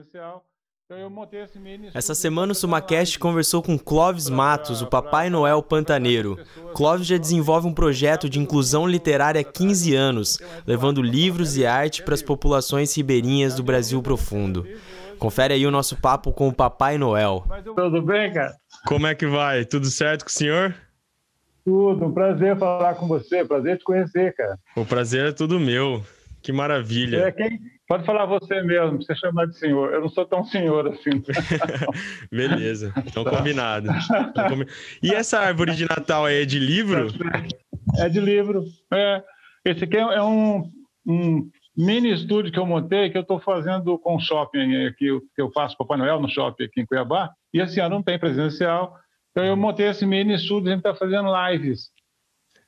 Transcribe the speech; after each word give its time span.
presencial. 0.00 0.44
Então 0.84 0.98
eu 0.98 1.08
montei 1.08 1.42
esse 1.42 1.56
mini 1.56 1.88
Essa 1.94 2.16
semana 2.16 2.50
o 2.50 2.54
Sumacast 2.54 3.16
conversou 3.18 3.62
com 3.62 3.78
Clóvis 3.78 4.28
Matos, 4.28 4.82
o 4.82 4.88
Papai 4.88 5.30
Noel 5.30 5.62
Pantaneiro. 5.62 6.36
Clóvis 6.74 7.06
já 7.06 7.16
desenvolve 7.16 7.68
um 7.68 7.74
projeto 7.74 8.28
de 8.28 8.40
inclusão 8.40 8.88
literária 8.88 9.40
há 9.40 9.44
15 9.44 9.94
anos, 9.94 10.38
levando 10.66 11.00
livros 11.00 11.56
e 11.56 11.64
arte 11.64 12.02
para 12.02 12.14
as 12.14 12.22
populações 12.22 12.96
ribeirinhas 12.96 13.54
do 13.54 13.62
Brasil 13.62 14.02
profundo. 14.02 14.66
Confere 15.16 15.54
aí 15.54 15.64
o 15.64 15.70
nosso 15.70 16.00
papo 16.00 16.32
com 16.32 16.48
o 16.48 16.52
Papai 16.52 16.98
Noel. 16.98 17.44
Tudo 17.62 18.02
bem, 18.02 18.32
cara? 18.32 18.54
Como 18.84 19.06
é 19.06 19.14
que 19.14 19.26
vai? 19.26 19.64
Tudo 19.64 19.86
certo 19.86 20.24
com 20.24 20.30
o 20.30 20.32
senhor? 20.32 20.74
Tudo, 21.64 22.06
um 22.06 22.12
prazer 22.12 22.58
falar 22.58 22.94
com 22.94 23.06
você, 23.06 23.44
prazer 23.44 23.78
te 23.78 23.84
conhecer, 23.84 24.34
cara. 24.34 24.58
O 24.74 24.84
prazer 24.84 25.26
é 25.26 25.32
tudo 25.32 25.60
meu. 25.60 26.02
Que 26.42 26.52
maravilha. 26.52 27.26
É, 27.26 27.32
quem... 27.32 27.60
Pode 27.90 28.04
falar 28.04 28.24
você 28.24 28.62
mesmo, 28.62 29.02
você 29.02 29.16
chamar 29.16 29.46
de 29.46 29.58
senhor. 29.58 29.92
Eu 29.92 30.02
não 30.02 30.08
sou 30.08 30.24
tão 30.24 30.44
senhor 30.44 30.86
assim. 30.86 31.10
Beleza, 32.30 32.92
então 33.04 33.24
combinado. 33.24 33.88
E 35.02 35.12
essa 35.12 35.40
árvore 35.40 35.74
de 35.74 35.88
Natal 35.88 36.24
aí 36.24 36.42
é 36.42 36.44
de 36.44 36.60
livro? 36.60 37.08
É 37.98 38.08
de 38.08 38.20
livro. 38.20 38.62
É. 38.92 39.24
Esse 39.64 39.82
aqui 39.82 39.96
é 39.96 40.22
um, 40.22 40.70
um 41.04 41.50
mini 41.76 42.12
estúdio 42.12 42.52
que 42.52 42.60
eu 42.60 42.64
montei, 42.64 43.10
que 43.10 43.18
eu 43.18 43.22
estou 43.22 43.40
fazendo 43.40 43.98
com 43.98 44.14
o 44.14 44.20
shopping 44.20 44.86
aqui, 44.86 45.08
que 45.34 45.42
eu 45.42 45.50
faço 45.50 45.76
Papai 45.76 45.98
Noel 45.98 46.20
no 46.20 46.30
shopping 46.30 46.66
aqui 46.66 46.82
em 46.82 46.86
Cuiabá. 46.86 47.32
E 47.52 47.58
esse 47.58 47.80
ano 47.80 47.96
não 47.96 48.04
tem 48.04 48.20
presencial. 48.20 48.96
Então 49.32 49.44
eu 49.44 49.56
montei 49.56 49.88
esse 49.88 50.06
mini 50.06 50.34
estúdio, 50.34 50.68
a 50.68 50.76
gente 50.76 50.86
está 50.86 50.94
fazendo 50.94 51.28
lives 51.48 51.90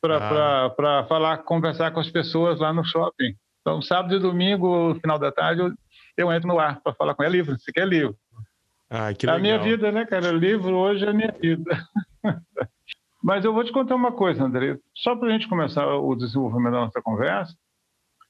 para 0.00 0.66
ah. 0.66 1.04
falar, 1.08 1.38
conversar 1.44 1.92
com 1.92 2.00
as 2.00 2.10
pessoas 2.10 2.58
lá 2.58 2.72
no 2.72 2.84
shopping. 2.84 3.36
Então, 3.62 3.80
sábado 3.80 4.14
e 4.14 4.18
domingo, 4.18 4.94
final 4.96 5.18
da 5.18 5.32
tarde, 5.32 5.62
eu, 5.62 5.72
eu 6.16 6.32
entro 6.32 6.48
no 6.48 6.58
ar 6.58 6.80
para 6.80 6.92
falar 6.92 7.14
com 7.14 7.22
ele. 7.22 7.36
É 7.36 7.36
livro, 7.38 7.58
você 7.58 7.72
quer 7.72 7.86
livro. 7.86 8.16
Ah, 8.90 9.14
que 9.14 9.24
legal. 9.24 9.36
É 9.36 9.38
a 9.38 9.42
minha 9.42 9.58
vida, 9.58 9.90
né, 9.90 10.04
cara? 10.04 10.30
Livro 10.32 10.74
hoje 10.74 11.06
é 11.06 11.08
a 11.08 11.14
minha 11.14 11.32
vida. 11.32 11.70
Mas 13.22 13.44
eu 13.44 13.54
vou 13.54 13.64
te 13.64 13.72
contar 13.72 13.94
uma 13.94 14.12
coisa, 14.12 14.44
André. 14.44 14.76
Só 14.94 15.14
para 15.14 15.28
a 15.28 15.30
gente 15.30 15.48
começar 15.48 15.86
o 15.86 16.14
desenvolvimento 16.16 16.72
da 16.72 16.80
nossa 16.80 17.00
conversa, 17.00 17.56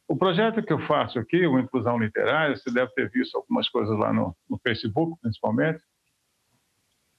o 0.06 0.14
projeto 0.14 0.62
que 0.62 0.72
eu 0.72 0.78
faço 0.80 1.18
aqui, 1.18 1.46
o 1.46 1.58
Inclusão 1.58 1.98
Literária, 1.98 2.54
você 2.54 2.70
deve 2.70 2.92
ter 2.92 3.10
visto 3.10 3.34
algumas 3.36 3.68
coisas 3.70 3.98
lá 3.98 4.12
no, 4.12 4.36
no 4.48 4.58
Facebook, 4.58 5.18
principalmente. 5.22 5.82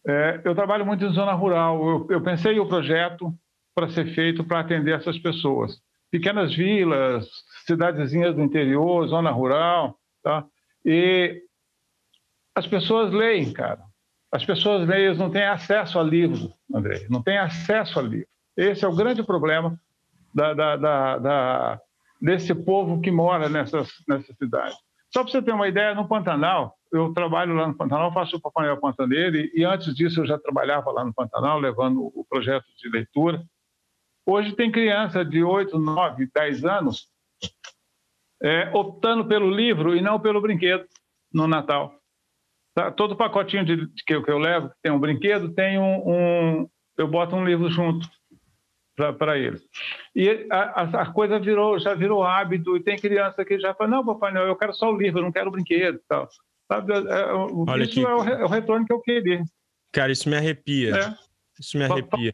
É, 0.06 0.42
eu 0.46 0.54
trabalho 0.54 0.86
muito 0.86 1.04
em 1.04 1.14
zona 1.14 1.34
rural. 1.34 1.84
Eu, 1.84 2.08
eu 2.12 2.22
pensei 2.22 2.60
o 2.60 2.68
projeto 2.68 3.34
para 3.74 3.90
ser 3.90 4.14
feito 4.14 4.44
para 4.44 4.60
atender 4.60 4.96
essas 4.96 5.18
pessoas. 5.18 5.82
Pequenas 6.12 6.56
vilas, 6.56 7.28
cidadezinhas 7.66 8.36
do 8.36 8.42
interior, 8.42 9.08
zona 9.08 9.32
rural, 9.32 9.98
tá? 10.22 10.46
E 10.86 11.42
as 12.56 12.68
pessoas 12.68 13.12
leem, 13.12 13.52
cara. 13.52 13.82
As 14.32 14.46
pessoas 14.46 14.88
leem, 14.88 15.06
eles 15.06 15.18
não 15.18 15.30
têm 15.30 15.46
acesso 15.46 16.00
a 16.00 16.04
livro, 16.04 16.52
André, 16.74 17.06
não 17.10 17.22
têm 17.22 17.38
acesso 17.38 18.00
a 18.00 18.02
livro. 18.02 18.28
Esse 18.58 18.84
é 18.84 18.88
o 18.88 18.96
grande 18.96 19.24
problema 19.24 19.80
da, 20.34 20.54
da, 20.54 20.76
da, 20.76 21.18
da 21.18 21.82
desse 22.22 22.56
povo 22.56 23.02
que 23.02 23.12
mora 23.12 23.50
nessas, 23.50 23.90
nessa 24.08 24.34
cidade. 24.34 24.76
Só 25.12 25.22
para 25.22 25.32
você 25.32 25.42
ter 25.42 25.54
uma 25.54 25.68
ideia, 25.68 25.94
no 25.94 26.08
Pantanal, 26.08 26.76
eu 26.92 27.14
trabalho 27.14 27.54
lá 27.54 27.68
no 27.68 27.76
Pantanal, 27.76 28.14
faço 28.14 28.38
o 28.38 28.42
Papai 28.42 28.66
Noel 28.66 28.80
Pantaneiro, 28.80 29.38
e 29.54 29.64
antes 29.64 29.94
disso 29.94 30.22
eu 30.22 30.26
já 30.26 30.40
trabalhava 30.40 30.92
lá 30.92 31.04
no 31.04 31.14
Pantanal, 31.14 31.60
levando 31.60 32.12
o 32.16 32.26
projeto 32.28 32.66
de 32.78 32.90
leitura. 32.90 33.44
Hoje 34.26 34.54
tem 34.54 34.72
criança 34.72 35.24
de 35.24 35.44
8, 35.44 35.78
9, 35.78 36.30
10 36.34 36.66
anos 36.66 37.13
é, 38.42 38.70
optando 38.74 39.26
pelo 39.26 39.50
livro 39.50 39.96
e 39.96 40.02
não 40.02 40.20
pelo 40.20 40.42
brinquedo 40.42 40.86
no 41.34 41.48
Natal. 41.48 41.96
Tá? 42.76 42.92
Todo 42.92 43.16
pacotinho 43.16 43.64
de, 43.64 43.88
de 43.88 44.04
que, 44.04 44.16
eu, 44.16 44.24
que, 44.24 44.32
eu 44.32 44.38
levo, 44.38 44.72
tem 44.82 44.92
um 44.92 45.00
brinquedo, 45.00 45.54
tem 45.54 45.78
um, 45.78 46.10
um 46.10 46.70
eu 46.98 47.08
boto 47.08 47.36
um 47.36 47.46
livro 47.46 47.70
junto 47.70 48.08
para 49.18 49.38
eles. 49.38 49.64
E 50.16 50.48
a, 50.52 50.82
a, 50.82 51.12
coisa 51.12 51.40
virou, 51.40 51.80
já 51.80 51.96
virou 51.96 52.24
hábito, 52.24 52.78
e 52.78 52.84
tem 52.84 52.98
criança 52.98 53.44
que 53.44 53.60
já 53.60 53.74
fala, 53.74 53.90
não, 53.90 54.06
papai, 54.06 54.32
não, 54.32 54.42
eu 54.42 54.56
quero 54.56 54.74
só 54.74 54.92
o 54.92 54.98
livro, 54.98 55.20
eu 55.20 55.24
não 55.24 55.32
quero 55.32 55.50
o 55.50 55.52
brinquedo. 55.52 56.00
Tal. 56.08 56.28
Sabe? 56.72 56.94
É, 56.94 56.98
é, 56.98 57.34
Olha 57.34 57.84
isso 57.84 58.00
é 58.00 58.16
o, 58.16 58.24
é 58.24 58.44
o, 58.44 58.48
retorno 58.48 58.86
que 58.86 58.94
eu 58.94 59.02
queria. 59.02 59.44
Cara, 59.92 60.12
isso 60.12 60.30
me 60.30 60.36
arrepia. 60.36 60.96
É. 60.96 61.16
Isso 61.60 61.78
me 61.78 61.86
arrepia. 61.86 62.32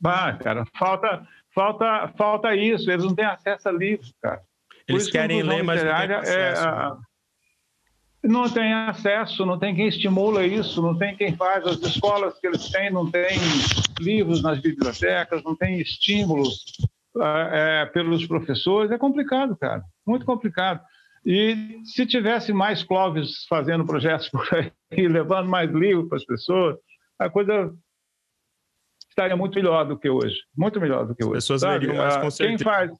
Bah, 0.00 0.34
cara, 0.34 0.64
falta, 0.78 1.26
falta, 1.54 2.08
falta 2.16 2.54
isso, 2.54 2.90
eles 2.90 3.04
não 3.04 3.14
têm 3.14 3.24
acesso 3.24 3.68
a 3.68 3.72
livros, 3.72 4.12
cara. 4.20 4.40
Eles 4.88 5.10
querem 5.10 5.42
ler, 5.42 5.62
mas 5.62 5.82
não 5.82 5.96
têm 5.96 6.14
acesso. 6.14 6.68
É? 6.68 7.10
Não 8.22 8.50
tem 8.50 8.72
acesso, 8.74 9.46
não 9.46 9.58
tem 9.58 9.74
quem 9.74 9.88
estimula 9.88 10.44
isso, 10.44 10.82
não 10.82 10.96
tem 10.96 11.16
quem 11.16 11.34
faz. 11.34 11.66
As 11.66 11.78
escolas 11.78 12.38
que 12.38 12.46
eles 12.46 12.68
têm 12.68 12.90
não 12.90 13.10
têm 13.10 13.38
livros 13.98 14.42
nas 14.42 14.60
bibliotecas, 14.60 15.42
não 15.42 15.56
tem 15.56 15.80
estímulos 15.80 16.64
é, 17.18 17.86
pelos 17.86 18.26
professores. 18.26 18.90
É 18.90 18.98
complicado, 18.98 19.56
cara, 19.56 19.82
muito 20.06 20.26
complicado. 20.26 20.82
E 21.24 21.80
se 21.84 22.06
tivesse 22.06 22.52
mais 22.52 22.82
Clóvis 22.82 23.44
fazendo 23.48 23.86
projetos 23.86 24.28
por 24.28 24.46
aí, 24.54 24.70
levando 25.08 25.48
mais 25.48 25.70
livros 25.70 26.08
para 26.08 26.18
as 26.18 26.24
pessoas, 26.24 26.76
a 27.18 27.30
coisa 27.30 27.72
estaria 29.20 29.36
muito 29.36 29.54
melhor 29.54 29.84
do 29.84 29.98
que 29.98 30.08
hoje. 30.08 30.36
Muito 30.56 30.80
melhor 30.80 31.06
do 31.06 31.14
que 31.14 31.24
hoje. 31.24 31.38
As 31.38 31.44
pessoas 31.44 31.60
sabe? 31.60 31.86
leriam 31.86 32.02
mais 32.02 32.16
com 32.16 32.44
Quem 32.44 32.58
faz 32.58 32.90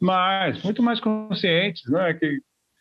mais, 0.00 0.62
muito 0.62 0.82
mais 0.82 1.00
conscientes, 1.00 1.82
né? 1.90 2.14
que 2.14 2.40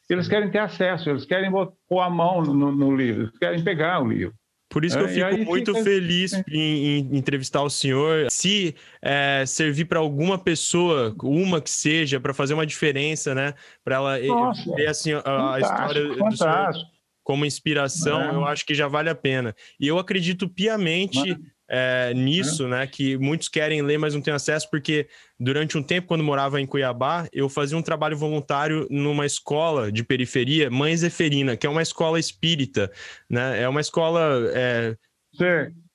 eles 0.09 0.27
querem 0.27 0.51
ter 0.51 0.59
acesso, 0.59 1.09
eles 1.09 1.25
querem 1.25 1.51
pôr 1.51 1.99
a 2.01 2.09
mão 2.09 2.41
no, 2.41 2.71
no 2.71 2.95
livro, 2.95 3.23
eles 3.23 3.37
querem 3.37 3.63
pegar 3.63 4.01
o 4.01 4.07
livro. 4.07 4.33
Por 4.69 4.83
isso 4.83 4.97
que 4.97 5.03
eu 5.03 5.27
é, 5.27 5.31
fico 5.31 5.51
muito 5.51 5.71
fica... 5.71 5.83
feliz 5.83 6.33
em, 6.49 6.97
em, 6.97 7.15
entrevistar 7.15 7.61
o 7.61 7.69
senhor. 7.69 8.25
Se 8.31 8.75
é, 9.03 9.45
servir 9.45 9.85
para 9.85 9.99
alguma 9.99 10.35
pessoa, 10.35 11.15
uma 11.21 11.61
que 11.61 11.69
seja, 11.69 12.19
para 12.19 12.33
fazer 12.33 12.55
uma 12.55 12.65
diferença, 12.65 13.35
né? 13.35 13.53
Para 13.83 13.95
ela 13.97 14.19
Nossa, 14.19 14.75
ver 14.75 14.87
assim, 14.87 15.13
a, 15.13 15.53
a 15.53 15.59
história 15.59 16.07
do 16.15 16.35
senhor 16.35 16.73
como 17.23 17.45
inspiração, 17.45 18.21
é. 18.21 18.35
eu 18.35 18.45
acho 18.45 18.65
que 18.65 18.75
já 18.75 18.87
vale 18.87 19.09
a 19.09 19.15
pena. 19.15 19.55
E 19.79 19.87
eu 19.87 19.97
acredito 19.97 20.49
piamente 20.49 21.37
é, 21.67 22.13
nisso, 22.13 22.67
né? 22.67 22.85
Que 22.85 23.17
muitos 23.17 23.47
querem 23.47 23.81
ler, 23.81 23.97
mas 23.97 24.13
não 24.13 24.21
têm 24.21 24.33
acesso, 24.33 24.69
porque 24.69 25.07
durante 25.39 25.77
um 25.77 25.83
tempo, 25.83 26.07
quando 26.07 26.23
morava 26.23 26.59
em 26.59 26.65
Cuiabá, 26.65 27.27
eu 27.31 27.49
fazia 27.49 27.77
um 27.77 27.81
trabalho 27.81 28.17
voluntário 28.17 28.87
numa 28.89 29.25
escola 29.25 29.91
de 29.91 30.03
periferia, 30.03 30.69
Mãe 30.69 30.95
Zeferina, 30.95 31.55
que 31.55 31.65
é 31.65 31.69
uma 31.69 31.81
escola 31.81 32.19
espírita, 32.19 32.91
né? 33.29 33.61
É 33.61 33.67
uma 33.67 33.81
escola 33.81 34.51
é, 34.53 34.95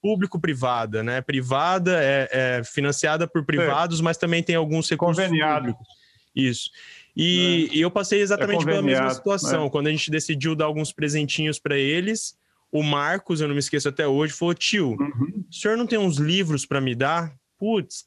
público-privada, 0.00 1.02
né? 1.02 1.20
Privada, 1.20 2.02
é, 2.02 2.28
é 2.30 2.64
financiada 2.64 3.26
por 3.26 3.44
privados, 3.44 3.98
Sim. 3.98 4.04
mas 4.04 4.16
também 4.16 4.42
tem 4.42 4.56
alguns 4.56 4.88
recursos 4.88 5.22
Conveniado. 5.22 5.66
públicos. 5.66 5.86
Isso. 6.34 6.70
E, 7.16 7.68
é. 7.72 7.76
e, 7.76 7.80
eu 7.80 7.90
passei 7.90 8.20
exatamente 8.20 8.64
pela 8.64 8.82
mesma 8.82 9.10
situação, 9.10 9.64
né? 9.64 9.70
quando 9.70 9.88
a 9.88 9.90
gente 9.90 10.10
decidiu 10.10 10.54
dar 10.54 10.66
alguns 10.66 10.92
presentinhos 10.92 11.58
para 11.58 11.76
eles 11.76 12.36
o 12.70 12.82
Marcos, 12.82 13.40
eu 13.40 13.48
não 13.48 13.54
me 13.54 13.60
esqueço 13.60 13.88
até 13.88 14.06
hoje, 14.06 14.32
falou: 14.32 14.54
tio, 14.54 14.90
uhum. 14.90 15.44
o 15.50 15.54
senhor 15.54 15.76
não 15.76 15.86
tem 15.86 15.98
uns 15.98 16.18
livros 16.18 16.66
para 16.66 16.80
me 16.80 16.94
dar? 16.94 17.34
Putz. 17.58 18.06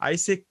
Aí 0.00 0.16
você 0.16 0.42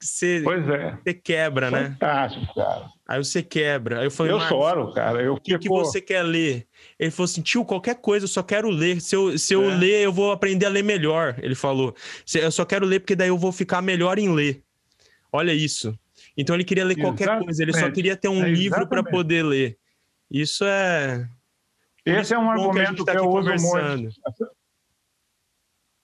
é. 1.05 1.13
quebra, 1.13 1.71
né? 1.71 1.89
Fantástico, 1.89 2.53
cara. 2.53 2.85
Aí 3.07 3.17
você 3.17 3.41
quebra. 3.41 3.99
Aí 3.99 4.05
eu 4.05 4.11
falei, 4.11 4.31
eu 4.31 4.39
choro, 4.41 4.93
cara. 4.93 5.23
Eu, 5.23 5.33
o 5.33 5.41
que, 5.41 5.57
que 5.57 5.67
você 5.67 5.99
quer 5.99 6.21
ler? 6.21 6.67
Ele 6.99 7.09
falou 7.09 7.25
assim, 7.25 7.41
tio, 7.41 7.65
qualquer 7.65 7.95
coisa, 7.95 8.25
eu 8.25 8.27
só 8.27 8.43
quero 8.43 8.69
ler. 8.69 9.01
Se 9.01 9.15
eu, 9.15 9.35
se 9.39 9.55
eu 9.55 9.71
é. 9.71 9.73
ler, 9.73 10.01
eu 10.03 10.13
vou 10.13 10.31
aprender 10.31 10.67
a 10.67 10.69
ler 10.69 10.83
melhor. 10.83 11.35
Ele 11.41 11.55
falou. 11.55 11.95
Eu 12.35 12.51
só 12.51 12.63
quero 12.63 12.85
ler 12.85 12.99
porque 12.99 13.15
daí 13.15 13.29
eu 13.29 13.39
vou 13.39 13.51
ficar 13.51 13.81
melhor 13.81 14.19
em 14.19 14.31
ler. 14.31 14.61
Olha 15.31 15.51
isso. 15.51 15.97
Então 16.37 16.55
ele 16.55 16.63
queria 16.63 16.85
ler 16.85 16.93
exatamente. 16.93 17.25
qualquer 17.25 17.43
coisa, 17.43 17.63
ele 17.63 17.73
só 17.73 17.89
queria 17.89 18.15
ter 18.15 18.27
um 18.27 18.45
é, 18.45 18.51
livro 18.51 18.87
para 18.87 19.03
poder 19.03 19.43
ler. 19.43 19.79
Isso 20.29 20.63
é 20.63 21.27
esse 22.05 22.33
é 22.33 22.39
um 22.39 22.49
argumento 22.49 22.97
que, 22.97 23.05
tá 23.05 23.11
que 23.11 23.17
eu 23.17 23.29
uso 23.29 23.49
muito. 23.49 24.09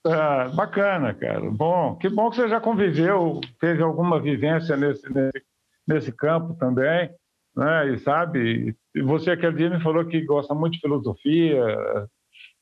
Ah, 0.07 0.49
bacana, 0.49 1.13
cara. 1.13 1.49
Bom, 1.49 1.95
que 1.95 2.07
bom 2.07 2.29
que 2.29 2.35
você 2.35 2.47
já 2.47 2.61
conviveu, 2.61 3.41
teve 3.59 3.81
alguma 3.81 4.19
vivência 4.19 4.77
nesse, 4.77 5.11
nesse, 5.11 5.43
nesse 5.87 6.11
campo 6.11 6.53
também, 6.55 7.09
né? 7.55 7.91
E 7.91 7.97
sabe, 7.97 8.75
você 9.03 9.31
aquele 9.31 9.55
dia 9.55 9.69
me 9.69 9.81
falou 9.81 10.05
que 10.05 10.21
gosta 10.21 10.53
muito 10.53 10.73
de 10.73 10.81
filosofia. 10.81 11.65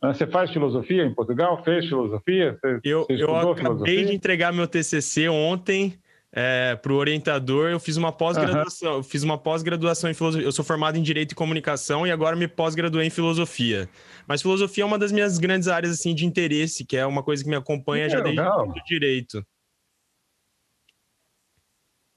Né? 0.01 0.13
Você 0.13 0.25
faz 0.25 0.51
filosofia 0.51 1.03
em 1.03 1.13
Portugal? 1.13 1.61
Fez 1.65 1.85
filosofia? 1.85 2.57
Você, 2.61 2.79
eu 2.85 3.05
você 3.05 3.23
eu 3.23 3.35
acabei 3.35 3.55
filosofia? 3.55 4.05
de 4.05 4.15
entregar 4.15 4.53
meu 4.53 4.67
TCC 4.67 5.27
ontem 5.27 5.99
é, 6.35 6.75
para 6.75 6.91
o 6.91 6.95
orientador, 6.95 7.69
eu 7.69 7.79
fiz 7.79 7.95
uma 7.95 8.11
pós-graduação. 8.11 8.95
Uhum. 8.95 9.03
Fiz 9.03 9.21
uma 9.21 9.37
pós-graduação 9.37 10.09
em 10.09 10.15
filosofia. 10.15 10.47
Eu 10.47 10.51
sou 10.51 10.65
formado 10.65 10.97
em 10.97 11.03
direito 11.03 11.33
e 11.33 11.35
comunicação 11.35 12.07
e 12.07 12.11
agora 12.11 12.35
me 12.35 12.47
pós-graduei 12.47 13.05
em 13.05 13.11
filosofia. 13.11 13.87
Mas 14.27 14.41
filosofia 14.41 14.83
é 14.83 14.87
uma 14.87 14.97
das 14.97 15.11
minhas 15.11 15.37
grandes 15.37 15.67
áreas 15.67 15.93
assim 15.93 16.15
de 16.15 16.25
interesse, 16.25 16.83
que 16.83 16.97
é 16.97 17.05
uma 17.05 17.21
coisa 17.21 17.43
que 17.43 17.49
me 17.49 17.55
acompanha 17.55 18.05
que 18.05 18.13
já 18.13 18.21
desde 18.21 18.41
o 18.41 18.73
direito. 18.83 19.45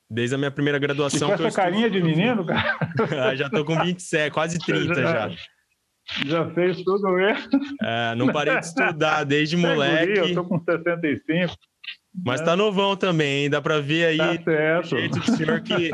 Desde 0.09 0.35
a 0.35 0.39
minha 0.39 0.51
primeira 0.51 0.79
graduação. 0.79 1.35
E 1.35 1.37
com 1.37 1.45
essa 1.47 1.61
carinha 1.61 1.91
de 1.91 2.03
menino, 2.03 2.47
cara? 2.47 2.79
Ah, 3.31 3.37
já 3.37 3.51
tô 3.51 3.67
com 3.67 3.79
27, 3.79 4.33
quase 4.33 4.59
30 4.59 4.95
já. 4.95 5.29
já. 5.29 5.37
Já 6.25 6.51
fez 6.55 6.83
tudo 6.83 7.21
isso. 7.21 7.49
É, 7.83 8.15
não 8.15 8.29
parei 8.33 8.59
de 8.61 8.65
estudar 8.65 9.25
desde 9.25 9.57
moleque. 9.57 10.19
eu 10.19 10.35
tô 10.35 10.45
com 10.45 10.59
65. 10.59 11.55
Mas 12.25 12.41
tá 12.41 12.57
novão 12.57 12.97
também, 12.97 13.51
dá 13.51 13.61
para 13.61 13.81
ver 13.81 14.07
aí 14.07 14.39
tá 14.39 14.45
certo. 14.45 14.85
o 14.85 14.89
jeito 14.89 15.19
do 15.19 15.37
senhor 15.37 15.61
que, 15.61 15.91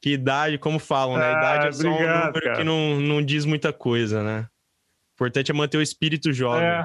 que 0.00 0.10
idade, 0.10 0.58
como 0.58 0.78
falam, 0.78 1.16
né? 1.16 1.32
Idade 1.32 1.66
ah, 1.66 1.68
é 1.68 1.72
só 1.72 1.88
obrigado, 1.88 2.14
um 2.14 2.26
número 2.26 2.44
cara. 2.44 2.56
que 2.56 2.64
não, 2.64 3.00
não 3.00 3.22
diz 3.22 3.44
muita 3.44 3.72
coisa, 3.72 4.22
né? 4.22 4.40
O 4.40 5.14
importante 5.14 5.50
é 5.50 5.54
manter 5.54 5.78
o 5.78 5.82
espírito 5.82 6.32
jovem. 6.32 6.64
É, 6.64 6.84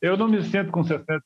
eu 0.00 0.16
não 0.16 0.28
me 0.28 0.42
sinto 0.42 0.70
com 0.70 0.84
60. 0.84 1.22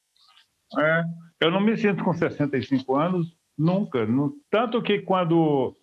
É, 0.79 1.05
eu 1.41 1.51
não 1.51 1.61
me 1.61 1.77
sinto 1.77 2.05
com 2.05 2.13
65 2.13 2.97
anos 2.97 3.27
nunca. 3.57 4.07
Tanto 4.51 4.83
que 4.83 5.01
quando 5.01 5.77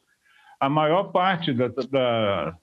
a 0.59 0.69
maior 0.69 1.11
parte 1.11 1.53
da, 1.53 1.67
da, 1.67 2.57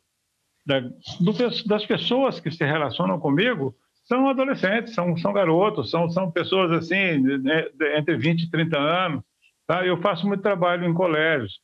da, 0.66 0.80
do, 1.20 1.32
das 1.66 1.86
pessoas 1.86 2.40
que 2.40 2.50
se 2.50 2.64
relacionam 2.64 3.18
comigo 3.20 3.76
são 4.04 4.28
adolescentes, 4.28 4.94
são, 4.94 5.16
são 5.16 5.32
garotos, 5.32 5.90
são, 5.90 6.08
são 6.10 6.30
pessoas 6.30 6.70
assim, 6.72 7.18
né, 7.38 7.66
entre 7.96 8.16
20 8.16 8.42
e 8.42 8.50
30 8.50 8.78
anos. 8.78 9.22
Tá? 9.66 9.84
Eu 9.84 10.00
faço 10.00 10.26
muito 10.26 10.42
trabalho 10.42 10.84
em 10.84 10.94
colégios. 10.94 11.60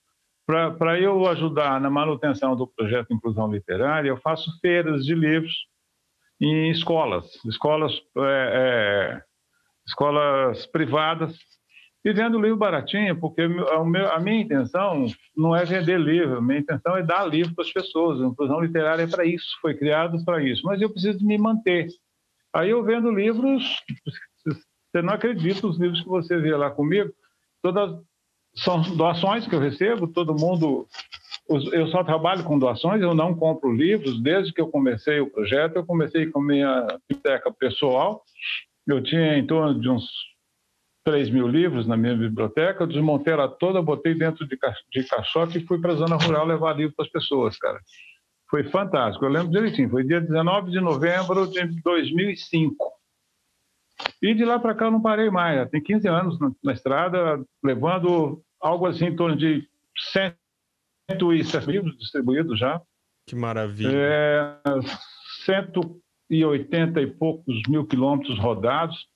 Para 0.47 0.99
eu 0.99 1.29
ajudar 1.29 1.81
na 1.81 1.89
manutenção 1.89 2.57
do 2.57 2.67
projeto 2.67 3.13
Inclusão 3.13 3.53
Literária, 3.53 4.09
eu 4.09 4.17
faço 4.17 4.51
feiras 4.61 5.05
de 5.05 5.15
livros 5.15 5.55
em 6.41 6.71
escolas, 6.71 7.27
escolas, 7.45 7.93
é, 8.17 9.21
é, 9.21 9.23
escolas 9.87 10.67
privadas, 10.67 11.39
e 12.05 12.13
vendo 12.13 12.41
livro 12.41 12.57
baratinho, 12.57 13.15
porque 13.21 13.43
a, 13.43 14.19
minha 14.19 14.41
intenção 14.41 15.05
não 15.37 15.55
é 15.55 15.67
vender 15.67 16.01
livro, 16.01 16.39
a 16.39 16.41
minha 16.41 16.61
intenção 16.61 16.97
é 16.97 17.03
dar 17.03 17.27
livro 17.27 17.55
para 17.55 17.63
as 17.63 17.73
pessoas. 17.73 18.21
A 18.21 18.27
inclusão 18.27 18.61
literária 18.61 19.03
é 19.03 19.07
para 19.07 19.27
isso, 19.27 19.47
foi 19.61 19.75
criado 19.75 20.25
para 20.25 20.43
isso. 20.43 20.63
Mas 20.65 20.81
eu 20.81 20.91
preciso 20.91 21.25
me 21.25 21.37
manter. 21.37 21.89
Aí 22.55 22.71
eu 22.71 22.83
vendo 22.83 23.11
livros, 23.11 23.63
você 24.45 25.03
não 25.03 25.15
acredita 25.15 25.67
os 25.67 25.79
livros 25.79 26.01
que 26.03 26.09
você 26.09 26.37
vê 26.39 26.55
lá 26.57 26.71
comigo, 26.71 27.13
todas 27.63 28.01
são 28.55 28.83
doações 28.97 29.47
que 29.47 29.55
eu 29.55 29.61
recebo, 29.61 30.09
todo 30.09 30.39
mundo. 30.39 30.87
Eu 31.73 31.89
só 31.89 32.05
trabalho 32.05 32.45
com 32.45 32.59
doações, 32.59 33.03
eu 33.03 33.15
não 33.15 33.35
compro 33.35 33.73
livros. 33.73 34.21
Desde 34.23 34.53
que 34.53 34.61
eu 34.61 34.69
comecei 34.69 35.21
o 35.21 35.31
projeto, 35.31 35.77
eu 35.77 35.87
comecei 35.87 36.27
com 36.27 36.41
minha 36.41 36.87
biblioteca 37.09 37.53
pessoal. 37.53 38.23
Eu 38.87 39.03
tinha 39.03 39.37
em 39.37 39.47
torno 39.47 39.81
de 39.81 39.89
uns 39.89 40.05
3 41.05 41.31
mil 41.31 41.49
livros 41.49 41.87
na 41.87 41.97
minha 41.97 42.15
biblioteca, 42.15 42.83
eu 42.83 42.87
desmontei 42.87 43.33
ela 43.33 43.49
toda, 43.49 43.81
botei 43.81 44.15
dentro 44.15 44.47
de, 44.47 44.59
de 44.93 45.05
caixote 45.05 45.59
e 45.59 45.67
fui 45.67 45.81
para 45.81 45.93
a 45.93 45.97
zona 45.97 46.17
rural 46.17 46.47
levar 46.47 46.77
livro 46.77 46.95
para 46.95 47.05
as 47.05 47.11
pessoas, 47.11 47.57
cara. 47.57 47.81
Foi 48.51 48.65
fantástico, 48.65 49.25
eu 49.25 49.31
lembro 49.31 49.53
direitinho, 49.53 49.89
foi 49.89 50.03
dia 50.03 50.21
19 50.21 50.73
de 50.73 50.81
novembro 50.81 51.47
de 51.47 51.81
2005. 51.83 52.93
E 54.21 54.35
de 54.35 54.45
lá 54.45 54.59
para 54.59 54.75
cá 54.75 54.87
eu 54.87 54.91
não 54.91 55.01
parei 55.01 55.31
mais, 55.31 55.71
tem 55.71 55.81
15 55.81 56.09
anos 56.09 56.41
na, 56.41 56.51
na, 56.65 56.73
estrada, 56.73 57.45
levando 57.63 58.43
algo 58.61 58.87
assim 58.87 59.07
em 59.07 59.17
torno 59.17 59.37
de 59.37 59.69
107 60.13 61.71
livros 61.71 61.97
distribuídos 61.97 62.59
já. 62.59 62.83
Que 63.27 63.37
maravilha. 63.37 63.93
É, 63.93 64.61
180 65.45 67.01
e 67.01 67.07
poucos 67.07 67.63
mil 67.69 67.87
quilômetros 67.87 68.39
rodados 68.39 69.09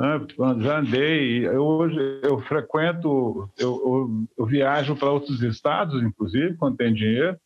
né? 0.00 0.26
já 0.60 0.78
andei, 0.78 1.46
eu, 1.46 1.62
hoje 1.62 2.20
eu 2.22 2.40
frequento, 2.40 3.50
eu, 3.58 3.82
eu, 3.84 4.26
eu 4.38 4.46
viajo 4.46 4.96
para 4.96 5.10
outros 5.10 5.42
estados, 5.42 6.02
inclusive, 6.02 6.56
quando 6.56 6.78
tem 6.78 6.94
dinheiro. 6.94 7.36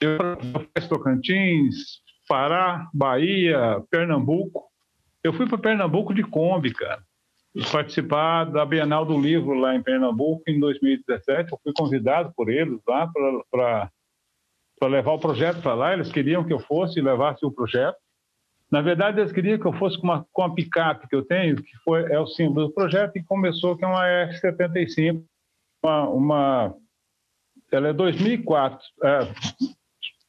Eu 0.00 0.18
faço 0.74 0.88
Tocantins, 0.88 2.02
Pará, 2.28 2.88
Bahia, 2.92 3.82
Pernambuco. 3.90 4.64
Eu 5.24 5.32
fui 5.32 5.48
para 5.48 5.58
Pernambuco 5.58 6.12
de 6.12 6.22
Kombi, 6.22 6.72
cara. 6.72 7.02
Participar 7.72 8.44
da 8.44 8.66
Bienal 8.66 9.06
do 9.06 9.18
Livro 9.18 9.54
lá 9.54 9.74
em 9.74 9.82
Pernambuco 9.82 10.42
em 10.46 10.60
2017. 10.60 11.50
Eu 11.50 11.58
fui 11.62 11.72
convidado 11.74 12.32
por 12.36 12.50
eles 12.50 12.78
lá 12.86 13.10
para 13.50 13.90
levar 14.88 15.12
o 15.12 15.18
projeto 15.18 15.62
para 15.62 15.74
lá. 15.74 15.92
Eles 15.94 16.12
queriam 16.12 16.44
que 16.44 16.52
eu 16.52 16.58
fosse 16.58 16.98
e 16.98 17.02
levasse 17.02 17.46
o 17.46 17.50
projeto. 17.50 17.96
Na 18.70 18.82
verdade, 18.82 19.20
eles 19.20 19.32
queriam 19.32 19.58
que 19.58 19.66
eu 19.66 19.72
fosse 19.72 19.98
com 19.98 20.08
uma, 20.08 20.26
com 20.32 20.42
a 20.42 20.52
picape 20.52 21.08
que 21.08 21.14
eu 21.14 21.24
tenho, 21.24 21.56
que 21.56 21.76
foi, 21.84 22.12
é 22.12 22.18
o 22.18 22.26
símbolo 22.26 22.66
do 22.66 22.74
projeto, 22.74 23.16
e 23.16 23.24
começou 23.24 23.76
que 23.76 23.84
é 23.84 23.88
uma 23.88 24.06
F-75, 24.06 25.24
uma, 25.82 26.08
uma, 26.08 26.74
ela 27.70 27.88
é 27.88 27.92
2004, 27.92 28.84
é, 29.04 29.20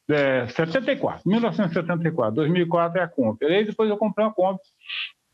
é, 0.09 0.47
74, 0.47 1.21
1974, 1.25 2.35
2004 2.35 2.99
é 2.99 3.03
a 3.03 3.07
Kombi. 3.07 3.45
Aí 3.45 3.65
depois 3.65 3.89
eu 3.89 3.97
comprei 3.97 4.25
uma 4.25 4.33
Kombi. 4.33 4.59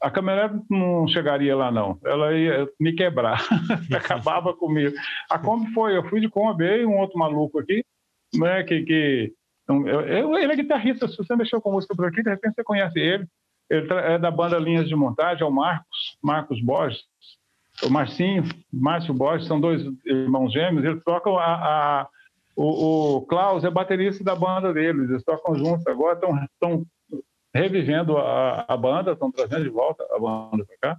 A 0.02 0.12
caminhonete 0.12 0.66
não 0.70 1.08
chegaria 1.08 1.56
lá, 1.56 1.72
não. 1.72 1.98
Ela 2.04 2.34
ia 2.34 2.68
me 2.80 2.94
quebrar, 2.94 3.42
acabava 3.96 4.54
comigo. 4.54 4.94
A 5.30 5.40
Kombi 5.40 5.72
foi, 5.74 5.96
eu 5.96 6.04
fui 6.10 6.20
de 6.20 6.28
Kombi, 6.28 6.66
e 6.66 6.86
um 6.86 6.98
outro 6.98 7.18
maluco 7.18 7.60
aqui, 7.60 7.86
né, 8.36 8.64
que, 8.64 8.84
que 8.84 9.34
eu, 9.68 9.88
eu, 9.88 10.38
ele 10.38 10.52
é 10.52 10.56
guitarrista, 10.56 11.08
se 11.08 11.18
você 11.18 11.36
mexeu 11.36 11.62
com 11.62 11.72
música 11.72 11.96
por 11.96 12.06
aqui, 12.06 12.22
de 12.22 12.30
repente 12.30 12.56
você 12.56 12.64
conhece 12.64 13.00
ele. 13.00 13.26
Ele 13.70 13.88
é 13.94 14.20
da 14.20 14.30
banda 14.30 14.60
Linhas 14.60 14.88
de 14.88 14.96
Montagem, 14.96 15.44
é 15.44 15.46
o 15.46 15.52
Marcos, 15.52 16.18
Marcos 16.22 16.62
Borges. 16.62 17.02
O 17.82 17.90
Marcinho, 17.90 18.44
Márcio 18.72 19.14
Borges, 19.14 19.48
são 19.48 19.60
dois 19.60 19.82
irmãos 20.06 20.52
gêmeos. 20.52 20.86
Eles 20.86 21.04
tocam 21.04 21.38
a, 21.38 21.56
a 21.56 22.08
o, 22.56 23.18
o, 23.18 23.22
Klaus 23.26 23.64
é 23.64 23.70
baterista 23.70 24.24
da 24.24 24.36
banda 24.36 24.74
deles, 24.74 25.10
eles 25.10 25.24
tocam 25.24 25.56
juntos 25.56 25.86
agora, 25.88 26.20
estão 26.46 26.86
revivendo 27.54 28.18
a, 28.18 28.66
a 28.68 28.78
banda, 28.78 29.12
estão 29.12 29.32
trazendo 29.32 29.64
de 29.64 29.70
volta 29.70 30.06
a 30.12 30.20
banda 30.20 30.66
para 30.66 30.78
cá. 30.96 30.98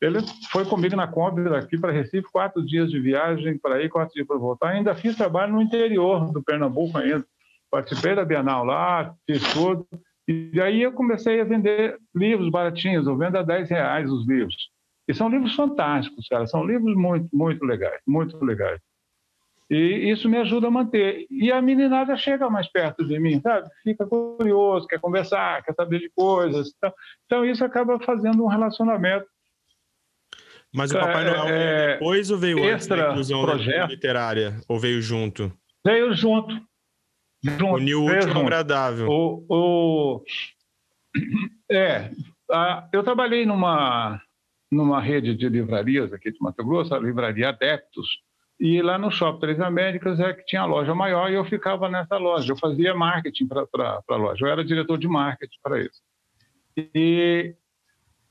Ele 0.00 0.18
foi 0.50 0.64
comigo 0.64 0.96
na 0.96 1.06
Kombi 1.06 1.44
daqui 1.44 1.78
para 1.78 1.92
Recife, 1.92 2.30
quatro 2.32 2.64
dias 2.64 2.90
de 2.90 2.98
viagem 2.98 3.56
para 3.58 3.80
ir, 3.82 3.88
quatro 3.88 4.12
dias 4.12 4.26
para 4.26 4.36
voltar. 4.36 4.70
Ainda 4.70 4.94
fiz 4.94 5.16
trabalho 5.16 5.52
no 5.52 5.62
interior 5.62 6.32
do 6.32 6.42
Pernambuco 6.42 6.98
ainda 6.98 7.24
participei 7.70 8.14
da 8.14 8.24
Bienal 8.24 8.64
lá, 8.64 9.14
fiz 9.26 9.42
tudo. 9.54 9.86
E 10.28 10.60
aí 10.60 10.82
eu 10.82 10.92
comecei 10.92 11.40
a 11.40 11.44
vender 11.44 11.98
livros 12.14 12.50
baratinhos, 12.50 13.06
eu 13.06 13.16
vendo 13.16 13.38
a 13.38 13.42
10 13.42 13.70
reais 13.70 14.10
os 14.10 14.26
livros. 14.26 14.70
E 15.08 15.14
são 15.14 15.28
livros 15.28 15.54
fantásticos, 15.54 16.28
cara, 16.28 16.46
são 16.46 16.64
livros 16.64 16.94
muito, 16.94 17.28
muito 17.32 17.64
legais, 17.64 18.00
muito 18.06 18.42
legais. 18.44 18.80
E 19.70 20.10
isso 20.10 20.28
me 20.28 20.36
ajuda 20.36 20.66
a 20.66 20.70
manter. 20.70 21.26
E 21.30 21.50
a 21.50 21.62
meninada 21.62 22.16
chega 22.16 22.50
mais 22.50 22.68
perto 22.68 23.04
de 23.04 23.18
mim, 23.18 23.40
sabe? 23.40 23.68
Fica 23.82 24.06
curioso, 24.06 24.86
quer 24.86 25.00
conversar, 25.00 25.62
quer 25.62 25.74
saber 25.74 26.00
de 26.00 26.10
coisas. 26.10 26.72
Então, 27.26 27.44
isso 27.44 27.64
acaba 27.64 27.98
fazendo 28.00 28.44
um 28.44 28.48
relacionamento. 28.48 29.26
Mas 30.74 30.90
o 30.90 30.98
Papai 30.98 31.24
Noel 31.24 31.48
é, 31.48 31.92
depois 31.94 32.30
ou 32.30 32.38
veio 32.38 32.64
antes 32.64 32.86
da 32.86 33.10
inclusão 33.10 33.42
projeto, 33.42 33.90
literária? 33.90 34.60
Ou 34.68 34.78
veio 34.78 35.02
junto? 35.02 35.52
Veio 35.84 36.14
junto. 36.14 36.54
Junto, 37.44 37.74
Uniu 37.74 38.02
o 38.02 38.06
útil 38.06 38.40
agradável. 38.40 39.08
O, 39.08 39.44
o, 39.48 40.24
é, 41.70 42.10
a, 42.50 42.88
eu 42.92 43.02
trabalhei 43.02 43.44
numa, 43.44 44.22
numa 44.70 45.00
rede 45.00 45.34
de 45.34 45.48
livrarias 45.48 46.12
aqui 46.12 46.30
de 46.30 46.38
Mato 46.40 46.64
Grosso, 46.64 46.94
a 46.94 46.98
Livraria 46.98 47.48
Adeptos, 47.48 48.22
e 48.62 48.80
lá 48.80 48.96
no 48.96 49.10
Shopping 49.10 49.40
Três 49.40 49.60
Américas 49.60 50.20
é 50.20 50.32
que 50.32 50.44
tinha 50.44 50.62
a 50.62 50.66
loja 50.66 50.94
maior 50.94 51.28
e 51.28 51.34
eu 51.34 51.44
ficava 51.44 51.88
nessa 51.88 52.16
loja. 52.16 52.52
Eu 52.52 52.56
fazia 52.56 52.94
marketing 52.94 53.48
para 53.48 53.66
a 54.08 54.16
loja, 54.16 54.46
eu 54.46 54.48
era 54.48 54.64
diretor 54.64 54.96
de 54.96 55.08
marketing 55.08 55.58
para 55.60 55.80
isso. 55.80 56.00
E 56.76 57.56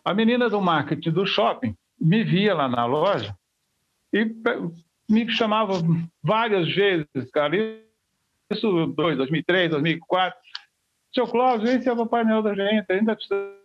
a 0.05 0.13
menina 0.13 0.49
do 0.49 0.61
marketing 0.61 1.11
do 1.11 1.25
shopping 1.25 1.75
me 1.99 2.23
via 2.23 2.53
lá 2.53 2.69
na 2.69 2.85
loja 2.85 3.35
e 4.13 4.33
me 5.09 5.29
chamava 5.29 5.73
várias 6.23 6.73
vezes, 6.73 7.29
cara, 7.33 7.53
isso 8.49 8.87
2003, 8.95 9.71
2004. 9.71 10.39
Seu 11.13 11.27
Cláudio, 11.27 11.67
esse 11.69 11.89
é 11.89 11.91
o 11.91 11.97
Papai 11.97 12.23
Noel 12.23 12.41
da 12.41 12.55
gente, 12.55 12.89
ainda 12.89 13.17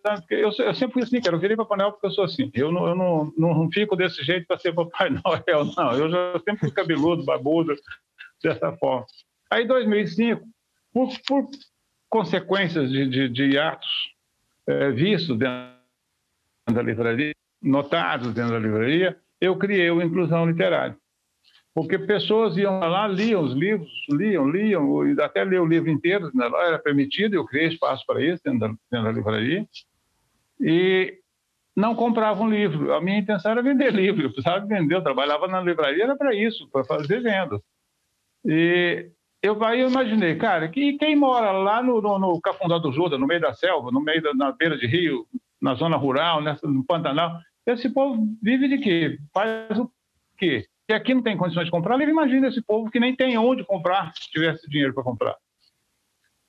porque 0.02 0.34
eu, 0.34 0.50
eu 0.50 0.74
sempre 0.74 0.94
fui 0.94 1.02
assim, 1.02 1.20
cara, 1.20 1.36
eu 1.36 1.40
virei 1.40 1.56
Papai 1.56 1.78
Noel 1.78 1.92
porque 1.92 2.06
eu 2.06 2.10
sou 2.10 2.24
assim. 2.24 2.50
Eu 2.52 2.72
não, 2.72 2.88
eu 2.88 2.94
não, 2.96 3.32
não 3.36 3.70
fico 3.70 3.94
desse 3.94 4.24
jeito 4.24 4.46
para 4.46 4.58
ser 4.58 4.74
Papai 4.74 5.10
Noel, 5.24 5.64
não. 5.76 5.92
Eu 5.92 6.10
já 6.10 6.32
sempre 6.40 6.58
fui 6.58 6.70
cabeludo, 6.72 7.24
babudo, 7.24 7.76
dessa 8.42 8.72
forma. 8.76 9.06
Aí, 9.50 9.62
em 9.62 9.66
2005, 9.68 10.42
por, 10.92 11.08
por 11.26 11.50
consequências 12.08 12.90
de, 12.90 13.08
de, 13.08 13.28
de 13.28 13.58
atos 13.58 13.88
é, 14.66 14.90
vistos 14.90 15.38
dentro 15.38 15.76
da 16.72 16.82
livraria, 16.82 17.32
notados 17.62 18.34
dentro 18.34 18.52
da 18.52 18.58
livraria, 18.58 19.16
eu 19.40 19.56
criei 19.56 19.90
o 19.90 20.02
Inclusão 20.02 20.46
Literária 20.46 20.96
porque 21.76 21.98
pessoas 21.98 22.56
iam 22.56 22.80
lá, 22.80 23.06
liam 23.06 23.44
os 23.44 23.52
livros, 23.52 23.92
liam, 24.08 24.48
liam, 24.48 25.02
até 25.22 25.44
ler 25.44 25.60
o 25.60 25.66
livro 25.66 25.90
inteiro, 25.90 26.30
né? 26.32 26.46
era 26.46 26.78
permitido, 26.78 27.34
eu 27.34 27.44
criei 27.44 27.68
espaço 27.68 28.02
para 28.06 28.24
isso 28.24 28.42
dentro 28.42 28.60
da, 28.60 28.68
dentro 28.90 29.04
da 29.04 29.12
livraria. 29.12 29.68
E 30.58 31.18
não 31.76 31.94
compravam 31.94 32.48
livro. 32.48 32.94
A 32.94 33.00
minha 33.02 33.18
intenção 33.18 33.50
era 33.52 33.62
vender 33.62 33.92
livro, 33.92 34.22
eu 34.22 34.32
precisava 34.32 34.64
vender, 34.64 34.94
eu 34.94 35.02
trabalhava 35.02 35.46
na 35.48 35.60
livraria, 35.60 36.04
era 36.04 36.16
para 36.16 36.34
isso, 36.34 36.66
para 36.70 36.82
fazer 36.82 37.20
vendas. 37.20 37.60
E 38.46 39.10
eu, 39.42 39.62
aí 39.62 39.80
eu 39.80 39.90
imaginei, 39.90 40.34
cara, 40.36 40.70
que 40.70 40.96
quem 40.96 41.14
mora 41.14 41.52
lá 41.52 41.82
no, 41.82 42.00
no, 42.00 42.18
no 42.18 42.40
Cafundó 42.40 42.78
do 42.78 42.90
Juda, 42.90 43.18
no 43.18 43.26
meio 43.26 43.42
da 43.42 43.52
selva, 43.52 43.90
no 43.90 44.00
meio 44.00 44.22
da 44.22 44.32
na 44.32 44.50
beira 44.50 44.78
de 44.78 44.86
rio, 44.86 45.26
na 45.60 45.74
zona 45.74 45.98
rural, 45.98 46.40
nessa, 46.40 46.66
no 46.66 46.82
Pantanal, 46.82 47.38
esse 47.66 47.90
povo 47.90 48.26
vive 48.42 48.66
de 48.66 48.78
quê? 48.78 49.18
Faz 49.34 49.78
o 49.78 49.92
quê? 50.38 50.66
Que 50.86 50.94
aqui 50.94 51.14
não 51.14 51.22
tem 51.22 51.36
condições 51.36 51.64
de 51.64 51.70
comprar 51.70 51.96
livro, 51.96 52.12
imagina 52.12 52.48
esse 52.48 52.62
povo 52.62 52.90
que 52.90 53.00
nem 53.00 53.14
tem 53.14 53.36
onde 53.36 53.64
comprar, 53.64 54.12
se 54.14 54.30
tivesse 54.30 54.68
dinheiro 54.68 54.94
para 54.94 55.02
comprar. 55.02 55.36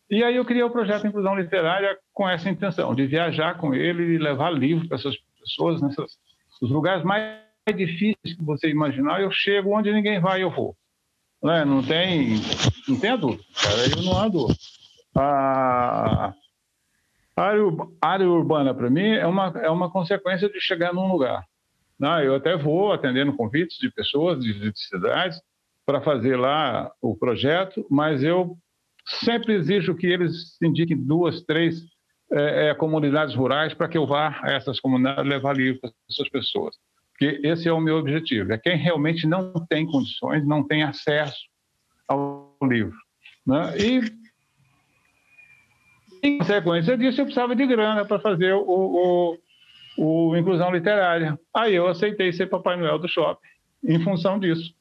E 0.10 0.24
aí 0.24 0.36
eu 0.36 0.46
criei 0.46 0.64
o 0.64 0.70
projeto 0.70 1.06
Inclusão 1.06 1.36
Literária 1.36 1.98
com 2.14 2.30
essa 2.30 2.50
intenção, 2.50 2.96
de 2.96 3.06
viajar 3.06 3.58
com 3.58 3.74
ele 3.74 4.16
e 4.16 4.18
levar 4.18 4.52
livro 4.52 4.88
para 4.88 4.98
essas 4.98 5.16
pessoas, 5.40 5.82
nesses 5.82 6.18
lugares 6.62 7.04
mais 7.04 7.42
difíceis 7.76 8.36
que 8.38 8.44
você 8.44 8.70
imaginar, 8.70 9.22
eu 9.22 9.30
chego 9.32 9.78
onde 9.78 9.92
ninguém 9.92 10.20
vai, 10.20 10.42
eu 10.42 10.50
vou. 10.50 10.76
Não, 11.42 11.52
é? 11.52 11.66
não 11.66 11.84
tem, 11.84 12.36
não 12.88 13.00
tem 13.00 13.12
adulto, 13.12 13.44
cara, 13.62 13.78
eu 13.90 14.04
não 14.04 14.18
ando. 14.18 14.48
A 15.16 16.34
área, 17.36 17.62
área 18.02 18.30
urbana, 18.30 18.74
para 18.74 18.90
mim, 18.90 19.10
é 19.10 19.28
uma, 19.28 19.54
é 19.62 19.70
uma 19.70 19.92
consequência 19.92 20.50
de 20.50 20.60
chegar 20.62 20.94
num 20.94 21.12
lugar. 21.12 21.44
Não, 22.00 22.22
eu 22.22 22.36
até 22.36 22.56
vou 22.56 22.92
atendendo 22.92 23.36
convites 23.36 23.78
de 23.78 23.92
pessoas 23.92 24.40
de, 24.40 24.72
de 24.72 24.80
cidades 24.80 25.42
para 25.86 26.02
fazer 26.02 26.36
lá 26.36 26.92
o 27.02 27.16
projeto, 27.16 27.86
mas 27.90 28.24
eu 28.24 28.58
sempre 29.06 29.54
exijo 29.54 29.96
que 29.96 30.06
eles 30.06 30.62
indiquem 30.62 30.98
duas, 30.98 31.42
três 31.44 31.82
é, 32.32 32.68
é, 32.68 32.74
comunidades 32.76 33.34
rurais 33.34 33.74
para 33.74 33.88
que 33.88 33.98
eu 33.98 34.06
vá 34.06 34.38
a 34.44 34.52
essas 34.52 34.80
comunidades 34.80 35.26
levar 35.26 35.56
livro 35.56 35.80
para 35.80 35.92
essas 36.10 36.30
pessoas. 36.30 36.76
Porque 37.12 37.40
esse 37.48 37.68
é 37.68 37.72
o 37.72 37.80
meu 37.80 37.98
objetivo, 37.98 38.54
é 38.54 38.58
quem 38.58 38.78
realmente 38.78 39.26
não 39.26 39.54
tem 39.68 39.88
condições, 39.88 40.46
não 40.46 40.62
tem 40.68 40.84
acesso 40.84 41.48
ao 42.08 42.56
livro. 42.64 42.98
Né? 43.46 43.78
E, 43.80 44.02
em 46.22 46.38
consequência 46.38 46.98
disso, 46.98 47.22
eu 47.22 47.26
precisava 47.26 47.56
de 47.56 47.66
grana 47.66 48.06
para 48.06 48.20
fazer 48.20 48.54
o, 48.54 48.66
o, 48.68 49.38
o 49.98 50.36
Inclusão 50.36 50.72
Literária. 50.72 51.38
Aí 51.56 51.76
eu 51.76 51.88
aceitei 51.88 52.32
ser 52.32 52.48
Papai 52.48 52.78
Noel 52.78 53.00
do 53.00 53.08
shopping, 53.08 53.48
em 53.84 54.00
função 54.04 54.40
disso 54.40 54.78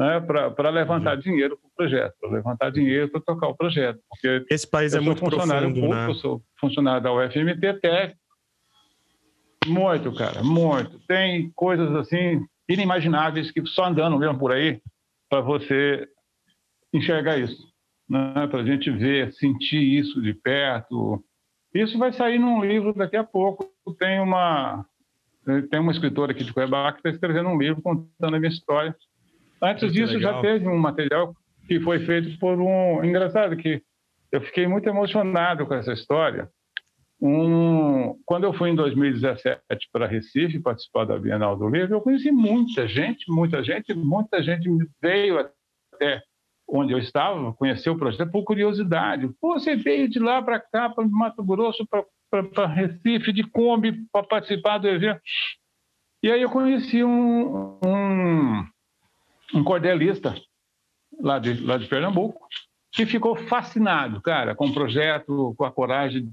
né, 0.00 0.18
para 0.18 0.70
levantar 0.70 1.16
uhum. 1.16 1.20
dinheiro 1.20 1.58
para 1.58 1.68
o 1.68 1.72
projeto, 1.76 2.14
para 2.18 2.30
levantar 2.30 2.70
dinheiro 2.70 3.10
para 3.10 3.20
tocar 3.20 3.48
o 3.48 3.54
projeto. 3.54 4.00
Porque 4.08 4.46
Esse 4.50 4.66
país 4.66 4.94
é 4.94 5.00
muito 5.00 5.20
funcionário 5.20 5.68
profundo, 5.68 5.80
público, 5.82 5.94
né? 5.94 6.08
Eu 6.08 6.14
sou 6.14 6.42
funcionário 6.58 7.02
da 7.02 7.12
UFMT 7.12 7.74
Tech. 7.82 8.16
Muito, 9.66 10.10
cara, 10.14 10.42
muito. 10.42 10.98
Tem 11.00 11.50
coisas 11.50 11.94
assim 11.96 12.42
inimagináveis 12.66 13.50
que 13.50 13.62
só 13.66 13.84
andando 13.84 14.18
mesmo 14.18 14.38
por 14.38 14.52
aí 14.52 14.80
para 15.28 15.42
você 15.42 16.08
enxergar 16.94 17.36
isso, 17.36 17.62
né? 18.08 18.46
para 18.46 18.60
a 18.60 18.64
gente 18.64 18.90
ver, 18.90 19.30
sentir 19.34 19.82
isso 19.82 20.22
de 20.22 20.32
perto. 20.32 21.22
Isso 21.74 21.98
vai 21.98 22.10
sair 22.10 22.38
num 22.38 22.64
livro 22.64 22.94
daqui 22.94 23.18
a 23.18 23.24
pouco. 23.24 23.69
Tem 23.98 24.20
uma 24.20 24.84
tem 25.70 25.80
uma 25.80 25.90
escritora 25.90 26.32
aqui 26.32 26.44
de 26.44 26.52
Cuiabá 26.52 26.92
que 26.92 26.98
está 26.98 27.10
escrevendo 27.10 27.48
um 27.48 27.58
livro 27.58 27.82
contando 27.82 28.36
a 28.36 28.38
minha 28.38 28.52
história 28.52 28.94
Antes 29.62 29.82
muito 29.82 29.94
disso, 29.94 30.14
legal. 30.14 30.34
já 30.34 30.40
teve 30.40 30.68
um 30.68 30.78
material 30.78 31.34
que 31.66 31.78
foi 31.80 32.00
feito 32.00 32.38
por 32.38 32.58
um. 32.58 33.04
Engraçado 33.04 33.56
que 33.56 33.82
eu 34.32 34.40
fiquei 34.40 34.66
muito 34.66 34.88
emocionado 34.88 35.66
com 35.66 35.74
essa 35.74 35.92
história. 35.92 36.48
Um... 37.20 38.18
Quando 38.24 38.44
eu 38.44 38.54
fui 38.54 38.70
em 38.70 38.74
2017 38.74 39.60
para 39.92 40.06
Recife 40.06 40.58
participar 40.58 41.04
da 41.04 41.18
Bienal 41.18 41.56
do 41.56 41.68
Livro, 41.68 41.94
eu 41.94 42.00
conheci 42.00 42.32
muita 42.32 42.88
gente, 42.88 43.30
muita 43.30 43.62
gente, 43.62 43.92
muita 43.92 44.42
gente 44.42 44.68
veio 45.02 45.38
até 45.92 46.22
onde 46.72 46.92
eu 46.92 46.98
estava, 46.98 47.52
conheceu 47.54 47.92
o 47.92 47.98
projeto 47.98 48.30
por 48.30 48.44
curiosidade. 48.44 49.28
Pô, 49.40 49.54
você 49.54 49.74
veio 49.74 50.08
de 50.08 50.18
lá 50.18 50.40
para 50.40 50.60
cá, 50.60 50.88
para 50.88 51.06
Mato 51.06 51.42
Grosso, 51.42 51.86
para 52.30 52.66
Recife, 52.66 53.32
de 53.32 53.42
Kombi, 53.42 54.06
para 54.12 54.26
participar 54.26 54.78
do 54.78 54.88
evento. 54.88 55.20
E 56.22 56.30
aí 56.30 56.42
eu 56.42 56.50
conheci 56.50 57.02
um, 57.02 57.78
um, 57.84 58.64
um 59.54 59.64
cordelista 59.64 60.34
lá 61.18 61.38
de, 61.38 61.54
lá 61.64 61.76
de 61.76 61.86
Pernambuco, 61.86 62.46
que 62.92 63.06
ficou 63.06 63.36
fascinado, 63.36 64.20
cara, 64.20 64.54
com 64.54 64.66
o 64.66 64.74
projeto, 64.74 65.54
com 65.56 65.64
a 65.64 65.72
coragem 65.72 66.30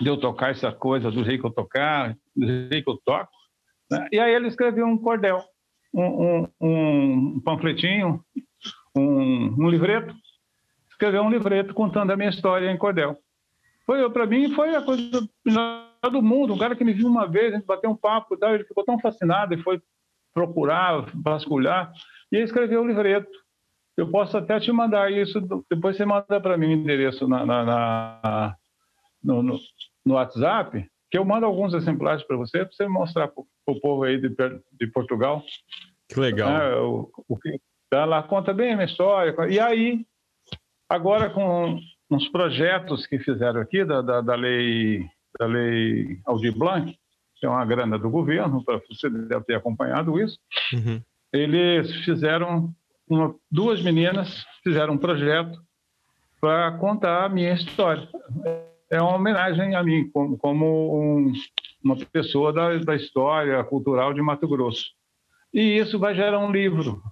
de 0.00 0.08
eu 0.08 0.16
tocar 0.16 0.50
essa 0.50 0.72
coisa 0.72 1.10
do 1.10 1.24
jeito 1.24 1.40
que 1.40 1.46
eu 1.46 1.52
tocar, 1.52 2.16
do 2.34 2.46
jeito 2.46 2.84
que 2.84 2.90
eu 2.90 3.00
toco. 3.04 3.30
Né? 3.90 4.08
E 4.12 4.18
aí 4.18 4.34
ele 4.34 4.48
escreveu 4.48 4.86
um 4.86 4.98
cordel, 4.98 5.42
um, 5.92 6.04
um, 6.04 6.48
um 6.60 7.40
panfletinho, 7.40 8.24
um, 8.96 9.54
um, 9.64 9.68
livreto, 9.68 10.14
escreveu 10.90 11.22
um 11.22 11.30
livreto 11.30 11.74
contando 11.74 12.10
a 12.10 12.16
minha 12.16 12.30
história 12.30 12.70
em 12.70 12.78
cordel. 12.78 13.16
Foi 13.84 14.10
para 14.10 14.26
mim 14.26 14.52
foi 14.52 14.74
a 14.74 14.82
coisa 14.82 15.28
melhor 15.44 15.86
do 16.10 16.22
mundo. 16.22 16.54
Um 16.54 16.58
cara 16.58 16.74
que 16.74 16.84
me 16.84 16.92
viu 16.92 17.06
uma 17.06 17.26
vez, 17.26 17.52
a 17.52 17.56
gente 17.56 17.66
bateu 17.66 17.90
um 17.90 17.96
papo, 17.96 18.36
ele 18.42 18.64
ficou 18.64 18.84
tão 18.84 18.98
fascinado 18.98 19.54
e 19.54 19.62
foi 19.62 19.80
procurar, 20.34 21.06
vasculhar. 21.14 21.92
E 22.32 22.38
escreveu 22.38 22.82
o 22.82 22.86
livreto. 22.86 23.30
Eu 23.96 24.10
posso 24.10 24.36
até 24.36 24.60
te 24.60 24.70
mandar 24.72 25.10
isso, 25.10 25.40
depois 25.70 25.96
você 25.96 26.04
manda 26.04 26.40
para 26.40 26.58
mim 26.58 26.66
o 26.66 26.72
endereço 26.72 27.26
na, 27.26 27.46
na, 27.46 27.64
na 27.64 28.56
no, 29.22 29.42
no, 29.42 29.58
no, 30.04 30.14
WhatsApp, 30.14 30.86
que 31.10 31.16
eu 31.16 31.24
mando 31.24 31.46
alguns 31.46 31.72
exemplares 31.72 32.22
para 32.24 32.36
você, 32.36 32.58
para 32.58 32.72
você 32.72 32.86
mostrar 32.86 33.28
para 33.28 33.42
o 33.66 33.80
povo 33.80 34.04
aí 34.04 34.20
de, 34.20 34.28
de 34.28 34.86
Portugal. 34.88 35.42
Que 36.10 36.20
legal. 36.20 36.50
É, 36.50 36.78
o, 36.78 37.10
o 37.26 37.38
que, 37.38 37.58
ela 37.92 38.22
conta 38.22 38.52
bem 38.52 38.72
a 38.72 38.76
minha 38.76 38.86
história. 38.86 39.34
E 39.48 39.60
aí, 39.60 40.06
agora 40.88 41.30
com 41.30 41.78
uns 42.10 42.28
projetos 42.28 43.06
que 43.06 43.18
fizeram 43.18 43.60
aqui 43.60 43.84
da, 43.84 44.00
da, 44.02 44.20
da 44.20 44.34
lei 44.34 45.04
da 45.38 45.46
lei 45.46 46.18
Aldir 46.24 46.56
Blanc, 46.56 46.96
que 47.36 47.44
é 47.44 47.48
uma 47.48 47.64
grana 47.64 47.98
do 47.98 48.08
governo, 48.08 48.64
você 48.88 49.10
deve 49.10 49.44
ter 49.44 49.54
acompanhado 49.54 50.18
isso. 50.18 50.38
Uhum 50.72 51.02
eles 51.32 51.94
fizeram 52.04 52.74
uma, 53.08 53.34
duas 53.50 53.82
meninas 53.82 54.44
fizeram 54.62 54.94
um 54.94 54.98
projeto 54.98 55.60
para 56.40 56.72
contar 56.78 57.24
a 57.24 57.28
minha 57.28 57.54
história. 57.54 58.08
É 58.90 59.00
uma 59.00 59.16
homenagem 59.16 59.74
a 59.74 59.82
mim, 59.82 60.08
como, 60.10 60.36
como 60.38 61.00
um, 61.00 61.32
uma 61.82 61.96
pessoa 61.96 62.52
da, 62.52 62.76
da 62.78 62.94
história 62.94 63.62
cultural 63.64 64.12
de 64.12 64.22
Mato 64.22 64.46
Grosso. 64.46 64.84
E 65.52 65.78
isso 65.78 65.98
vai 65.98 66.14
gerar 66.14 66.38
um 66.38 66.50
livro. 66.50 67.02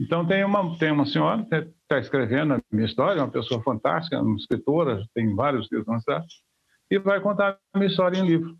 Então, 0.00 0.26
tem 0.26 0.44
uma, 0.44 0.76
tem 0.78 0.90
uma 0.90 1.06
senhora 1.06 1.44
que 1.44 1.54
está 1.82 1.98
escrevendo 1.98 2.54
a 2.54 2.60
minha 2.72 2.86
história, 2.86 3.22
uma 3.22 3.30
pessoa 3.30 3.62
fantástica, 3.62 4.20
uma 4.20 4.36
escritora, 4.36 5.04
tem 5.14 5.34
vários 5.34 5.70
livros 5.70 5.86
lançados, 5.88 6.42
e 6.90 6.98
vai 6.98 7.20
contar 7.20 7.58
a 7.72 7.78
minha 7.78 7.90
história 7.90 8.18
em 8.18 8.26
livro. 8.26 8.56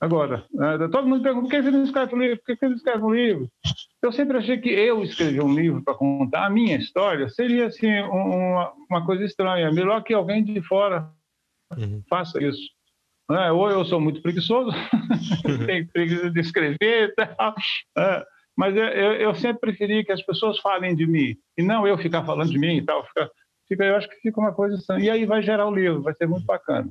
Agora, 0.00 0.46
é, 0.58 0.88
todo 0.88 1.06
mundo 1.06 1.22
pergunta 1.22 1.46
por 1.46 1.50
que 1.50 1.62
você 1.62 1.70
não 1.70 1.84
escreve 1.84 2.14
um 2.14 2.18
livro? 2.18 2.38
Por 2.38 2.46
que 2.46 2.56
você 2.56 2.68
não 2.68 2.76
escreve 2.76 3.04
um 3.04 3.14
livro? 3.14 3.48
Eu 4.02 4.12
sempre 4.12 4.38
achei 4.38 4.58
que 4.58 4.70
eu 4.70 5.02
escrever 5.02 5.42
um 5.42 5.54
livro 5.54 5.82
para 5.82 5.94
contar 5.94 6.46
a 6.46 6.50
minha 6.50 6.78
história 6.78 7.28
seria 7.28 7.66
assim 7.66 8.00
uma, 8.00 8.72
uma 8.88 9.04
coisa 9.04 9.24
estranha. 9.24 9.70
Melhor 9.70 10.02
que 10.02 10.14
alguém 10.14 10.42
de 10.42 10.62
fora 10.62 11.10
uhum. 11.76 12.02
faça 12.08 12.42
isso. 12.42 12.62
É, 13.30 13.52
ou 13.52 13.70
eu 13.70 13.84
sou 13.84 14.00
muito 14.00 14.22
preguiçoso, 14.22 14.70
uhum. 15.44 15.58
tenho 15.66 15.86
preguiça 15.88 16.30
de 16.30 16.40
escrever 16.40 17.10
e 17.10 17.14
tal. 17.14 17.54
Mas 18.56 18.76
eu, 18.76 18.84
eu, 18.84 19.34
sempre 19.34 19.60
preferi 19.60 20.04
que 20.04 20.12
as 20.12 20.22
pessoas 20.22 20.58
falem 20.58 20.94
de 20.94 21.06
mim 21.06 21.36
e 21.56 21.62
não 21.62 21.86
eu 21.86 21.96
ficar 21.96 22.24
falando 22.24 22.50
de 22.50 22.58
mim 22.58 22.76
e 22.76 22.84
tal. 22.84 23.06
Fica, 23.06 23.30
fica, 23.68 23.84
eu 23.84 23.96
acho 23.96 24.08
que 24.08 24.16
fica 24.16 24.40
uma 24.40 24.52
coisa 24.52 24.76
estranha. 24.76 25.04
E 25.04 25.10
aí 25.10 25.24
vai 25.24 25.42
gerar 25.42 25.66
o 25.66 25.74
livro, 25.74 26.02
vai 26.02 26.14
ser 26.14 26.26
muito 26.26 26.44
bacana 26.44 26.90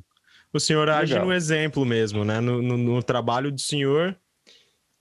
o 0.54 0.60
senhor 0.60 0.90
age 0.90 1.14
Legal. 1.14 1.28
no 1.28 1.34
exemplo 1.34 1.86
mesmo, 1.86 2.26
né? 2.26 2.40
No, 2.40 2.62
no, 2.62 2.78
no, 2.78 3.04
trabalho 3.04 3.52
do 3.52 3.62
senhor. 3.62 4.18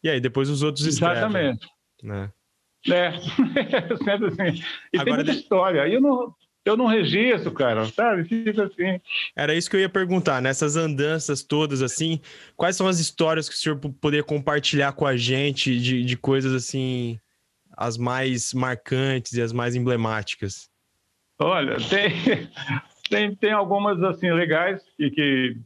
E 0.02 0.08
aí, 0.08 0.20
depois 0.20 0.48
os 0.48 0.62
outros 0.62 0.86
escrevem. 0.86 1.18
Exatamente. 1.18 1.66
Né? 2.02 2.30
É, 2.86 3.12
sempre 4.04 4.28
assim. 4.28 4.62
E 4.92 4.98
Agora, 4.98 5.04
tem 5.04 5.14
muita 5.14 5.32
de... 5.32 5.38
história. 5.38 5.82
Aí 5.82 5.94
eu 5.94 6.00
não, 6.00 6.34
eu 6.68 6.76
não 6.76 6.86
registro, 6.86 7.52
cara, 7.52 7.84
sabe? 7.86 8.24
Fica 8.24 8.64
assim. 8.64 9.00
Era 9.36 9.54
isso 9.54 9.70
que 9.70 9.76
eu 9.76 9.80
ia 9.80 9.88
perguntar. 9.88 10.40
Nessas 10.42 10.76
andanças 10.76 11.42
todas, 11.42 11.82
assim, 11.82 12.20
quais 12.56 12.76
são 12.76 12.86
as 12.86 12.98
histórias 12.98 13.48
que 13.48 13.54
o 13.54 13.58
senhor 13.58 13.78
poderia 13.78 14.24
compartilhar 14.24 14.92
com 14.92 15.06
a 15.06 15.16
gente 15.16 15.78
de, 15.78 16.04
de 16.04 16.16
coisas 16.16 16.52
assim, 16.52 17.18
as 17.76 17.96
mais 17.96 18.52
marcantes 18.52 19.32
e 19.32 19.42
as 19.42 19.52
mais 19.52 19.74
emblemáticas? 19.74 20.68
Olha, 21.40 21.76
tem, 21.88 22.10
tem, 23.08 23.34
tem 23.34 23.52
algumas 23.52 24.02
assim 24.02 24.30
legais 24.32 24.82
e 24.98 25.10
que 25.10 25.56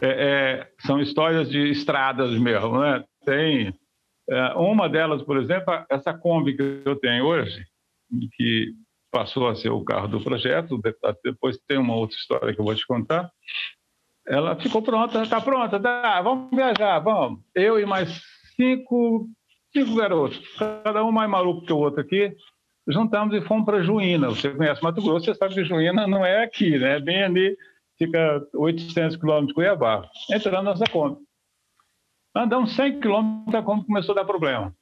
é, 0.00 0.08
é, 0.08 0.70
são 0.86 1.00
histórias 1.00 1.50
de 1.50 1.70
estradas 1.70 2.38
mesmo, 2.38 2.78
né? 2.80 3.04
Tem 3.24 3.74
é, 4.30 4.52
uma 4.54 4.88
delas, 4.88 5.22
por 5.22 5.36
exemplo, 5.36 5.74
essa 5.90 6.14
Kombi 6.14 6.56
que 6.56 6.82
eu 6.84 6.96
tenho 6.96 7.24
hoje, 7.24 7.64
que 8.36 8.74
passou 9.10 9.48
a 9.48 9.54
ser 9.54 9.70
o 9.70 9.84
carro 9.84 10.08
do 10.08 10.20
projeto. 10.20 10.80
Depois 11.24 11.58
tem 11.66 11.78
uma 11.78 11.94
outra 11.94 12.16
história 12.16 12.54
que 12.54 12.60
eu 12.60 12.64
vou 12.64 12.74
te 12.74 12.86
contar. 12.86 13.30
ela 14.26 14.56
ficou 14.56 14.82
pronta, 14.82 15.22
está 15.22 15.40
pronta, 15.40 15.80
tá, 15.80 16.20
vamos 16.20 16.50
viajar, 16.50 16.98
vamos. 17.00 17.40
Eu 17.54 17.78
e 17.78 17.86
mais 17.86 18.22
cinco, 18.56 19.28
cinco 19.72 19.94
garotos, 19.94 20.38
cada 20.84 21.04
um 21.04 21.12
mais 21.12 21.30
maluco 21.30 21.64
que 21.64 21.72
o 21.72 21.78
outro 21.78 22.00
aqui, 22.00 22.34
juntamos 22.86 23.34
e 23.34 23.46
fomos 23.46 23.64
para 23.64 23.82
Juína. 23.82 24.28
Você 24.28 24.50
conhece 24.50 24.82
Mato 24.82 25.02
Grosso, 25.02 25.26
você 25.26 25.34
sabe 25.34 25.54
que 25.54 25.64
Juína 25.64 26.06
não 26.06 26.24
é 26.24 26.44
aqui, 26.44 26.78
né? 26.78 26.96
É 26.96 27.00
bem 27.00 27.22
ali, 27.22 27.56
fica 27.98 28.46
800 28.54 29.16
quilômetros 29.16 29.48
de 29.48 29.54
Cuiabá. 29.54 30.08
Entrando 30.30 30.70
nessa 30.70 30.86
Kombi. 30.90 31.20
Andamos 32.34 32.74
100 32.76 33.00
quilômetros, 33.00 33.54
a 33.54 33.62
Kombi 33.62 33.86
começou 33.86 34.12
a 34.12 34.16
dar 34.16 34.24
problema. 34.24 34.74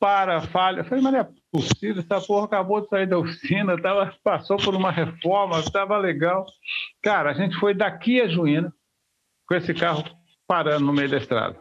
Para, 0.00 0.42
falha. 0.42 0.80
Eu 0.80 0.84
falei, 0.84 1.02
mas 1.02 1.26
não 1.52 1.60
é 1.60 1.68
possível, 1.68 2.02
essa 2.02 2.26
porra 2.26 2.46
acabou 2.46 2.80
de 2.80 2.88
sair 2.88 3.06
da 3.06 3.18
oficina, 3.18 3.80
tava, 3.80 4.14
passou 4.24 4.56
por 4.56 4.74
uma 4.74 4.90
reforma, 4.90 5.60
estava 5.60 5.98
legal. 5.98 6.46
Cara, 7.02 7.30
a 7.30 7.34
gente 7.34 7.56
foi 7.56 7.74
daqui 7.74 8.20
a 8.20 8.28
Juína, 8.28 8.72
com 9.46 9.54
esse 9.54 9.74
carro 9.74 10.04
parando 10.46 10.84
no 10.84 10.92
meio 10.92 11.10
da 11.10 11.18
estrada. 11.18 11.58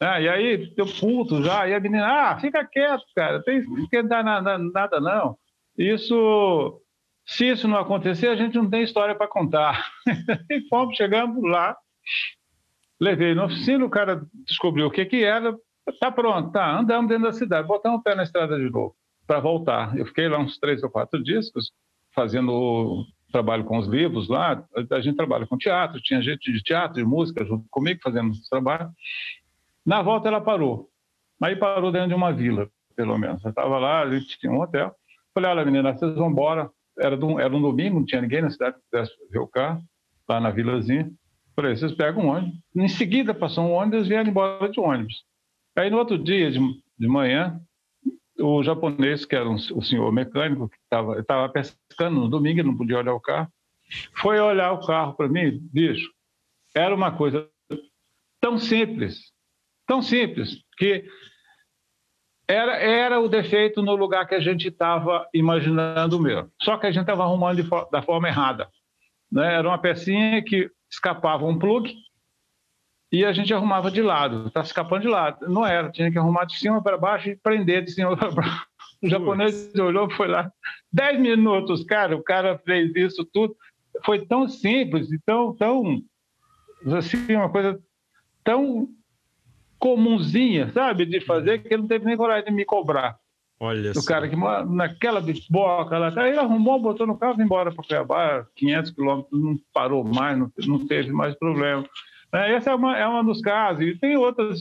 Ah, 0.00 0.20
e 0.20 0.28
aí, 0.28 0.72
eu 0.76 0.86
puto 0.86 1.42
já, 1.42 1.68
e 1.68 1.74
a 1.74 1.80
menina, 1.80 2.06
ah, 2.06 2.40
fica 2.40 2.64
quieto, 2.64 3.04
cara, 3.14 3.42
tem 3.42 3.62
que 3.88 4.02
dar 4.02 4.24
nada, 4.24 4.56
nada 4.56 4.98
não. 4.98 5.36
Isso, 5.76 6.80
se 7.26 7.50
isso 7.50 7.68
não 7.68 7.76
acontecer, 7.76 8.28
a 8.28 8.36
gente 8.36 8.56
não 8.56 8.70
tem 8.70 8.82
história 8.82 9.14
para 9.14 9.28
contar. 9.28 9.92
e 10.50 10.66
fomos, 10.68 10.96
chegamos 10.96 11.42
lá, 11.42 11.76
levei 12.98 13.34
na 13.34 13.44
oficina, 13.44 13.84
o 13.84 13.90
cara 13.90 14.22
descobriu 14.46 14.86
o 14.86 14.90
que 14.90 15.04
que 15.04 15.22
era, 15.22 15.54
tá 16.00 16.10
pronto, 16.10 16.50
tá, 16.50 16.78
andamos 16.78 17.08
dentro 17.08 17.24
da 17.24 17.32
cidade, 17.32 17.68
botamos 17.68 18.00
o 18.00 18.02
pé 18.02 18.14
na 18.14 18.22
estrada 18.22 18.56
de 18.56 18.70
novo, 18.70 18.96
para 19.30 19.38
voltar. 19.38 19.96
Eu 19.96 20.04
fiquei 20.06 20.26
lá 20.28 20.40
uns 20.40 20.58
três 20.58 20.82
ou 20.82 20.90
quatro 20.90 21.22
dias, 21.22 21.52
fazendo 22.12 23.06
trabalho 23.30 23.62
com 23.62 23.78
os 23.78 23.86
livros 23.86 24.28
lá, 24.28 24.66
a 24.90 25.00
gente 25.00 25.14
trabalha 25.14 25.46
com 25.46 25.56
teatro, 25.56 26.00
tinha 26.02 26.20
gente 26.20 26.52
de 26.52 26.60
teatro, 26.60 26.96
de 26.96 27.04
música 27.04 27.44
junto 27.44 27.64
comigo 27.70 28.00
fazendo 28.02 28.32
esse 28.32 28.50
trabalho. 28.50 28.90
Na 29.86 30.02
volta 30.02 30.26
ela 30.26 30.40
parou. 30.40 30.90
Aí 31.40 31.54
parou 31.54 31.92
dentro 31.92 32.08
de 32.08 32.14
uma 32.14 32.32
vila, 32.32 32.68
pelo 32.96 33.16
menos. 33.16 33.44
Eu 33.44 33.50
estava 33.50 33.78
lá, 33.78 34.02
a 34.02 34.18
gente 34.18 34.36
tinha 34.36 34.50
um 34.50 34.60
hotel. 34.60 34.92
Falei, 35.32 35.48
olha, 35.48 35.64
menina, 35.64 35.96
vocês 35.96 36.12
vão 36.16 36.28
embora. 36.28 36.68
Era, 36.98 37.16
do, 37.16 37.38
era 37.38 37.54
um 37.54 37.62
domingo, 37.62 38.00
não 38.00 38.04
tinha 38.04 38.20
ninguém 38.20 38.42
na 38.42 38.50
cidade 38.50 38.78
que 38.78 38.82
pudesse 38.90 39.12
ver 39.30 39.38
o 39.38 39.46
carro, 39.46 39.80
lá 40.28 40.40
na 40.40 40.50
vilazinha. 40.50 41.08
Falei, 41.54 41.76
vocês 41.76 41.92
pegam 41.92 42.24
um 42.24 42.30
ônibus. 42.30 42.58
Em 42.74 42.88
seguida 42.88 43.32
passou 43.32 43.64
um 43.64 43.74
ônibus 43.74 44.06
e 44.06 44.08
vieram 44.08 44.28
embora 44.28 44.68
de 44.68 44.80
ônibus. 44.80 45.22
Aí 45.76 45.88
no 45.88 45.98
outro 45.98 46.18
dia, 46.18 46.50
de, 46.50 46.58
de 46.98 47.06
manhã, 47.06 47.60
o 48.40 48.62
japonês, 48.62 49.24
que 49.24 49.36
era 49.36 49.48
um, 49.48 49.54
o 49.54 49.82
senhor 49.82 50.10
mecânico, 50.12 50.68
que 50.68 50.76
estava 50.76 51.22
tava 51.24 51.48
pescando 51.48 52.20
no 52.20 52.28
domingo, 52.28 52.62
não 52.62 52.76
podia 52.76 52.98
olhar 52.98 53.14
o 53.14 53.20
carro, 53.20 53.48
foi 54.16 54.38
olhar 54.38 54.72
o 54.72 54.86
carro 54.86 55.14
para 55.14 55.28
mim, 55.28 55.58
bicho. 55.72 56.10
Era 56.74 56.94
uma 56.94 57.12
coisa 57.12 57.48
tão 58.40 58.58
simples, 58.58 59.32
Tão 59.90 60.00
simples, 60.02 60.62
que 60.78 61.04
era, 62.46 62.76
era 62.76 63.18
o 63.18 63.28
defeito 63.28 63.82
no 63.82 63.96
lugar 63.96 64.24
que 64.24 64.36
a 64.36 64.40
gente 64.40 64.68
estava 64.68 65.28
imaginando 65.34 66.20
mesmo. 66.20 66.48
Só 66.62 66.78
que 66.78 66.86
a 66.86 66.92
gente 66.92 67.00
estava 67.00 67.24
arrumando 67.24 67.60
de, 67.60 67.68
da 67.90 68.00
forma 68.00 68.28
errada. 68.28 68.70
Né? 69.32 69.52
Era 69.52 69.66
uma 69.66 69.78
pecinha 69.78 70.44
que 70.44 70.70
escapava 70.88 71.44
um 71.44 71.58
plug 71.58 71.92
e 73.12 73.24
a 73.24 73.32
gente 73.32 73.52
arrumava 73.52 73.90
de 73.90 74.02
lado. 74.02 74.46
Está 74.46 74.60
escapando 74.60 75.02
de 75.02 75.08
lado. 75.08 75.48
Não 75.48 75.66
era, 75.66 75.90
tinha 75.90 76.10
que 76.10 76.18
arrumar 76.18 76.44
de 76.44 76.58
cima 76.58 76.82
para 76.82 76.96
baixo 76.96 77.28
e 77.28 77.36
prender 77.36 77.84
de 77.84 77.90
cima 77.90 78.16
para 78.16 78.30
baixo. 78.30 78.66
O 79.02 79.08
japonês 79.08 79.74
olhou 79.76 80.10
foi 80.10 80.28
lá. 80.28 80.52
Dez 80.92 81.18
minutos, 81.18 81.82
cara, 81.84 82.16
o 82.16 82.22
cara 82.22 82.58
fez 82.58 82.94
isso 82.94 83.24
tudo. 83.24 83.56
Foi 84.04 84.24
tão 84.24 84.48
simples 84.48 85.10
e 85.10 85.18
tão, 85.20 85.54
tão 85.56 86.02
assim, 86.96 87.34
uma 87.34 87.50
coisa 87.50 87.80
tão 88.44 88.88
comunzinha, 89.78 90.70
sabe, 90.72 91.06
de 91.06 91.20
fazer, 91.20 91.62
que 91.62 91.72
ele 91.72 91.82
não 91.82 91.88
teve 91.88 92.04
nem 92.04 92.16
coragem 92.16 92.44
de 92.44 92.52
me 92.52 92.64
cobrar. 92.64 93.18
Olha 93.58 93.92
O 93.94 94.04
cara 94.04 94.28
que 94.28 94.36
naquela 94.36 95.20
bisboca 95.20 95.98
lá, 95.98 96.08
ele 96.26 96.38
arrumou, 96.38 96.80
botou 96.80 97.06
no 97.06 97.18
carro 97.18 97.34
e 97.34 97.36
foi 97.36 97.44
embora 97.44 97.72
para 97.72 97.84
Cuiabá, 97.84 98.46
500 98.56 98.90
quilômetros, 98.90 99.42
não 99.42 99.58
parou 99.72 100.02
mais, 100.02 100.38
não, 100.38 100.50
não 100.66 100.86
teve 100.86 101.12
mais 101.12 101.34
problema. 101.34 101.84
É, 102.32 102.56
esse 102.56 102.68
é, 102.68 102.74
uma, 102.74 102.96
é 102.96 103.08
um 103.08 103.24
dos 103.24 103.40
casos. 103.40 103.82
E 103.82 103.98
tem 103.98 104.16
outras 104.16 104.60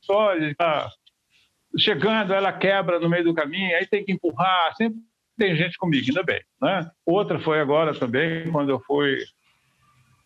histórias. 0.00 0.54
Tá 0.56 0.90
chegando, 1.78 2.32
ela 2.32 2.52
quebra 2.52 2.98
no 2.98 3.08
meio 3.08 3.24
do 3.24 3.34
caminho, 3.34 3.76
aí 3.76 3.86
tem 3.86 4.04
que 4.04 4.12
empurrar. 4.12 4.74
Sempre 4.76 5.00
tem 5.36 5.56
gente 5.56 5.76
comigo, 5.76 6.06
ainda 6.08 6.22
bem. 6.22 6.40
Né? 6.60 6.90
Outra 7.04 7.38
foi 7.38 7.60
agora 7.60 7.94
também, 7.94 8.50
quando 8.50 8.70
eu 8.70 8.80
fui 8.80 9.18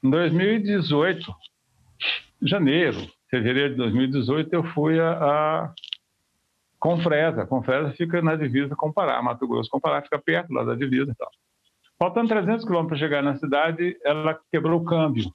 em 0.02 0.10
2018, 0.10 1.34
janeiro 2.42 3.10
fevereiro 3.28 3.70
de 3.70 3.76
2018, 3.76 4.52
eu 4.52 4.64
fui 4.64 4.98
a, 4.98 5.12
a 5.12 5.74
Confresa. 6.78 7.46
Confresa 7.46 7.92
fica 7.92 8.22
na 8.22 8.34
divisa 8.34 8.74
com 8.74 8.92
Pará, 8.92 9.22
Mato 9.22 9.46
Grosso 9.46 9.70
com 9.70 9.80
Pará, 9.80 10.02
fica 10.02 10.18
perto 10.18 10.52
lá 10.52 10.64
da 10.64 10.74
divisa 10.74 11.12
e 11.12 11.14
tal. 11.14 11.30
Faltando 11.98 12.28
300 12.28 12.64
quilômetros 12.64 12.98
para 12.98 13.08
chegar 13.08 13.22
na 13.22 13.36
cidade, 13.36 13.96
ela 14.02 14.38
quebrou 14.50 14.80
o 14.80 14.84
câmbio. 14.84 15.30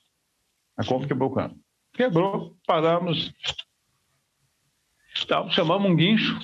A 0.78 0.84
Kombi 0.84 1.08
quebrou 1.08 1.30
o 1.30 1.34
câmbio. 1.34 1.58
Quebrou, 1.94 2.56
paramos. 2.68 3.34
Então, 5.24 5.50
chamamos 5.50 5.90
um 5.90 5.96
guincho. 5.96 6.38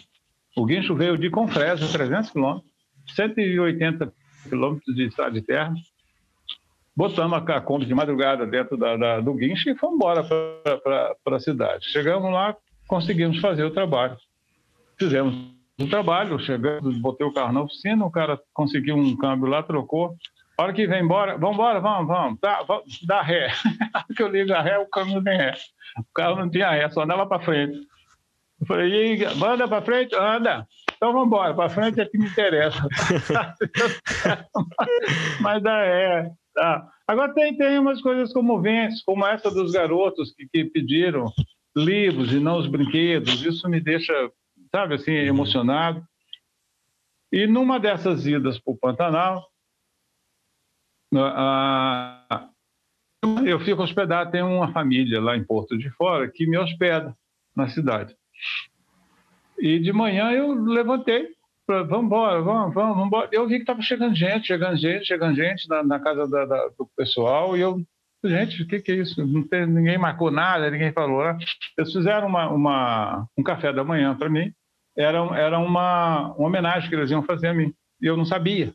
O 0.55 0.65
guincho 0.65 0.95
veio 0.95 1.17
de 1.17 1.29
Confresa, 1.29 1.91
300 1.91 2.31
quilômetros, 2.31 2.71
180 3.15 4.13
quilômetros 4.49 4.95
de 4.95 5.07
estrada 5.07 5.31
de 5.31 5.41
terra 5.41 5.73
botamos 6.95 7.41
a 7.47 7.61
Kombi 7.61 7.85
de 7.85 7.95
madrugada 7.95 8.45
dentro 8.45 8.77
da, 8.77 8.95
da, 8.97 9.19
do 9.19 9.33
guincho 9.33 9.69
e 9.69 9.75
fomos 9.75 9.95
embora 9.95 10.23
para 10.23 11.35
a 11.35 11.39
cidade. 11.39 11.89
Chegamos 11.89 12.31
lá, 12.31 12.55
conseguimos 12.87 13.39
fazer 13.39 13.63
o 13.63 13.71
trabalho. 13.71 14.17
Fizemos 14.99 15.33
o 15.79 15.87
trabalho, 15.87 16.39
chegamos, 16.39 16.97
botei 16.99 17.25
o 17.25 17.33
carro 17.33 17.53
na 17.53 17.63
oficina, 17.63 18.05
o 18.05 18.11
cara 18.11 18.39
conseguiu 18.53 18.95
um 18.95 19.15
câmbio 19.17 19.47
lá, 19.47 19.63
trocou. 19.63 20.15
A 20.61 20.65
hora 20.65 20.73
que 20.73 20.85
vem 20.85 21.03
embora, 21.03 21.39
vamos 21.39 21.55
embora, 21.55 21.79
vamos, 21.79 22.07
vamos, 22.07 22.39
dá, 22.39 22.63
dá 23.07 23.21
ré. 23.23 23.47
A 23.93 23.97
hora 23.97 24.05
que 24.15 24.21
eu 24.21 24.27
ligo 24.27 24.53
a 24.53 24.61
ré, 24.61 24.77
o 24.77 24.85
câmbio 24.85 25.15
não 25.15 25.23
tem 25.23 25.35
ré. 25.35 25.55
O 25.97 26.05
carro 26.13 26.35
não 26.35 26.51
tinha 26.51 26.69
ré, 26.69 26.87
só 26.87 27.01
andava 27.01 27.25
para 27.25 27.43
frente. 27.43 27.79
Eu 28.59 28.67
falei, 28.67 29.25
anda 29.43 29.67
para 29.67 29.81
frente? 29.81 30.15
Anda. 30.15 30.67
Então 30.95 31.13
vamos 31.13 31.25
embora, 31.25 31.55
para 31.55 31.67
frente 31.67 31.99
é 31.99 32.05
que 32.05 32.15
me 32.15 32.27
interessa. 32.27 32.77
Mas 35.41 35.63
dá 35.63 35.81
ré. 35.81 36.31
Tá. 36.53 36.87
Agora 37.07 37.33
tem, 37.33 37.57
tem 37.57 37.79
umas 37.79 37.99
coisas 37.99 38.31
comoventes, 38.31 39.03
como 39.03 39.25
essa 39.25 39.49
dos 39.49 39.71
garotos 39.71 40.31
que, 40.31 40.47
que 40.47 40.65
pediram 40.65 41.25
livros 41.75 42.31
e 42.31 42.39
não 42.39 42.59
os 42.59 42.67
brinquedos. 42.67 43.43
Isso 43.43 43.67
me 43.67 43.81
deixa, 43.81 44.13
sabe, 44.69 44.93
assim, 44.93 45.11
emocionado. 45.11 46.05
E 47.31 47.47
numa 47.47 47.79
dessas 47.79 48.27
idas 48.27 48.59
para 48.59 48.73
o 48.73 48.77
Pantanal, 48.77 49.50
eu 53.45 53.59
fico 53.59 53.83
hospedado, 53.83 54.31
tem 54.31 54.41
uma 54.41 54.71
família 54.71 55.21
lá 55.21 55.35
em 55.35 55.43
Porto 55.43 55.77
de 55.77 55.89
Fora 55.91 56.29
que 56.29 56.47
me 56.47 56.57
hospeda 56.57 57.15
na 57.55 57.67
cidade. 57.67 58.15
E 59.59 59.77
de 59.77 59.93
manhã 59.93 60.31
eu 60.31 60.53
levantei, 60.53 61.29
vamos 61.67 62.05
embora, 62.05 62.41
vamos, 62.41 62.73
vamos, 62.73 63.05
embora. 63.05 63.29
Eu 63.31 63.47
vi 63.47 63.55
que 63.55 63.61
estava 63.61 63.81
chegando 63.81 64.15
gente, 64.15 64.47
chegando 64.47 64.75
gente, 64.77 65.05
chegando 65.05 65.35
gente 65.35 65.69
na, 65.69 65.83
na 65.83 65.99
casa 65.99 66.27
da, 66.27 66.45
da, 66.45 66.67
do 66.69 66.89
pessoal, 66.97 67.55
e 67.55 67.61
eu, 67.61 67.79
gente, 68.25 68.63
o 68.63 68.67
que, 68.67 68.79
que 68.79 68.91
é 68.91 68.95
isso? 68.95 69.25
Não 69.25 69.47
tem, 69.47 69.67
ninguém 69.67 69.97
marcou 69.97 70.31
nada, 70.31 70.71
ninguém 70.71 70.91
falou. 70.91 71.23
Né? 71.23 71.37
Eles 71.77 71.93
fizeram 71.93 72.27
uma, 72.27 72.49
uma, 72.49 73.27
um 73.37 73.43
café 73.43 73.71
da 73.71 73.83
manhã 73.83 74.15
para 74.15 74.29
mim, 74.29 74.51
era, 74.97 75.19
era 75.37 75.59
uma, 75.59 76.33
uma 76.33 76.47
homenagem 76.47 76.89
que 76.89 76.95
eles 76.95 77.11
iam 77.11 77.23
fazer 77.23 77.49
a 77.49 77.53
mim, 77.53 77.73
e 78.01 78.07
eu 78.07 78.17
não 78.17 78.25
sabia. 78.25 78.73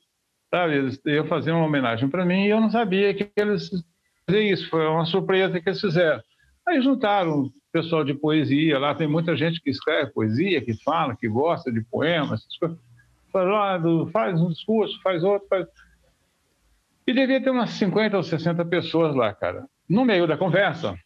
Sabe? 0.50 0.76
Eles 0.76 1.00
iam 1.04 1.26
fazer 1.26 1.52
uma 1.52 1.64
homenagem 1.64 2.09
para 2.09 2.24
mim 2.24 2.44
e 2.44 2.50
eu 2.50 2.61
não 2.61 2.70
sabia 2.70 3.12
que 3.14 3.30
eles 3.37 3.70
fazer 4.26 4.42
isso, 4.42 4.68
foi 4.68 4.87
uma 4.87 5.06
surpresa 5.06 5.61
que 5.61 5.68
eles 5.68 5.80
fizeram. 5.80 6.20
Aí 6.66 6.82
juntaram 6.82 7.50
pessoal 7.72 8.02
de 8.02 8.14
poesia, 8.14 8.78
lá 8.78 8.94
tem 8.94 9.06
muita 9.06 9.37
gente 9.37 9.61
que 9.61 9.70
escreve 9.70 10.12
poesia, 10.12 10.64
que 10.64 10.74
fala, 10.82 11.14
que 11.14 11.28
gosta 11.28 11.70
de 11.70 11.80
poemas, 11.82 12.40
essas 12.40 12.59
coisas 12.59 12.78
faz 14.12 14.40
um 14.40 14.48
discurso, 14.48 14.98
faz 15.02 15.22
outro, 15.22 15.46
faz... 15.48 15.66
E 17.06 17.12
devia 17.12 17.40
ter 17.40 17.50
umas 17.50 17.70
50 17.70 18.16
ou 18.16 18.22
60 18.22 18.64
pessoas 18.64 19.14
lá, 19.14 19.32
cara. 19.35 19.66
No 19.88 20.04
meio 20.04 20.26
da 20.26 20.38
conversa, 20.38 20.98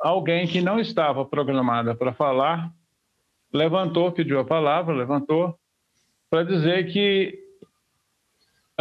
alguém 0.00 0.46
que 0.46 0.62
não 0.62 0.78
estava 0.78 1.24
programada 1.24 1.94
para 1.94 2.12
falar 2.12 2.70
levantou, 3.52 4.12
pediu 4.12 4.38
a 4.38 4.44
palavra, 4.44 4.94
levantou 4.94 5.58
para 6.30 6.44
dizer 6.44 6.90
que 6.90 7.41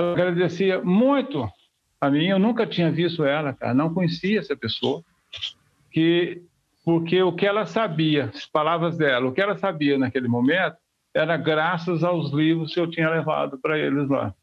ela 0.02 0.14
agradecia 0.14 0.82
muito 0.82 1.50
a 2.00 2.10
mim, 2.10 2.28
eu 2.28 2.40
nunca 2.40 2.66
tinha 2.66 2.92
visto 2.92 3.24
ela, 3.24 3.54
cara, 3.54 3.74
não 3.74 3.94
conhecia 3.94 4.40
essa 4.40 4.56
pessoa, 4.56 5.04
que 5.92 6.42
porque 6.84 7.22
o 7.22 7.32
que 7.32 7.46
ela 7.46 7.68
sabia, 7.68 8.32
as 8.34 8.48
palavras 8.48 8.98
dela, 8.98 9.28
o 9.28 9.32
que 9.32 9.40
ela 9.40 9.56
sabia 9.56 10.00
naquele 10.00 10.28
momento, 10.28 10.76
era 11.14 11.38
graças 11.38 12.04
aos 12.04 12.32
livros 12.32 12.74
que 12.74 12.80
eu 12.80 12.90
tinha 12.90 13.08
levado 13.08 13.60
para 13.60 13.78
eles 13.78 14.10
lá. 14.10 14.34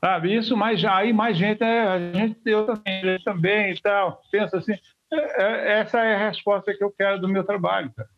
Sabe, 0.00 0.36
isso, 0.36 0.56
mas 0.56 0.80
já 0.80 0.96
aí 0.96 1.12
mais 1.12 1.36
gente, 1.36 1.62
é, 1.62 1.80
a 1.80 2.12
gente, 2.12 2.40
eu 2.44 2.64
também, 2.64 3.04
eu 3.04 3.22
também 3.24 3.72
e 3.72 3.80
tal, 3.80 4.20
pensa 4.30 4.58
assim, 4.58 4.74
é, 5.12 5.42
é, 5.42 5.80
essa 5.80 6.00
é 6.00 6.14
a 6.14 6.28
resposta 6.28 6.74
que 6.74 6.82
eu 6.82 6.92
quero 6.92 7.20
do 7.20 7.28
meu 7.28 7.44
trabalho, 7.44 7.92
cara. 7.96 8.08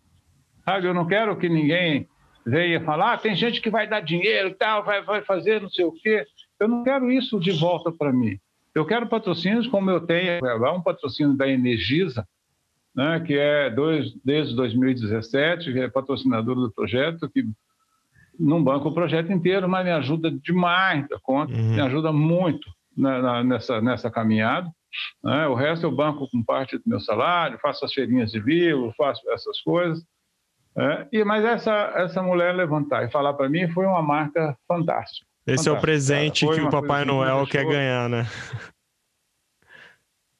Sabe, 0.65 0.87
eu 0.87 0.95
não 0.95 1.07
quero 1.07 1.37
que 1.37 1.49
ninguém 1.49 2.09
venha 2.47 2.81
falar, 2.83 3.15
ah, 3.15 3.19
tem 3.19 3.35
gente 3.35 3.61
que 3.61 3.71
vai 3.71 3.87
dar 3.87 4.01
dinheiro 4.01 4.49
e 4.49 4.55
tal, 4.55 4.85
vai, 4.85 5.03
vai 5.03 5.23
fazer 5.23 5.61
não 5.61 5.71
sei 5.71 5.85
o 5.85 5.93
quê. 5.93 6.27
Eu 6.61 6.69
não 6.69 6.85
quero 6.85 7.11
isso 7.11 7.39
de 7.39 7.53
volta 7.53 7.91
para 7.93 8.13
mim. 8.13 8.39
Eu 8.75 8.85
quero 8.85 9.09
patrocínios 9.09 9.67
como 9.67 9.91
eu 9.91 10.01
tenho, 10.01 10.41
um 10.75 10.83
patrocínio 10.83 11.37
da 11.37 11.49
Energisa, 11.49 12.27
né, 12.95 13.21
que 13.21 13.35
é 13.37 13.71
dois, 13.71 14.13
desde 14.25 14.55
2017, 14.55 15.73
que 15.73 15.79
é 15.81 15.89
patrocinador 15.89 16.55
do 16.57 16.73
projeto, 16.73 17.29
que 17.29 17.45
não 18.39 18.63
banca 18.63 18.89
o 18.89 18.95
projeto 18.95 19.33
inteiro, 19.33 19.69
mas 19.69 19.85
me 19.85 19.93
ajuda 19.93 20.31
demais 20.31 21.09
da 21.09 21.19
conta, 21.21 21.53
uhum. 21.53 21.75
me 21.75 21.81
ajuda 21.81 22.13
muito 22.13 22.69
na, 22.97 23.21
na, 23.21 23.45
nessa, 23.45 23.81
nessa 23.81 24.11
caminhada. 24.11 24.69
Né? 25.23 25.47
O 25.47 25.55
resto 25.55 25.87
eu 25.87 25.93
banco 25.93 26.29
com 26.31 26.43
parte 26.43 26.77
do 26.77 26.83
meu 26.87 27.01
salário, 27.01 27.59
faço 27.59 27.85
as 27.85 27.93
feirinhas 27.93 28.33
de 28.33 28.41
livro, 28.41 28.95
faço 28.97 29.29
essas 29.31 29.61
coisas. 29.61 30.05
É, 30.77 31.07
e, 31.13 31.25
mas 31.25 31.45
essa, 31.45 31.93
essa 31.97 32.23
mulher 32.23 32.55
levantar 32.55 33.05
e 33.05 33.11
falar 33.11 33.35
para 33.35 33.49
mim 33.49 33.69
foi 33.69 33.87
uma 33.87 34.03
marca 34.03 34.57
fantástica. 34.67 35.27
Esse 35.47 35.65
fantástica, 35.65 35.71
é 35.71 35.79
o 35.79 35.81
presente 35.81 36.47
que 36.47 36.61
o 36.61 36.71
Papai 36.71 37.05
Noel 37.05 37.47
quer 37.47 37.65
ganhar, 37.65 38.09
né? 38.09 38.27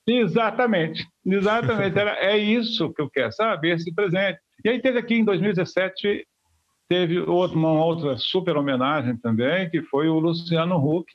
Exatamente, 0.07 1.07
exatamente. 1.25 1.99
Era, 1.99 2.19
é 2.19 2.37
isso 2.37 2.93
que 2.93 3.01
eu 3.01 3.09
quero, 3.09 3.33
sabe? 3.33 3.71
Esse 3.71 3.93
presente. 3.95 4.39
E 4.65 4.69
aí 4.69 4.81
teve 4.81 4.99
aqui 4.99 5.15
em 5.15 5.25
2017, 5.25 6.27
teve 6.89 7.21
outro, 7.21 7.59
uma 7.59 7.73
outra 7.73 8.17
super 8.19 8.57
homenagem 8.57 9.17
também, 9.17 9.69
que 9.71 9.83
foi 9.83 10.09
o 10.09 10.19
Luciano 10.19 10.77
Huck, 10.77 11.11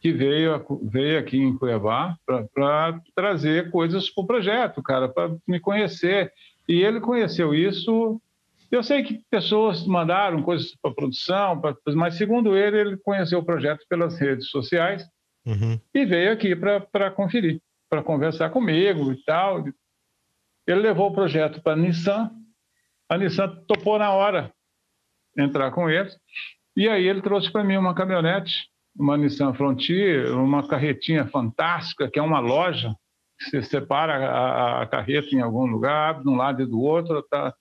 que 0.00 0.12
veio, 0.12 0.64
veio 0.82 1.18
aqui 1.18 1.38
em 1.38 1.56
Cuiabá 1.56 2.16
para 2.54 3.00
trazer 3.14 3.70
coisas 3.70 4.08
para 4.08 4.22
o 4.22 4.26
projeto, 4.26 4.82
cara, 4.82 5.08
para 5.08 5.34
me 5.46 5.58
conhecer. 5.58 6.32
E 6.68 6.82
ele 6.82 7.00
conheceu 7.00 7.54
isso. 7.54 8.20
Eu 8.70 8.82
sei 8.82 9.02
que 9.02 9.22
pessoas 9.30 9.86
mandaram 9.86 10.42
coisas 10.42 10.74
para 10.82 10.94
produção, 10.94 11.60
pra, 11.60 11.76
mas 11.94 12.14
segundo 12.14 12.56
ele, 12.56 12.78
ele 12.78 12.96
conheceu 12.96 13.38
o 13.38 13.44
projeto 13.44 13.86
pelas 13.88 14.18
redes 14.18 14.48
sociais 14.48 15.08
uhum. 15.46 15.80
e 15.94 16.04
veio 16.04 16.32
aqui 16.32 16.54
para 16.56 17.10
conferir, 17.10 17.60
para 17.88 18.02
conversar 18.02 18.50
comigo 18.50 19.12
e 19.12 19.22
tal. 19.24 19.64
Ele 20.66 20.80
levou 20.80 21.10
o 21.10 21.14
projeto 21.14 21.62
para 21.62 21.74
a 21.74 21.76
Nissan. 21.76 22.30
A 23.08 23.16
Nissan 23.16 23.48
topou 23.68 23.98
na 23.98 24.12
hora 24.12 24.52
entrar 25.38 25.70
com 25.70 25.88
eles. 25.88 26.16
E 26.76 26.88
aí 26.88 27.06
ele 27.06 27.22
trouxe 27.22 27.50
para 27.50 27.64
mim 27.64 27.76
uma 27.76 27.94
caminhonete 27.94 28.68
uma 28.98 29.16
Nissan 29.16 29.52
Frontier, 29.52 30.34
uma 30.34 30.66
carretinha 30.66 31.26
fantástica, 31.26 32.10
que 32.10 32.18
é 32.18 32.22
uma 32.22 32.40
loja. 32.40 32.94
Você 33.38 33.62
separa 33.62 34.16
a, 34.30 34.82
a 34.82 34.86
carreta 34.86 35.34
em 35.34 35.40
algum 35.40 35.66
lugar, 35.66 36.10
abre 36.10 36.24
de 36.24 36.30
um 36.30 36.36
lado 36.36 36.62
e 36.62 36.66
do 36.66 36.80
outro, 36.80 37.18
está 37.18 37.54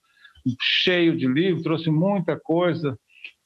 cheio 0.60 1.18
de 1.18 1.28
livro, 1.28 1.64
trouxe 1.64 1.90
muita 1.90 2.40
coisa. 2.40 2.98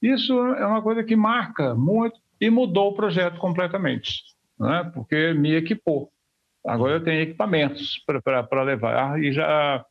Isso 0.02 0.34
é 0.34 0.66
uma 0.66 0.82
coisa 0.82 1.04
que 1.04 1.16
marca 1.16 1.76
muito 1.76 2.20
e 2.40 2.50
mudou 2.50 2.92
o 2.92 2.96
projeto 2.96 3.38
completamente, 3.38 4.24
né? 4.60 4.90
porque 4.94 5.34
me 5.34 5.54
equipou. 5.54 6.10
Agora 6.66 6.94
eu 6.94 7.04
tenho 7.04 7.22
equipamentos 7.22 8.04
para 8.50 8.64
levar 8.64 9.22
e 9.22 9.32
já 9.32 9.84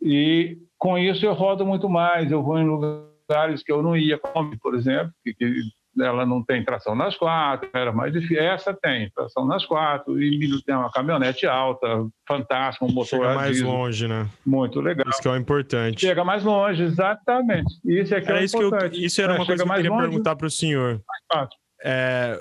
e 0.00 0.56
com 0.78 0.96
isso 0.96 1.26
eu 1.26 1.34
rodo 1.34 1.66
muito 1.66 1.88
mais. 1.88 2.30
Eu 2.30 2.42
vou 2.42 2.58
em 2.58 2.66
lugares 2.66 3.62
que 3.62 3.72
eu 3.72 3.82
não 3.82 3.96
ia, 3.96 4.16
como 4.18 4.56
por 4.58 4.74
exemplo, 4.74 5.12
que, 5.24 5.34
que 5.34 5.62
ela 6.00 6.24
não 6.26 6.42
tem 6.42 6.64
tração 6.64 6.94
nas 6.94 7.16
quatro, 7.16 7.68
era 7.72 7.92
mais 7.92 8.12
difícil. 8.12 8.40
Essa 8.40 8.74
tem 8.74 9.10
tração 9.10 9.46
nas 9.46 9.64
quatro 9.64 10.20
e 10.22 10.62
tem 10.62 10.74
uma 10.74 10.90
caminhonete 10.90 11.46
alta, 11.46 12.06
fantástica, 12.26 12.84
um 12.84 12.92
motor 12.92 13.20
Chega 13.20 13.34
mais 13.34 13.60
longe, 13.60 14.08
né? 14.08 14.28
Muito 14.44 14.80
legal. 14.80 15.08
Isso 15.08 15.20
que 15.20 15.28
é 15.28 15.30
o 15.30 15.36
importante. 15.36 16.00
Chega 16.00 16.24
mais 16.24 16.44
longe, 16.44 16.82
exatamente. 16.82 17.74
Isso 17.84 18.14
é 18.14 18.20
que 18.20 18.30
é, 18.30 18.44
isso 18.44 18.56
importante. 18.56 18.92
Que 18.92 19.02
eu, 19.02 19.06
isso 19.06 19.20
era 19.20 19.32
uma 19.32 19.42
é, 19.42 19.46
coisa 19.46 19.64
que 19.64 19.70
eu 19.70 19.74
queria 19.74 19.90
longe, 19.90 20.08
perguntar 20.08 20.36
para 20.36 20.46
o 20.46 20.50
senhor. 20.50 21.00
É, 21.82 22.38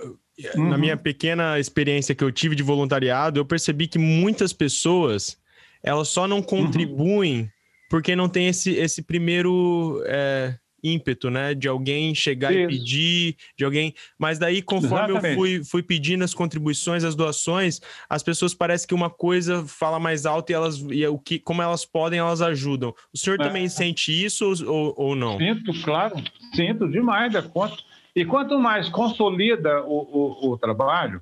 uhum. 0.56 0.70
Na 0.70 0.78
minha 0.78 0.98
pequena 0.98 1.60
experiência 1.60 2.16
que 2.16 2.24
eu 2.24 2.32
tive 2.32 2.56
de 2.56 2.64
voluntariado, 2.64 3.40
eu 3.40 3.46
percebi 3.46 3.88
que 3.88 4.00
muitas 4.00 4.54
pessoas 4.54 5.38
elas 5.84 6.10
só 6.10 6.28
não 6.28 6.38
uhum. 6.38 6.44
contribuem 6.44 7.42
uhum. 7.42 7.50
porque 7.90 8.16
não 8.16 8.28
tem 8.28 8.48
esse, 8.48 8.74
esse 8.74 9.02
primeiro 9.02 10.02
é, 10.06 10.56
ímpeto, 10.84 11.30
né? 11.30 11.54
De 11.54 11.68
alguém 11.68 12.14
chegar 12.14 12.52
Isso. 12.54 12.62
e 12.62 12.68
pedir, 12.68 13.36
de 13.58 13.66
alguém. 13.66 13.94
Mas 14.18 14.38
daí, 14.38 14.62
conforme 14.62 15.12
Exatamente. 15.12 15.34
eu 15.34 15.38
fui, 15.38 15.64
fui 15.64 15.84
pedindo 15.84 16.24
as 16.24 16.34
contribuições, 16.34 17.04
as 17.04 17.16
doações, 17.16 17.82
as 18.10 18.24
pessoas 18.24 18.54
parecem 18.54 18.88
que 18.88 18.94
uma 18.94 19.10
coisa 19.10 19.66
fala 19.66 20.00
mais 20.00 20.26
alto 20.26 20.52
e 20.52 20.54
elas 20.54 20.78
e 20.90 21.06
o 21.08 21.18
que, 21.18 21.40
como 21.40 21.62
elas 21.62 21.86
podem, 21.86 22.20
elas 22.20 22.42
ajudam. 22.42 22.94
O 23.14 23.18
senhor 23.18 23.40
é. 23.40 23.44
também 23.44 23.68
sente 23.70 24.12
isso 24.12 24.46
ou, 24.68 24.94
ou 24.98 25.16
não? 25.16 25.38
Sinto, 25.38 25.82
claro, 25.84 26.16
sinto 26.54 26.88
demais 26.90 27.34
da 27.34 27.42
conta. 27.42 27.78
E 28.16 28.26
quanto 28.26 28.58
mais 28.58 28.90
consolida 28.90 29.84
o, 29.84 30.48
o, 30.50 30.52
o 30.52 30.58
trabalho, 30.58 31.22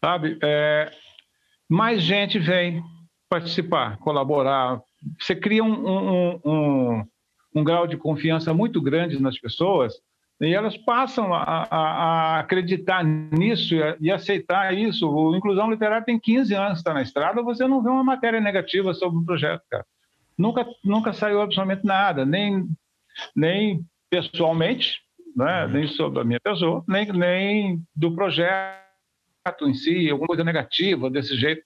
sabe, 0.00 0.38
é, 0.42 0.92
mais 1.68 2.02
gente 2.02 2.38
vem 2.38 2.82
participar, 3.28 3.96
colaborar. 3.98 4.80
Você 5.18 5.34
cria 5.34 5.64
um, 5.64 5.88
um, 5.88 6.40
um 6.44 7.04
um 7.54 7.62
grau 7.62 7.86
de 7.86 7.96
confiança 7.96 8.52
muito 8.52 8.80
grande 8.80 9.20
nas 9.20 9.38
pessoas 9.38 9.94
e 10.40 10.52
elas 10.52 10.76
passam 10.76 11.32
a, 11.32 11.42
a, 11.42 11.78
a 11.78 12.40
acreditar 12.40 13.04
nisso 13.04 13.74
e, 13.74 13.96
e, 14.00 14.10
aceitar 14.10 14.76
isso. 14.76 15.08
O 15.08 15.36
Inclusão 15.36 15.70
Literária 15.70 16.04
tem 16.04 16.18
15 16.18 16.54
anos, 16.54 16.78
está 16.78 16.92
na 16.92 17.02
estrada, 17.02 17.42
você 17.42 17.66
não 17.68 17.82
vê 17.82 17.88
uma 17.88 18.02
matéria 18.02 18.40
negativa 18.40 18.92
sobre 18.94 19.18
o 19.18 19.24
projeto, 19.24 19.62
cara. 19.70 19.86
Nunca, 20.36 20.66
nunca 20.84 21.12
saiu 21.12 21.40
absolutamente 21.40 21.86
nada, 21.86 22.24
nem, 22.24 22.68
nem 23.34 23.86
pessoalmente, 24.10 25.00
né? 25.36 25.66
Uhum. 25.66 25.72
nem 25.72 25.86
sobre 25.86 26.20
a 26.20 26.24
minha 26.24 26.40
pessoa, 26.40 26.84
nem, 26.88 27.12
nem 27.12 27.82
do 27.94 28.12
projeto 28.14 28.82
em 29.62 29.74
si, 29.74 30.10
alguma 30.10 30.26
coisa 30.26 30.42
negativa 30.42 31.08
desse 31.08 31.36
jeito. 31.36 31.62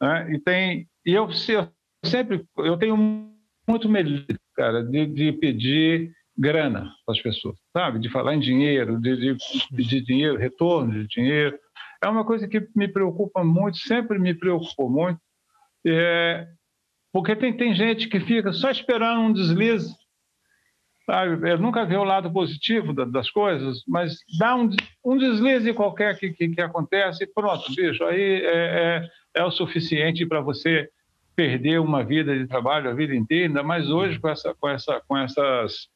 Né? 0.00 0.34
E, 0.34 0.38
tem, 0.40 0.88
e 1.06 1.12
eu, 1.12 1.28
eu 1.48 1.68
sempre 2.04 2.44
eu 2.58 2.76
tenho 2.76 2.96
muito 3.68 3.88
medo 3.88 4.24
cara, 4.58 4.82
de, 4.82 5.06
de 5.06 5.32
pedir 5.34 6.10
grana 6.36 6.92
para 7.06 7.14
as 7.14 7.22
pessoas, 7.22 7.56
sabe? 7.72 8.00
De 8.00 8.10
falar 8.10 8.34
em 8.34 8.40
dinheiro, 8.40 9.00
de, 9.00 9.16
de 9.16 9.36
pedir 9.74 10.02
dinheiro, 10.02 10.36
retorno 10.36 10.92
de 10.92 11.06
dinheiro. 11.06 11.56
É 12.02 12.08
uma 12.08 12.24
coisa 12.24 12.48
que 12.48 12.66
me 12.74 12.88
preocupa 12.88 13.44
muito, 13.44 13.78
sempre 13.78 14.18
me 14.18 14.34
preocupou 14.34 14.90
muito, 14.90 15.20
é, 15.86 16.48
porque 17.12 17.36
tem, 17.36 17.56
tem 17.56 17.72
gente 17.72 18.08
que 18.08 18.18
fica 18.18 18.52
só 18.52 18.68
esperando 18.68 19.20
um 19.20 19.32
deslize, 19.32 19.94
sabe? 21.06 21.48
Eu 21.48 21.58
nunca 21.58 21.86
vê 21.86 21.96
o 21.96 22.04
lado 22.04 22.32
positivo 22.32 22.92
da, 22.92 23.04
das 23.04 23.30
coisas, 23.30 23.84
mas 23.86 24.16
dá 24.40 24.56
um, 24.56 24.70
um 25.04 25.16
deslize 25.16 25.72
qualquer 25.72 26.18
que, 26.18 26.30
que, 26.30 26.48
que 26.48 26.60
acontece 26.60 27.22
e 27.24 27.32
pronto, 27.32 27.72
bicho, 27.74 28.04
aí 28.04 28.42
é, 28.44 28.48
é, 28.54 29.08
é 29.36 29.44
o 29.44 29.52
suficiente 29.52 30.26
para 30.26 30.40
você 30.40 30.88
perder 31.38 31.78
uma 31.78 32.02
vida 32.02 32.36
de 32.36 32.48
trabalho 32.48 32.90
a 32.90 32.94
vida 32.94 33.14
inteira, 33.14 33.46
ainda 33.46 33.62
mais 33.62 33.88
hoje 33.88 34.16
uhum. 34.16 34.22
com, 34.22 34.28
essa, 34.28 34.54
com, 34.54 34.68
essa, 34.68 35.02
com 35.06 35.16
essas. 35.16 35.88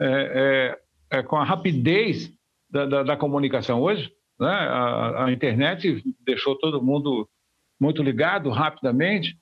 É, 0.00 0.74
é, 1.12 1.18
é, 1.18 1.22
com 1.22 1.36
a 1.36 1.44
rapidez 1.44 2.32
da, 2.68 2.86
da, 2.86 3.02
da 3.04 3.16
comunicação 3.16 3.80
hoje, 3.80 4.10
né? 4.38 4.48
A, 4.48 5.26
a, 5.26 5.32
internet 5.32 6.02
deixou 6.24 6.56
todo 6.56 6.82
mundo 6.82 7.28
muito 7.78 8.02
ligado 8.02 8.50
rapidamente. 8.50 9.38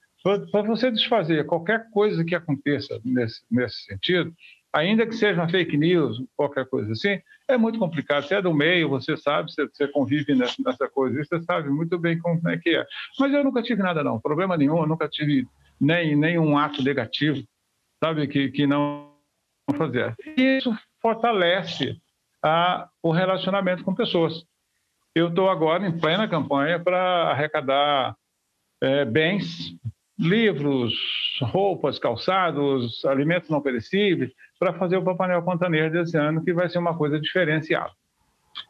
Para 0.52 0.62
você 0.62 0.90
desfazer 0.90 1.46
qualquer 1.46 1.88
coisa 1.92 2.22
que 2.22 2.34
aconteça 2.34 3.00
nesse, 3.02 3.40
nesse 3.50 3.84
sentido, 3.84 4.30
ainda 4.70 5.06
que 5.06 5.14
seja 5.14 5.40
uma 5.40 5.48
fake 5.48 5.78
news, 5.78 6.22
qualquer 6.36 6.66
coisa 6.66 6.92
assim, 6.92 7.20
é 7.48 7.56
muito 7.56 7.78
complicado. 7.78 8.24
Você 8.24 8.36
é 8.36 8.42
do 8.42 8.52
meio, 8.52 8.88
você 8.88 9.16
sabe, 9.16 9.50
você, 9.50 9.66
você 9.66 9.88
convive 9.88 10.34
nessa, 10.34 10.54
nessa 10.64 10.88
coisa, 10.88 11.24
você 11.24 11.40
sabe 11.42 11.70
muito 11.70 11.98
bem 11.98 12.18
como 12.18 12.46
é 12.48 12.58
que 12.58 12.76
é. 12.76 12.86
Mas 13.18 13.32
eu 13.32 13.42
nunca 13.42 13.62
tive 13.62 13.82
nada, 13.82 14.04
não, 14.04 14.20
problema 14.20 14.56
nenhum, 14.56 14.78
eu 14.78 14.86
nunca 14.86 15.08
tive 15.08 15.46
nem, 15.80 16.14
nem 16.14 16.38
um 16.38 16.58
ato 16.58 16.82
negativo, 16.82 17.42
sabe, 18.02 18.28
que, 18.28 18.50
que 18.50 18.66
não 18.66 19.14
fazer. 19.76 20.14
E 20.36 20.58
isso 20.58 20.76
fortalece 21.00 21.96
a, 22.42 22.88
o 23.02 23.10
relacionamento 23.10 23.82
com 23.82 23.94
pessoas. 23.94 24.44
Eu 25.14 25.28
estou 25.28 25.48
agora 25.48 25.86
em 25.86 25.98
plena 25.98 26.28
campanha 26.28 26.78
para 26.78 27.30
arrecadar 27.30 28.14
é, 28.80 29.04
bens, 29.04 29.74
livros, 30.18 30.92
roupas, 31.40 31.98
calçados, 31.98 33.04
alimentos 33.04 33.48
não 33.48 33.60
perecíveis, 33.60 34.32
para 34.58 34.72
fazer 34.72 34.96
o 34.96 35.04
Papai 35.04 35.28
Noel 35.28 35.44
Pantaneiro 35.44 35.92
desse 35.92 36.16
ano, 36.16 36.42
que 36.42 36.52
vai 36.52 36.68
ser 36.68 36.78
uma 36.78 36.96
coisa 36.96 37.20
diferenciada. 37.20 37.92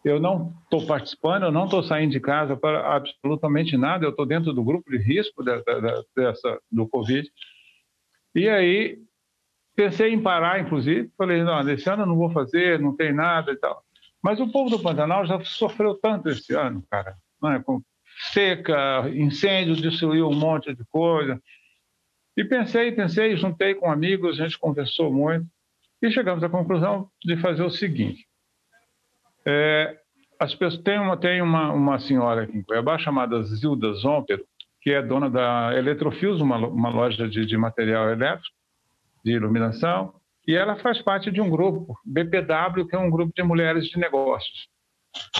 Eu 0.04 0.20
não 0.20 0.52
estou 0.64 0.86
participando, 0.86 1.44
eu 1.44 1.52
não 1.52 1.64
estou 1.64 1.82
saindo 1.82 2.12
de 2.12 2.20
casa 2.20 2.56
para 2.56 2.94
absolutamente 2.94 3.76
nada, 3.76 4.04
eu 4.04 4.10
estou 4.10 4.26
dentro 4.26 4.52
do 4.52 4.62
grupo 4.62 4.90
de 4.90 4.98
risco 4.98 5.42
dessa, 5.42 6.60
do 6.70 6.86
Covid. 6.86 7.30
E 8.34 8.48
aí 8.48 8.98
pensei 9.74 10.12
em 10.12 10.20
parar, 10.20 10.60
inclusive, 10.60 11.10
falei, 11.16 11.42
não, 11.42 11.66
esse 11.70 11.88
ano 11.88 12.02
eu 12.02 12.06
não 12.06 12.16
vou 12.16 12.30
fazer, 12.30 12.78
não 12.78 12.94
tem 12.94 13.14
nada 13.14 13.52
e 13.52 13.56
tal. 13.56 13.82
Mas 14.22 14.40
o 14.40 14.50
povo 14.50 14.68
do 14.68 14.82
Pantanal 14.82 15.24
já 15.24 15.40
sofreu 15.44 15.94
tanto 15.94 16.28
esse 16.28 16.52
ano, 16.54 16.84
cara, 16.90 17.16
né? 17.42 17.62
com 17.64 17.80
seca, 18.32 19.08
incêndio, 19.14 19.76
destruiu 19.76 20.28
um 20.28 20.34
monte 20.34 20.74
de 20.74 20.84
coisa. 20.90 21.40
E 22.36 22.44
pensei, 22.44 22.92
pensei, 22.92 23.36
juntei 23.36 23.74
com 23.74 23.90
amigos, 23.90 24.40
a 24.40 24.44
gente 24.44 24.58
conversou 24.58 25.12
muito 25.12 25.46
e 26.02 26.10
chegamos 26.10 26.42
à 26.44 26.48
conclusão 26.48 27.10
de 27.24 27.36
fazer 27.36 27.62
o 27.62 27.70
seguinte: 27.70 28.26
é, 29.46 29.98
as 30.38 30.54
pessoas 30.54 30.82
tem 30.82 30.98
uma 30.98 31.16
tem 31.16 31.42
uma, 31.42 31.72
uma 31.72 31.98
senhora 31.98 32.42
aqui 32.42 32.56
em 32.56 32.62
Cuiabá 32.62 32.98
chamada 32.98 33.42
Zilda 33.42 33.92
Zompero, 33.94 34.44
que 34.80 34.90
é 34.90 35.02
dona 35.02 35.28
da 35.28 35.72
Eletrofios, 35.76 36.40
uma, 36.40 36.56
uma 36.58 36.90
loja 36.90 37.28
de, 37.28 37.44
de 37.44 37.56
material 37.56 38.10
elétrico, 38.10 38.56
de 39.24 39.32
iluminação, 39.32 40.14
e 40.46 40.54
ela 40.54 40.76
faz 40.76 41.02
parte 41.02 41.30
de 41.30 41.40
um 41.40 41.50
grupo, 41.50 41.98
BPW, 42.04 42.86
que 42.88 42.94
é 42.94 42.98
um 42.98 43.10
grupo 43.10 43.32
de 43.34 43.42
mulheres 43.42 43.86
de 43.86 43.98
negócios. 43.98 44.68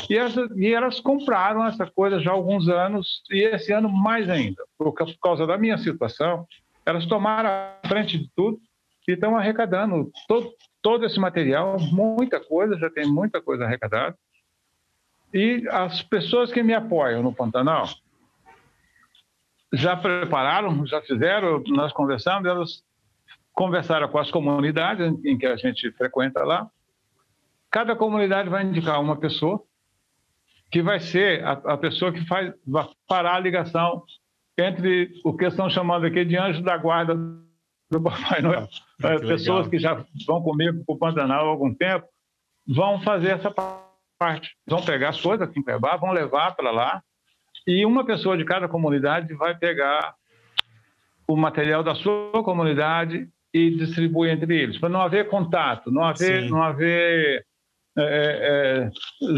E, 0.09 0.17
e 0.57 0.73
elas 0.73 1.01
compraram 1.01 1.67
essa 1.67 1.87
coisa 1.87 2.21
já 2.21 2.31
há 2.31 2.35
alguns 2.35 2.69
anos, 2.69 3.23
e 3.31 3.43
esse 3.43 3.73
ano 3.73 3.89
mais 3.89 4.29
ainda, 4.29 4.65
por, 4.77 4.93
por 4.93 5.19
causa 5.21 5.47
da 5.47 5.59
minha 5.59 5.79
situação, 5.79 6.47
elas 6.85 7.07
tomaram 7.07 7.51
a 7.51 7.89
frente 7.89 8.19
de 8.19 8.31
tudo 8.35 8.59
e 9.07 9.13
estão 9.13 9.37
arrecadando 9.37 10.11
todo, 10.27 10.53
todo 10.83 11.07
esse 11.07 11.19
material, 11.19 11.79
muita 11.93 12.41
coisa, 12.41 12.79
já 12.79 12.91
tem 12.91 13.07
muita 13.07 13.41
coisa 13.41 13.65
arrecadada. 13.65 14.17
E 15.33 15.67
as 15.71 16.03
pessoas 16.03 16.51
que 16.51 16.63
me 16.63 16.75
apoiam 16.75 17.23
no 17.23 17.35
Pantanal 17.35 17.87
já 19.73 19.97
prepararam, 19.97 20.87
já 20.87 21.03
fizeram, 21.03 21.63
nós 21.67 21.93
conversamos, 21.93 22.49
elas 22.49 22.83
conversaram 23.53 24.09
com 24.09 24.19
as 24.19 24.31
comunidades 24.31 25.13
em 25.25 25.37
que 25.37 25.47
a 25.47 25.57
gente 25.57 25.91
frequenta 25.93 26.45
lá. 26.45 26.71
Cada 27.71 27.95
comunidade 27.95 28.49
vai 28.49 28.65
indicar 28.65 29.01
uma 29.01 29.17
pessoa 29.17 29.63
que 30.71 30.83
vai 30.83 31.01
ser 31.01 31.45
a, 31.45 31.53
a 31.53 31.77
pessoa 31.77 32.13
que 32.13 32.25
faz, 32.27 32.53
vai 32.67 32.89
parar 33.07 33.37
a 33.37 33.41
ligação 33.41 34.03
entre 34.57 35.13
o 35.25 35.35
que 35.37 35.47
estão 35.47 35.71
chamando 35.71 36.07
aqui 36.07 36.25
de 36.25 36.37
anjo 36.37 36.63
da 36.63 36.77
guarda 36.77 37.15
do 37.15 38.01
Papai 38.03 38.43
Noel. 38.43 38.69
Ah, 39.03 39.17
que 39.17 39.27
Pessoas 39.27 39.67
legal. 39.67 39.71
que 39.71 39.79
já 39.79 40.05
vão 40.27 40.43
comigo 40.43 40.85
para 40.85 40.95
o 40.95 40.99
Pantanal 40.99 41.47
há 41.47 41.49
algum 41.49 41.75
tempo 41.75 42.07
vão 42.67 43.01
fazer 43.01 43.31
essa 43.31 43.51
parte. 44.19 44.55
Vão 44.67 44.85
pegar 44.85 45.11
as 45.11 45.21
coisas 45.21 45.49
aqui 45.49 45.59
em 45.59 45.63
Cuiabá, 45.63 45.97
vão 45.97 46.13
levar 46.13 46.55
para 46.55 46.71
lá 46.71 47.03
e 47.67 47.85
uma 47.85 48.05
pessoa 48.05 48.37
de 48.37 48.45
cada 48.45 48.69
comunidade 48.69 49.33
vai 49.35 49.55
pegar 49.57 50.15
o 51.27 51.37
material 51.37 51.83
da 51.83 51.95
sua 51.95 52.43
comunidade 52.43 53.29
e 53.53 53.71
distribuir 53.71 54.33
entre 54.33 54.57
eles, 54.57 54.79
para 54.79 54.89
não 54.89 55.01
haver 55.01 55.29
contato, 55.29 55.91
não 55.91 56.05
haver, 56.05 56.49
não 56.49 56.63
haver 56.63 57.45
é, 57.99 58.03
é, 58.03 58.85
é, 58.85 58.91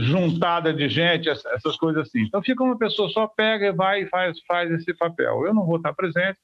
juntada 0.03 0.73
de 0.73 0.89
gente, 0.89 1.29
essas 1.29 1.77
coisas 1.77 2.07
assim. 2.07 2.21
Então 2.23 2.43
fica 2.43 2.63
uma 2.63 2.77
pessoa 2.77 3.09
só 3.09 3.27
pega, 3.27 3.73
vai 3.73 4.03
e 4.03 4.07
faz, 4.07 4.39
faz 4.47 4.71
esse 4.71 4.93
papel. 4.93 5.47
Eu 5.47 5.55
não 5.55 5.65
vou 5.65 5.77
estar 5.77 5.95
presente 5.95 6.39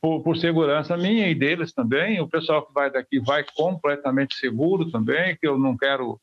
por, 0.00 0.22
por, 0.22 0.36
segurança 0.36 0.96
minha 0.96 1.28
e 1.28 1.34
deles 1.34 1.72
também. 1.72 2.20
O 2.20 2.28
pessoal 2.28 2.66
que 2.66 2.72
vai 2.72 2.90
daqui 2.90 3.20
vai 3.20 3.44
completamente 3.54 4.34
seguro 4.34 4.90
também, 4.90 5.36
que 5.36 5.46
eu 5.46 5.56
não 5.56 5.76
quero 5.76 6.20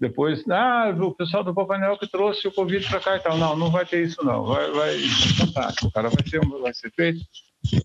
depois, 0.00 0.42
ah, 0.50 0.94
o 0.98 1.14
pessoal 1.14 1.44
do 1.44 1.54
Papai 1.54 1.78
Noel 1.78 1.96
que 1.96 2.10
trouxe 2.10 2.48
o 2.48 2.52
Covid 2.52 2.86
para 2.88 3.00
cá 3.00 3.16
e 3.16 3.20
tal. 3.20 3.36
Não, 3.36 3.56
não 3.56 3.70
vai 3.70 3.84
ter 3.84 4.04
isso 4.04 4.24
não. 4.24 4.44
Vai, 4.44 4.70
vai 4.72 4.98
fantástico, 5.38 5.92
cara, 5.92 6.08
vai 6.08 6.26
ser, 6.26 6.40
vai 6.40 6.74
ser 6.74 6.90
feito. 6.92 7.20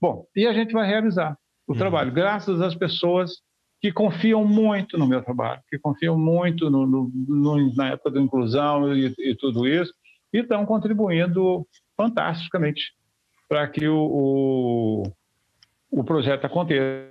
Bom, 0.02 0.25
e 0.36 0.47
a 0.47 0.54
gente 0.54 0.73
vai 0.73 0.88
realizar 0.88 1.38
o 1.67 1.73
uhum. 1.73 1.78
trabalho, 1.78 2.12
graças 2.12 2.62
às 2.62 2.75
pessoas 2.75 3.41
que 3.82 3.92
confiam 3.92 4.44
muito 4.44 4.98
no 4.98 5.08
meu 5.08 5.22
trabalho, 5.22 5.62
que 5.70 5.80
confiam 5.80 6.18
muito 6.18 6.70
no, 6.70 6.86
no, 6.86 7.12
no, 7.13 7.76
na 7.76 7.89
época 7.92 8.12
da 8.12 8.20
inclusão 8.20 8.94
e, 8.94 9.13
e, 9.18 9.36
tudo 9.36 9.68
isso, 9.68 9.94
e 10.34 10.39
estão 10.39 10.65
contribuindo 10.65 11.65
fantasticamente 11.96 12.94
para 13.48 13.68
que 13.68 13.88
o, 13.88 13.98
o, 13.98 15.04
o, 15.89 16.04
projeto 16.04 16.46
aconteça. 16.46 17.10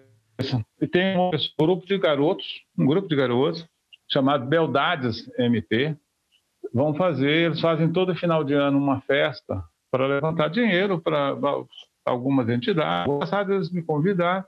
E 0.80 0.86
tem 0.86 1.18
um 1.18 1.30
grupo 1.58 1.86
de 1.86 1.98
garotos, 1.98 2.46
um 2.78 2.86
grupo 2.86 3.08
de 3.08 3.16
garotos, 3.16 3.66
chamado 4.06 4.46
Beldades 4.46 5.26
MT, 5.38 5.96
vão 6.72 6.94
fazer, 6.94 7.46
eles 7.46 7.60
fazem 7.60 7.90
todo 7.92 8.14
final 8.14 8.44
de 8.44 8.54
ano 8.54 8.78
uma 8.78 9.00
festa 9.00 9.64
para 9.90 10.06
levantar 10.06 10.48
dinheiro 10.48 11.00
para 11.00 11.34
algumas 12.04 12.48
entidades. 12.48 13.12
Passado 13.18 13.54
eles 13.54 13.70
me 13.72 13.82
convidaram 13.82 14.44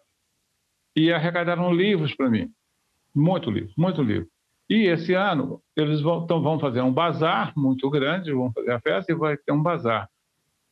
e 0.94 1.12
arrecadaram 1.12 1.72
livros 1.72 2.14
para 2.14 2.30
mim. 2.30 2.50
Muito 3.14 3.50
livro, 3.50 3.72
muito 3.76 4.02
livro. 4.02 4.28
E 4.68 4.86
esse 4.86 5.14
ano 5.14 5.60
eles 5.76 6.00
vão, 6.00 6.22
então, 6.22 6.40
vão 6.40 6.58
fazer 6.60 6.80
um 6.80 6.92
bazar 6.92 7.52
muito 7.56 7.90
grande, 7.90 8.32
vão 8.32 8.52
fazer 8.52 8.70
a 8.70 8.80
festa 8.80 9.10
e 9.10 9.14
vai 9.14 9.36
ter 9.36 9.52
um 9.52 9.62
bazar. 9.62 10.08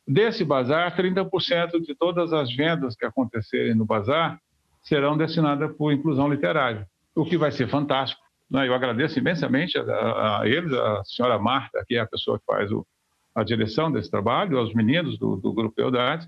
Desse 0.07 0.45
bazar, 0.45 0.97
30% 0.97 1.81
de 1.85 1.95
todas 1.95 2.33
as 2.33 2.55
vendas 2.55 2.97
que 2.97 3.05
acontecerem 3.05 3.75
no 3.75 3.85
bazar 3.85 4.41
serão 4.83 5.17
destinadas 5.17 5.77
por 5.77 5.93
inclusão 5.93 6.29
literária, 6.29 6.89
o 7.15 7.25
que 7.25 7.37
vai 7.37 7.51
ser 7.51 7.69
fantástico. 7.69 8.23
Né? 8.51 8.69
Eu 8.69 8.75
agradeço 8.75 9.19
imensamente 9.19 9.77
a, 9.77 10.41
a, 10.41 10.49
eles, 10.49 10.73
a 10.73 11.03
senhora 11.05 11.39
Marta, 11.39 11.85
que 11.87 11.97
é 11.97 12.01
a 12.01 12.07
pessoa 12.07 12.39
que 12.39 12.47
faz 12.47 12.71
o, 12.71 12.87
a 13.35 13.43
direção 13.43 13.91
desse 13.91 14.11
trabalho, 14.11 14.59
aos 14.59 14.73
meninos 14.73 15.19
do, 15.19 15.37
do 15.37 15.53
Grupo 15.53 15.79
Eudade, 15.81 16.27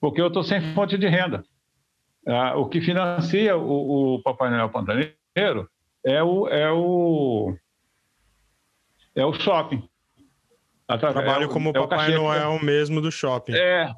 porque 0.00 0.20
eu 0.20 0.26
estou 0.26 0.42
sem 0.42 0.60
fonte 0.74 0.98
de 0.98 1.08
renda. 1.08 1.44
Ah, 2.28 2.56
o 2.56 2.68
que 2.68 2.80
financia 2.80 3.56
o, 3.56 4.16
o 4.16 4.22
Papai 4.22 4.50
Noel 4.50 4.68
Pantaneiro 4.68 5.14
é 6.04 6.22
o, 6.22 6.48
é 6.48 6.70
o, 6.70 7.56
é 9.14 9.24
o 9.24 9.32
shopping. 9.32 9.88
Trabalho 10.86 11.44
é 11.44 11.48
como 11.48 11.70
o 11.70 11.72
Papai 11.72 12.12
Noel 12.12 12.62
mesmo 12.62 13.00
do 13.00 13.10
shopping. 13.10 13.52
É, 13.54 13.92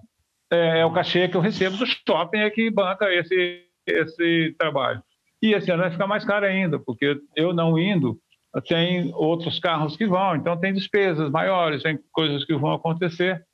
é, 0.50 0.80
é, 0.80 0.86
o 0.86 0.92
cachê 0.92 1.28
que 1.28 1.36
eu 1.36 1.40
recebo 1.40 1.76
do 1.76 1.86
shopping 1.86 2.38
é 2.38 2.50
que 2.50 2.70
banca 2.70 3.12
esse, 3.12 3.64
esse 3.84 4.54
trabalho. 4.56 5.02
E 5.42 5.52
esse 5.52 5.70
ano 5.70 5.82
vai 5.82 5.90
ficar 5.90 6.06
mais 6.06 6.24
caro 6.24 6.46
ainda, 6.46 6.78
porque 6.78 7.20
eu 7.34 7.52
não 7.52 7.78
indo, 7.78 8.20
tem 8.68 9.12
outros 9.14 9.58
carros 9.58 9.96
que 9.96 10.06
vão, 10.06 10.36
então 10.36 10.56
tem 10.58 10.72
despesas 10.72 11.30
maiores, 11.30 11.82
tem 11.82 11.98
coisas 12.12 12.44
que 12.44 12.54
vão 12.54 12.72
acontecer, 12.72 13.44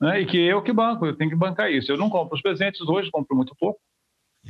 né? 0.00 0.20
e 0.20 0.26
que 0.26 0.38
eu 0.38 0.62
que 0.62 0.72
banco, 0.72 1.06
eu 1.06 1.16
tenho 1.16 1.30
que 1.30 1.36
bancar 1.36 1.70
isso. 1.70 1.92
Eu 1.92 1.96
não 1.96 2.10
compro 2.10 2.34
os 2.34 2.42
presentes 2.42 2.80
hoje, 2.80 3.10
compro 3.10 3.36
muito 3.36 3.54
pouco, 3.54 3.80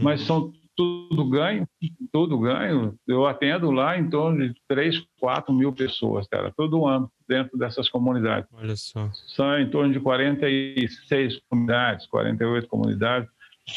mas 0.00 0.22
são 0.22 0.52
tudo 0.76 1.28
ganho, 1.28 1.68
tudo 2.12 2.38
ganho. 2.38 2.94
Eu 3.06 3.26
atendo 3.26 3.70
lá 3.70 3.98
em 3.98 4.08
torno 4.08 4.48
de 4.48 4.54
3, 4.68 5.02
4 5.20 5.52
mil 5.52 5.72
pessoas, 5.72 6.26
cara, 6.26 6.52
todo 6.56 6.86
ano, 6.86 7.10
dentro 7.28 7.58
dessas 7.58 7.88
comunidades. 7.88 8.48
Olha 8.52 8.76
só. 8.76 9.10
São 9.28 9.58
em 9.58 9.68
torno 9.68 9.92
de 9.92 10.00
46 10.00 11.40
comunidades, 11.48 12.06
48 12.06 12.68
comunidades, 12.68 13.28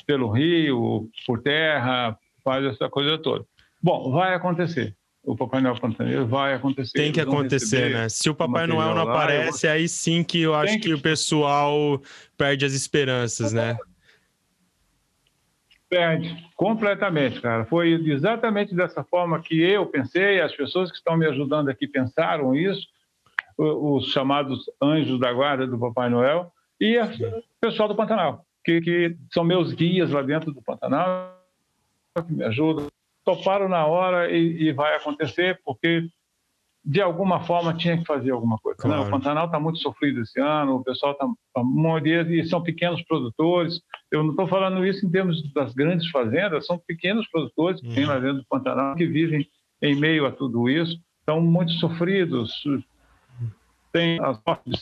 pelo 0.05 0.31
rio, 0.31 1.09
por 1.25 1.41
terra, 1.41 2.17
faz 2.43 2.65
essa 2.65 2.89
coisa 2.89 3.17
toda. 3.17 3.45
Bom, 3.81 4.11
vai 4.11 4.33
acontecer. 4.33 4.95
O 5.23 5.35
Papai 5.35 5.59
Noel 5.59 5.79
Pantaneiro 5.79 6.27
vai 6.27 6.53
acontecer. 6.53 6.93
Tem 6.93 7.11
que 7.11 7.19
acontecer, 7.19 7.91
né? 7.91 8.09
Se 8.09 8.29
o 8.29 8.35
Papai 8.35 8.67
Noel 8.67 8.93
não 8.93 9.09
aparece, 9.09 9.67
aí 9.67 9.89
sim 9.89 10.23
que 10.23 10.41
eu 10.41 10.53
acho 10.53 10.75
que... 10.75 10.81
que... 10.81 10.93
o 10.93 11.01
pessoal 11.01 11.99
perde 12.37 12.63
as 12.63 12.73
esperanças, 12.73 13.51
né? 13.51 13.75
Perde, 15.89 16.35
completamente, 16.55 17.39
cara. 17.39 17.65
Foi 17.65 17.91
exatamente 17.91 18.73
dessa 18.73 19.03
forma 19.03 19.41
que 19.41 19.61
eu 19.61 19.85
pensei, 19.85 20.41
as 20.41 20.55
pessoas 20.55 20.89
que 20.91 20.97
estão 20.97 21.15
me 21.15 21.27
ajudando 21.27 21.69
aqui 21.69 21.87
pensaram 21.87 22.55
isso, 22.55 22.87
os 23.57 24.11
chamados 24.11 24.69
anjos 24.81 25.19
da 25.19 25.31
guarda 25.31 25.67
do 25.67 25.79
Papai 25.79 26.09
Noel, 26.09 26.51
e 26.79 26.99
o 26.99 27.43
pessoal 27.61 27.87
do 27.87 27.95
Pantanal, 27.95 28.45
que, 28.63 28.81
que 28.81 29.17
são 29.31 29.43
meus 29.43 29.73
guias 29.73 30.11
lá 30.11 30.21
dentro 30.21 30.51
do 30.51 30.61
Pantanal, 30.61 31.39
que 32.25 32.33
me 32.33 32.43
ajudam, 32.43 32.87
toparam 33.23 33.69
na 33.69 33.85
hora 33.85 34.31
e, 34.31 34.67
e, 34.67 34.71
vai 34.71 34.95
acontecer, 34.95 35.59
porque 35.63 36.07
de 36.85 37.01
alguma 37.01 37.41
forma 37.41 37.73
tinha 37.73 37.97
que 37.97 38.05
fazer 38.05 38.31
alguma 38.31 38.57
coisa. 38.59 38.77
Claro. 38.77 39.01
Né? 39.01 39.07
O 39.07 39.11
Pantanal 39.11 39.47
está 39.47 39.59
muito 39.59 39.79
sofrido 39.79 40.21
esse 40.21 40.39
ano, 40.39 40.75
o 40.75 40.83
pessoal 40.83 41.13
está. 41.13 41.25
A 41.55 41.63
maioria 41.63 42.21
e 42.21 42.45
são 42.45 42.61
pequenos 42.61 43.01
produtores. 43.03 43.81
Eu 44.11 44.21
não 44.23 44.31
estou 44.31 44.47
falando 44.47 44.85
isso 44.85 45.05
em 45.05 45.09
termos 45.09 45.41
das 45.53 45.73
grandes 45.73 46.07
fazendas, 46.11 46.65
são 46.65 46.77
pequenos 46.77 47.27
produtores 47.29 47.81
que 47.81 47.87
uhum. 47.87 47.95
tem 47.95 48.05
lá 48.05 48.19
dentro 48.19 48.37
do 48.37 48.45
Pantanal 48.45 48.95
que 48.95 49.07
vivem 49.07 49.47
em 49.81 49.95
meio 49.95 50.25
a 50.25 50.31
tudo 50.31 50.69
isso, 50.69 50.99
estão 51.19 51.41
muito 51.41 51.71
sofridos, 51.73 52.63
tem 53.91 54.19
a 54.19 54.33
falta 54.35 54.69
de 54.69 54.77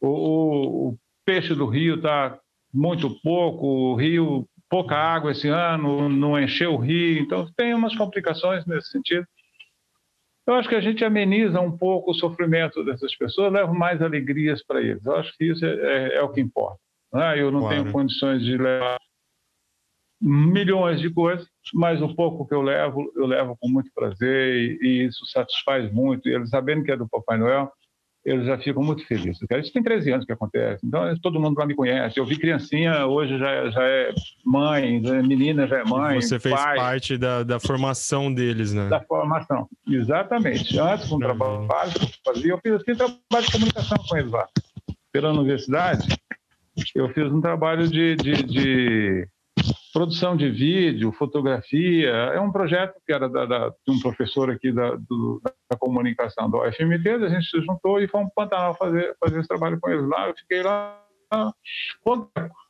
o, 0.00 0.88
o 0.88 0.98
peixe 1.24 1.54
do 1.54 1.66
rio 1.66 1.96
está 1.96 2.38
muito 2.72 3.10
pouco, 3.20 3.66
o 3.66 3.94
rio 3.94 4.48
pouca 4.68 4.96
água 4.96 5.32
esse 5.32 5.48
ano, 5.48 6.08
não 6.08 6.40
encheu 6.40 6.74
o 6.74 6.78
rio, 6.78 7.20
então 7.20 7.46
tem 7.56 7.74
umas 7.74 7.94
complicações 7.94 8.64
nesse 8.66 8.90
sentido. 8.90 9.26
Eu 10.46 10.54
acho 10.54 10.68
que 10.68 10.74
a 10.74 10.80
gente 10.80 11.04
ameniza 11.04 11.60
um 11.60 11.76
pouco 11.76 12.10
o 12.10 12.14
sofrimento 12.14 12.84
dessas 12.84 13.14
pessoas, 13.16 13.52
leva 13.52 13.72
mais 13.72 14.02
alegrias 14.02 14.64
para 14.64 14.80
eles. 14.80 15.04
Eu 15.04 15.16
acho 15.16 15.36
que 15.36 15.44
isso 15.44 15.64
é, 15.64 15.74
é, 15.74 16.14
é 16.16 16.22
o 16.22 16.30
que 16.30 16.40
importa. 16.40 16.80
Né? 17.12 17.40
Eu 17.40 17.50
não 17.50 17.60
claro. 17.60 17.76
tenho 17.76 17.92
condições 17.92 18.44
de 18.44 18.56
levar 18.56 18.98
milhões 20.20 21.00
de 21.00 21.10
coisas, 21.10 21.46
mas 21.74 22.00
o 22.00 22.14
pouco 22.14 22.46
que 22.46 22.54
eu 22.54 22.62
levo, 22.62 23.12
eu 23.16 23.26
levo 23.26 23.56
com 23.60 23.68
muito 23.68 23.90
prazer 23.92 24.56
e, 24.56 24.78
e 24.80 25.06
isso 25.06 25.26
satisfaz 25.26 25.92
muito. 25.92 26.28
E 26.28 26.34
eles 26.34 26.48
sabendo 26.48 26.84
que 26.84 26.92
é 26.92 26.96
do 26.96 27.08
Papai 27.08 27.38
Noel, 27.38 27.70
eles 28.24 28.46
já 28.46 28.56
ficam 28.58 28.82
muito 28.82 29.04
felizes. 29.06 29.38
Isso 29.42 29.72
tem 29.72 29.82
13 29.82 30.12
anos 30.12 30.26
que 30.26 30.32
acontece, 30.32 30.86
então 30.86 31.02
todo 31.20 31.40
mundo 31.40 31.58
lá 31.58 31.66
me 31.66 31.74
conhece. 31.74 32.18
Eu 32.18 32.24
vi 32.24 32.38
criancinha, 32.38 33.06
hoje 33.06 33.36
já, 33.38 33.70
já 33.70 33.82
é 33.82 34.14
mãe, 34.44 35.02
já 35.04 35.16
é 35.16 35.22
menina 35.22 35.66
já 35.66 35.80
é 35.80 35.84
mãe. 35.84 36.20
Você 36.20 36.38
fez 36.38 36.54
pai, 36.54 36.76
parte 36.76 37.18
da, 37.18 37.42
da 37.42 37.58
formação 37.58 38.32
deles, 38.32 38.72
né? 38.72 38.88
Da 38.88 39.00
formação, 39.00 39.68
exatamente. 39.88 40.78
Antes, 40.78 41.08
com 41.08 41.16
o 41.16 41.18
trabalho 41.18 41.92
que 41.92 42.04
eu 42.04 42.34
fazia, 42.34 42.52
eu 42.52 42.60
fiz 42.62 42.72
assim, 42.74 42.94
trabalho 42.94 43.46
de 43.46 43.52
comunicação 43.52 43.98
com 44.08 44.16
eles 44.16 44.30
lá. 44.30 44.48
Pela 45.10 45.30
universidade, 45.30 46.08
eu 46.94 47.08
fiz 47.10 47.30
um 47.30 47.40
trabalho 47.40 47.88
de, 47.88 48.16
de, 48.16 48.42
de 48.42 49.28
produção 49.92 50.36
de 50.36 50.48
vídeo, 50.50 51.12
fotografia. 51.12 52.08
É 52.08 52.40
um 52.40 52.50
projeto 52.50 52.94
que 53.06 53.12
era 53.12 53.28
da, 53.28 53.44
da, 53.44 53.68
de 53.68 53.92
um 53.94 54.00
professor 54.00 54.50
aqui 54.50 54.72
da, 54.72 54.94
do, 54.94 55.40
da 55.42 55.76
comunicação 55.78 56.50
da 56.50 56.58
UFMT, 56.58 57.08
a 57.08 57.28
gente 57.28 57.46
se 57.46 57.60
juntou 57.60 58.00
e 58.00 58.08
fomos 58.08 58.32
para 58.34 58.46
Pantanal 58.46 58.74
fazer, 58.74 59.14
fazer 59.20 59.40
esse 59.40 59.48
trabalho 59.48 59.78
com 59.80 59.90
eles 59.90 60.08
lá. 60.08 60.28
Eu 60.28 60.34
fiquei 60.34 60.62
lá. 60.62 60.98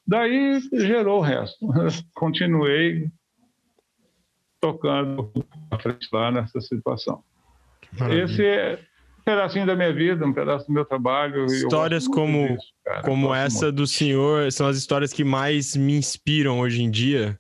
Daí 0.07 0.61
gerou 0.73 1.19
o 1.19 1.23
resto. 1.23 1.67
Continuei 2.15 3.09
tocando 4.61 5.33
à 5.71 5.79
frente 5.79 6.09
lá 6.13 6.31
nessa 6.31 6.61
situação. 6.61 7.23
Maravilha. 7.99 8.25
Esse 8.25 8.45
é 8.45 8.92
um 9.23 9.25
pedacinho 9.25 9.65
da 9.65 9.77
minha 9.77 9.93
vida, 9.93 10.27
um 10.27 10.33
pedaço 10.33 10.67
do 10.67 10.73
meu 10.73 10.85
trabalho. 10.85 11.47
Histórias 11.47 12.09
como, 12.09 12.49
disso, 12.49 12.73
como 13.05 13.33
essa 13.33 13.67
muito. 13.67 13.77
do 13.77 13.87
senhor 13.87 14.51
são 14.51 14.67
as 14.67 14.77
histórias 14.77 15.13
que 15.13 15.23
mais 15.23 15.77
me 15.77 15.95
inspiram 15.95 16.59
hoje 16.59 16.83
em 16.83 16.91
dia. 16.91 17.39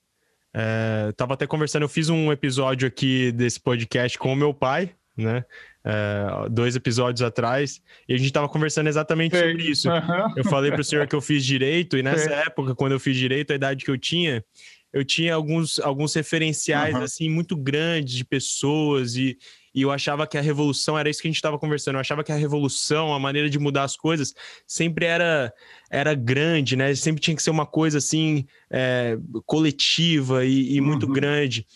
É, 0.54 1.12
tava 1.16 1.34
até 1.34 1.46
conversando, 1.46 1.82
eu 1.82 1.88
fiz 1.88 2.08
um 2.08 2.30
episódio 2.30 2.86
aqui 2.86 3.32
desse 3.32 3.58
podcast 3.58 4.16
com 4.16 4.32
o 4.32 4.36
meu 4.36 4.54
pai, 4.54 4.90
né? 5.16 5.44
É, 5.84 6.48
dois 6.48 6.76
episódios 6.76 7.22
atrás, 7.22 7.82
e 8.08 8.14
a 8.14 8.16
gente 8.16 8.26
estava 8.26 8.48
conversando 8.48 8.86
exatamente 8.86 9.36
Sei. 9.36 9.50
sobre 9.50 9.68
isso. 9.68 9.90
Uhum. 9.90 10.34
Eu 10.36 10.44
falei 10.44 10.70
para 10.70 10.80
o 10.80 10.84
senhor 10.84 11.08
que 11.08 11.16
eu 11.16 11.20
fiz 11.20 11.44
direito, 11.44 11.96
e 11.96 12.02
nessa 12.02 12.28
Sei. 12.28 12.34
época, 12.34 12.76
quando 12.76 12.92
eu 12.92 13.00
fiz 13.00 13.16
direito, 13.16 13.52
a 13.52 13.56
idade 13.56 13.84
que 13.84 13.90
eu 13.90 13.98
tinha, 13.98 14.44
eu 14.92 15.04
tinha 15.04 15.34
alguns, 15.34 15.80
alguns 15.80 16.14
referenciais 16.14 16.94
uhum. 16.94 17.02
assim 17.02 17.28
muito 17.28 17.56
grandes 17.56 18.14
de 18.14 18.24
pessoas 18.24 19.16
e, 19.16 19.36
e 19.74 19.82
eu 19.82 19.90
achava 19.90 20.26
que 20.26 20.36
a 20.36 20.40
revolução 20.40 20.98
era 20.98 21.08
isso 21.08 21.20
que 21.20 21.28
a 21.28 21.30
gente 21.30 21.36
estava 21.36 21.58
conversando. 21.58 21.94
Eu 21.94 22.00
achava 22.00 22.22
que 22.22 22.32
a 22.32 22.36
revolução, 22.36 23.14
a 23.14 23.18
maneira 23.18 23.48
de 23.48 23.58
mudar 23.58 23.84
as 23.84 23.96
coisas, 23.96 24.34
sempre 24.66 25.06
era 25.06 25.52
era 25.90 26.14
grande, 26.14 26.76
né? 26.76 26.94
Sempre 26.94 27.20
tinha 27.20 27.36
que 27.36 27.42
ser 27.42 27.50
uma 27.50 27.66
coisa 27.66 27.98
assim 27.98 28.46
é, 28.70 29.16
coletiva 29.46 30.44
e, 30.44 30.76
e 30.76 30.80
muito 30.80 31.06
uhum. 31.06 31.12
grande. 31.12 31.66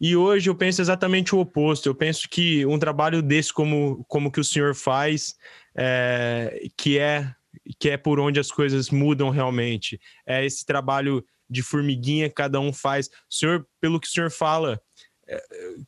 E 0.00 0.16
hoje 0.16 0.50
eu 0.50 0.54
penso 0.54 0.80
exatamente 0.80 1.34
o 1.34 1.38
oposto. 1.38 1.88
Eu 1.88 1.94
penso 1.94 2.28
que 2.28 2.66
um 2.66 2.78
trabalho 2.78 3.22
desse 3.22 3.52
como 3.52 4.04
como 4.08 4.30
que 4.30 4.40
o 4.40 4.44
senhor 4.44 4.74
faz, 4.74 5.36
é, 5.76 6.68
que 6.76 6.98
é 6.98 7.32
que 7.78 7.90
é 7.90 7.96
por 7.96 8.18
onde 8.18 8.40
as 8.40 8.50
coisas 8.50 8.90
mudam 8.90 9.30
realmente. 9.30 10.00
É 10.26 10.44
esse 10.44 10.66
trabalho 10.66 11.24
de 11.48 11.62
formiguinha 11.62 12.28
que 12.28 12.34
cada 12.34 12.58
um 12.58 12.72
faz. 12.72 13.06
O 13.06 13.34
senhor, 13.34 13.66
pelo 13.80 14.00
que 14.00 14.08
o 14.08 14.10
senhor 14.10 14.30
fala, 14.30 14.80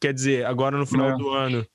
quer 0.01 0.13
dizer, 0.13 0.47
agora 0.47 0.77
no 0.77 0.87
final 0.87 1.11
Não. 1.11 1.19
do 1.19 1.31
ano, 1.31 1.67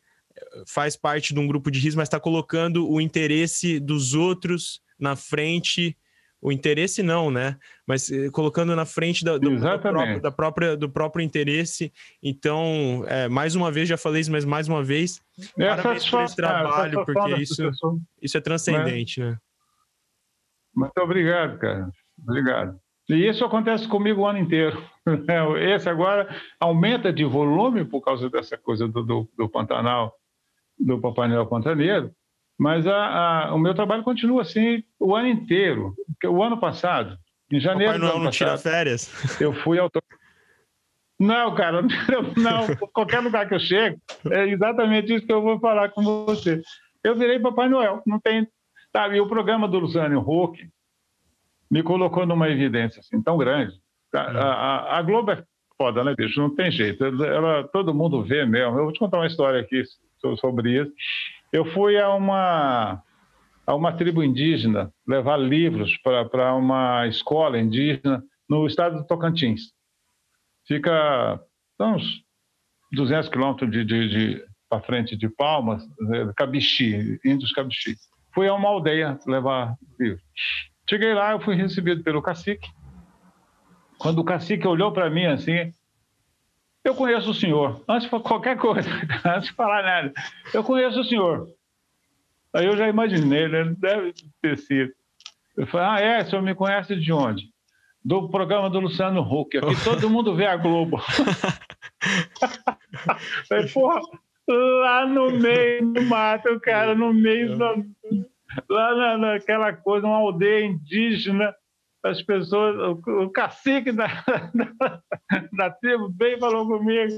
faz 0.67 0.95
parte 0.95 1.33
de 1.33 1.39
um 1.39 1.47
grupo 1.47 1.71
de 1.71 1.79
risco, 1.79 1.97
mas 1.97 2.07
está 2.07 2.19
colocando 2.19 2.89
o 2.89 2.99
interesse 2.99 3.79
dos 3.79 4.13
outros 4.13 4.81
na 4.99 5.15
frente. 5.15 5.97
O 6.41 6.51
interesse 6.51 7.03
não, 7.03 7.29
né? 7.29 7.55
Mas 7.85 8.11
eh, 8.11 8.29
colocando 8.31 8.75
na 8.75 8.83
frente 8.85 9.23
da, 9.23 9.37
do, 9.37 9.51
do, 9.51 9.59
próprio, 9.59 10.21
da 10.21 10.31
própria, 10.31 10.77
do 10.77 10.89
próprio 10.89 11.23
interesse. 11.23 11.93
Então, 12.21 13.03
é, 13.07 13.29
mais 13.29 13.53
uma 13.55 13.71
vez, 13.71 13.87
já 13.87 13.95
falei 13.95 14.21
isso, 14.21 14.31
mas 14.31 14.43
mais 14.43 14.67
uma 14.67 14.83
vez, 14.83 15.21
é 15.55 15.67
parabéns 15.67 16.09
por 16.09 16.23
esse 16.23 16.35
trabalho, 16.35 17.05
porque 17.05 17.35
isso, 17.35 17.71
isso 18.19 18.37
é 18.37 18.41
transcendente, 18.41 19.19
né? 19.19 19.37
Muito 20.75 20.97
obrigado, 20.97 21.59
cara. 21.59 21.89
Obrigado. 22.17 22.79
E 23.09 23.27
isso 23.27 23.43
acontece 23.43 23.87
comigo 23.87 24.21
o 24.21 24.27
ano 24.27 24.39
inteiro. 24.39 24.83
Esse 25.59 25.89
agora 25.89 26.33
aumenta 26.59 27.11
de 27.11 27.25
volume 27.25 27.83
por 27.83 28.01
causa 28.01 28.29
dessa 28.29 28.57
coisa 28.57 28.87
do, 28.87 29.03
do, 29.03 29.29
do 29.37 29.49
Pantanal, 29.49 30.13
do 30.79 30.99
Papai 30.99 31.27
Noel 31.27 31.45
Pantaneiro, 31.45 32.11
mas 32.57 32.85
a, 32.87 33.47
a, 33.47 33.55
o 33.55 33.59
meu 33.59 33.73
trabalho 33.73 34.03
continua 34.03 34.43
assim 34.43 34.83
o 34.99 35.15
ano 35.15 35.27
inteiro. 35.27 35.95
O 36.25 36.43
ano 36.43 36.59
passado, 36.59 37.17
em 37.51 37.59
janeiro. 37.59 37.93
Papai 37.93 38.07
Noel 38.07 38.19
não 38.19 38.25
passado, 38.25 38.47
tira 38.47 38.57
férias? 38.57 39.41
Eu 39.41 39.53
fui 39.53 39.79
autor. 39.79 40.03
Não, 41.19 41.53
cara, 41.53 41.81
não. 42.37 42.75
Qualquer 42.93 43.19
lugar 43.19 43.47
que 43.47 43.53
eu 43.53 43.59
chego, 43.59 43.99
é 44.31 44.47
exatamente 44.47 45.13
isso 45.13 45.25
que 45.25 45.33
eu 45.33 45.41
vou 45.41 45.59
falar 45.59 45.89
com 45.89 46.25
você. 46.25 46.61
Eu 47.03 47.15
virei 47.15 47.39
Papai 47.39 47.69
Noel, 47.69 48.01
não 48.05 48.19
tem. 48.19 48.47
Tá, 48.91 49.07
e 49.07 49.21
o 49.21 49.27
programa 49.27 49.67
do 49.67 49.79
Luciano 49.79 50.19
Huck, 50.19 50.67
me 51.71 51.81
colocou 51.81 52.25
numa 52.25 52.49
evidência 52.49 52.99
assim, 52.99 53.21
tão 53.21 53.37
grande. 53.37 53.73
A, 54.13 54.19
a, 54.19 54.97
a, 54.99 55.01
Globo 55.01 55.31
é 55.31 55.41
foda, 55.77 56.03
né, 56.03 56.13
bicho? 56.13 56.39
Não 56.41 56.53
tem 56.53 56.69
jeito. 56.69 57.05
Ela, 57.05 57.63
todo 57.69 57.93
mundo 57.93 58.21
vê 58.21 58.45
mesmo. 58.45 58.77
Eu 58.77 58.83
vou 58.83 58.91
te 58.91 58.99
contar 58.99 59.19
uma 59.19 59.27
história 59.27 59.61
aqui 59.61 59.81
sobre 60.37 60.81
isso. 60.81 60.91
Eu 61.53 61.63
fui 61.71 61.97
a 61.97 62.13
uma, 62.13 63.01
a 63.65 63.73
uma 63.73 63.93
tribo 63.93 64.21
indígena 64.21 64.91
levar 65.07 65.37
livros 65.37 65.97
para 65.97 66.53
uma 66.55 67.07
escola 67.07 67.57
indígena 67.57 68.21
no 68.49 68.67
estado 68.67 68.97
do 68.97 69.07
Tocantins. 69.07 69.71
Fica 70.67 71.39
uns 71.79 72.21
200 72.91 73.29
quilômetros 73.29 73.71
de, 73.71 73.85
de, 73.85 74.09
de 74.09 74.45
para 74.69 74.81
frente 74.81 75.17
de 75.17 75.29
Palmas, 75.29 75.83
Cabixi, 76.35 77.19
Índios 77.25 77.51
Cabixi. 77.53 77.95
Fui 78.33 78.47
a 78.47 78.53
uma 78.53 78.69
aldeia 78.69 79.17
levar 79.25 79.75
livros. 79.99 80.23
Cheguei 80.91 81.13
lá, 81.13 81.31
eu 81.31 81.39
fui 81.39 81.55
recebido 81.55 82.03
pelo 82.03 82.21
cacique. 82.21 82.69
Quando 83.97 84.19
o 84.19 84.25
cacique 84.25 84.67
olhou 84.67 84.91
para 84.91 85.09
mim 85.09 85.25
assim, 85.25 85.71
eu 86.83 86.93
conheço 86.93 87.31
o 87.31 87.33
senhor. 87.33 87.81
Antes 87.87 88.09
de 88.09 88.19
qualquer 88.19 88.57
coisa, 88.57 88.89
antes 89.23 89.47
de 89.47 89.55
falar 89.55 89.83
nada, 89.83 90.11
eu 90.53 90.61
conheço 90.65 90.99
o 90.99 91.05
senhor. 91.05 91.47
Aí 92.53 92.65
eu 92.65 92.75
já 92.75 92.89
imaginei, 92.89 93.47
né? 93.47 93.73
Deve 93.77 94.13
ter 94.41 94.57
sido. 94.57 94.91
Eu 95.55 95.65
falei, 95.65 95.87
ah, 95.87 95.99
é? 96.01 96.23
O 96.23 96.29
senhor 96.29 96.41
me 96.41 96.53
conhece 96.53 96.93
de 96.97 97.13
onde? 97.13 97.45
Do 98.03 98.27
programa 98.27 98.69
do 98.69 98.81
Luciano 98.81 99.21
Huck. 99.21 99.59
Aqui 99.59 99.73
todo 99.85 100.09
mundo 100.09 100.35
vê 100.35 100.45
a 100.45 100.57
Globo. 100.57 100.99
Falei, 103.47 103.69
porra, 103.69 104.01
lá 104.45 105.05
no 105.05 105.31
meio 105.31 105.93
do 105.93 106.01
mato, 106.01 106.59
cara, 106.59 106.93
no 106.93 107.13
meio 107.13 107.57
da 107.57 107.75
lá 108.69 108.95
na, 108.95 109.17
naquela 109.17 109.73
coisa, 109.73 110.07
uma 110.07 110.17
aldeia 110.17 110.65
indígena, 110.65 111.53
as 112.03 112.21
pessoas, 112.21 112.75
o, 112.77 113.23
o 113.23 113.29
cacique 113.29 113.91
da, 113.91 114.07
da, 114.53 115.01
da 115.53 115.69
tribo 115.69 116.09
bem 116.09 116.39
falou 116.39 116.67
comigo. 116.67 117.13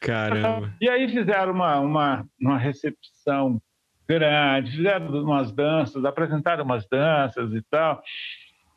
Caramba! 0.00 0.72
E 0.80 0.88
aí 0.88 1.08
fizeram 1.08 1.52
uma, 1.52 1.80
uma, 1.80 2.26
uma 2.40 2.58
recepção 2.58 3.60
grande, 4.08 4.76
fizeram 4.76 5.08
umas 5.22 5.52
danças, 5.52 6.04
apresentaram 6.04 6.64
umas 6.64 6.86
danças 6.88 7.52
e 7.52 7.62
tal. 7.70 8.00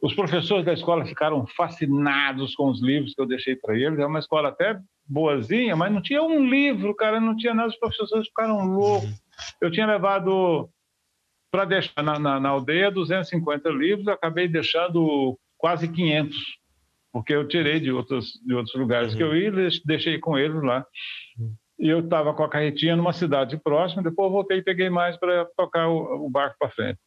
Os 0.02 0.14
professores 0.14 0.66
da 0.66 0.74
escola 0.74 1.06
ficaram 1.06 1.46
fascinados 1.46 2.56
com 2.56 2.70
os 2.70 2.82
livros 2.82 3.14
que 3.14 3.22
eu 3.22 3.28
deixei 3.28 3.56
para 3.56 3.78
eles. 3.78 4.00
É 4.00 4.06
uma 4.06 4.20
escola 4.20 4.50
até 4.50 4.80
boazinha, 5.06 5.76
mas 5.76 5.92
não 5.92 6.02
tinha 6.02 6.24
um 6.24 6.46
livro, 6.46 6.96
cara, 6.96 7.20
não 7.20 7.36
tinha 7.36 7.54
nada. 7.54 7.70
Os 7.70 7.78
professores 7.78 8.28
ficaram 8.28 8.66
loucos. 8.66 9.10
Eu 9.62 9.70
tinha 9.70 9.86
levado 9.86 10.70
para 11.52 11.66
deixar 11.66 12.04
na, 12.04 12.20
na, 12.20 12.40
na, 12.40 12.50
aldeia 12.50 12.92
250 12.92 13.70
livros, 13.70 14.08
acabei 14.08 14.48
deixando 14.48 15.38
quase 15.58 15.88
500, 15.88 16.38
porque 17.12 17.34
eu 17.34 17.48
tirei 17.48 17.80
de 17.80 17.92
outros, 17.92 18.34
de 18.46 18.54
outros 18.54 18.76
lugares 18.76 19.12
uhum. 19.12 19.18
que 19.18 19.24
eu 19.24 19.36
ia 19.36 19.50
e 19.50 19.82
deixei 19.86 20.20
com 20.20 20.38
eles 20.38 20.62
lá. 20.62 20.86
Uhum. 21.38 21.54
E 21.80 21.88
eu 21.88 22.00
estava 22.00 22.34
com 22.34 22.44
a 22.44 22.50
carretinha 22.50 22.96
numa 22.96 23.14
cidade 23.14 23.58
próxima, 23.58 24.04
depois 24.04 24.32
voltei 24.32 24.58
e 24.58 24.64
peguei 24.64 24.90
mais 24.90 25.18
para 25.18 25.46
tocar 25.56 25.88
o, 25.88 26.26
o 26.26 26.30
barco 26.30 26.58
para 26.60 26.72
frente. 26.72 27.00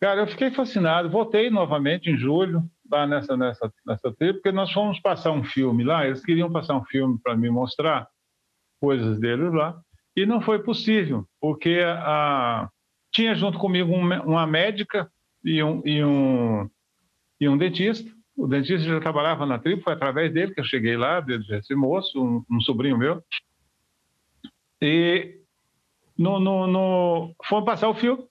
Cara, 0.00 0.20
eu 0.20 0.26
fiquei 0.26 0.50
fascinado, 0.50 1.08
voltei 1.08 1.48
novamente 1.48 2.10
em 2.10 2.16
julho, 2.16 2.62
lá 2.90 3.06
nessa, 3.06 3.36
nessa, 3.36 3.72
nessa 3.86 4.12
porque 4.12 4.52
nós 4.52 4.70
fomos 4.70 5.00
passar 5.00 5.30
um 5.30 5.42
filme 5.42 5.82
lá, 5.82 6.06
eles 6.06 6.22
queriam 6.22 6.52
passar 6.52 6.76
um 6.76 6.84
filme 6.84 7.18
para 7.22 7.34
me 7.34 7.48
mostrar 7.48 8.06
coisas 8.80 9.18
deles 9.18 9.52
lá, 9.52 9.80
e 10.14 10.26
não 10.26 10.40
foi 10.40 10.62
possível, 10.62 11.26
porque 11.40 11.80
a, 11.84 12.68
tinha 13.14 13.34
junto 13.34 13.58
comigo 13.58 13.94
uma 13.94 14.46
médica 14.46 15.08
e 15.42 15.62
um, 15.62 15.80
e 15.86 16.04
um, 16.04 16.68
e 17.40 17.48
um 17.48 17.56
dentista. 17.56 18.10
O 18.36 18.48
dentista 18.48 18.88
já 18.88 19.00
trabalhava 19.00 19.46
na 19.46 19.58
tribo, 19.58 19.82
foi 19.82 19.92
através 19.92 20.32
dele 20.32 20.52
que 20.52 20.60
eu 20.60 20.64
cheguei 20.64 20.96
lá, 20.96 21.20
desse 21.20 21.74
moço, 21.76 22.20
um, 22.20 22.44
um 22.50 22.60
sobrinho 22.60 22.98
meu. 22.98 23.22
E 24.82 25.38
no, 26.18 26.40
no, 26.40 26.66
no, 26.66 27.34
fomos 27.44 27.64
passar 27.64 27.88
o 27.88 27.94
filme. 27.94 28.24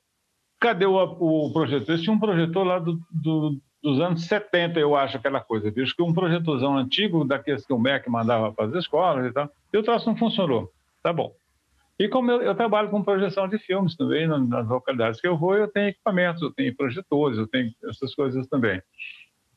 Cadê 0.59 0.86
o, 0.86 0.95
o 0.97 1.53
projetor? 1.53 1.89
Eles 1.89 2.01
tinham 2.01 2.15
um 2.15 2.19
projetor 2.19 2.65
lá 2.65 2.79
do, 2.79 2.99
do, 3.09 3.57
dos 3.81 3.99
anos 4.01 4.25
70, 4.25 4.77
eu 4.79 4.95
acho, 4.97 5.15
aquela 5.15 5.39
coisa. 5.39 5.71
Viu? 5.71 5.86
que 5.86 6.03
um 6.03 6.13
projetozão 6.13 6.77
antigo, 6.77 7.23
daqueles 7.23 7.65
que 7.65 7.73
o 7.73 7.79
MEC 7.79 8.09
mandava 8.09 8.51
para 8.51 8.65
as 8.65 8.73
escolas 8.73 9.25
e 9.25 9.31
tal, 9.31 9.49
e 9.71 9.77
o 9.77 9.84
troço 9.84 10.07
não 10.09 10.17
funcionou. 10.17 10.69
Tá 11.01 11.13
bom. 11.13 11.34
E 11.99 12.07
como 12.07 12.31
eu, 12.31 12.41
eu, 12.41 12.55
trabalho 12.55 12.89
com 12.89 13.03
projeção 13.03 13.47
de 13.47 13.59
filmes 13.59 13.95
também, 13.95 14.27
nas 14.27 14.67
localidades 14.67 15.21
que 15.21 15.27
eu 15.27 15.37
vou, 15.37 15.55
eu 15.55 15.67
tenho 15.67 15.89
equipamentos, 15.89 16.41
eu 16.41 16.51
tenho 16.51 16.75
projetores, 16.75 17.37
eu 17.37 17.47
tenho 17.47 17.71
essas 17.87 18.15
coisas 18.15 18.47
também. 18.47 18.81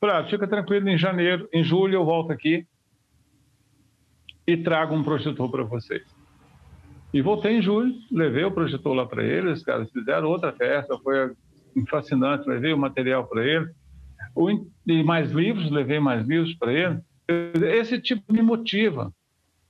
Ah, 0.01 0.23
fica 0.23 0.47
tranquilo, 0.47 0.87
em 0.87 0.97
janeiro, 0.97 1.49
em 1.51 1.63
julho 1.63 1.95
eu 1.95 2.05
volto 2.05 2.31
aqui 2.31 2.65
e 4.45 4.55
trago 4.55 4.95
um 4.95 5.03
projetor 5.03 5.49
para 5.49 5.63
vocês. 5.63 6.03
E 7.13 7.21
voltei 7.21 7.57
em 7.57 7.61
julho, 7.61 7.93
levei 8.11 8.43
o 8.43 8.51
projetor 8.51 8.93
lá 8.93 9.05
para 9.05 9.23
eles, 9.23 9.63
caras 9.63 9.89
fizeram 9.91 10.27
outra 10.27 10.53
festa, 10.53 10.97
foi 10.99 11.33
fascinante, 11.89 12.47
levei 12.47 12.73
o 12.73 12.77
material 12.77 13.25
para 13.27 13.45
eles, 13.45 13.75
e 14.85 15.03
mais 15.03 15.31
livros, 15.31 15.71
levei 15.71 15.99
mais 15.99 16.27
livros 16.27 16.53
para 16.55 16.71
eles. 16.71 17.01
Esse 17.55 17.99
tipo 17.99 18.31
me 18.31 18.41
motiva, 18.41 19.11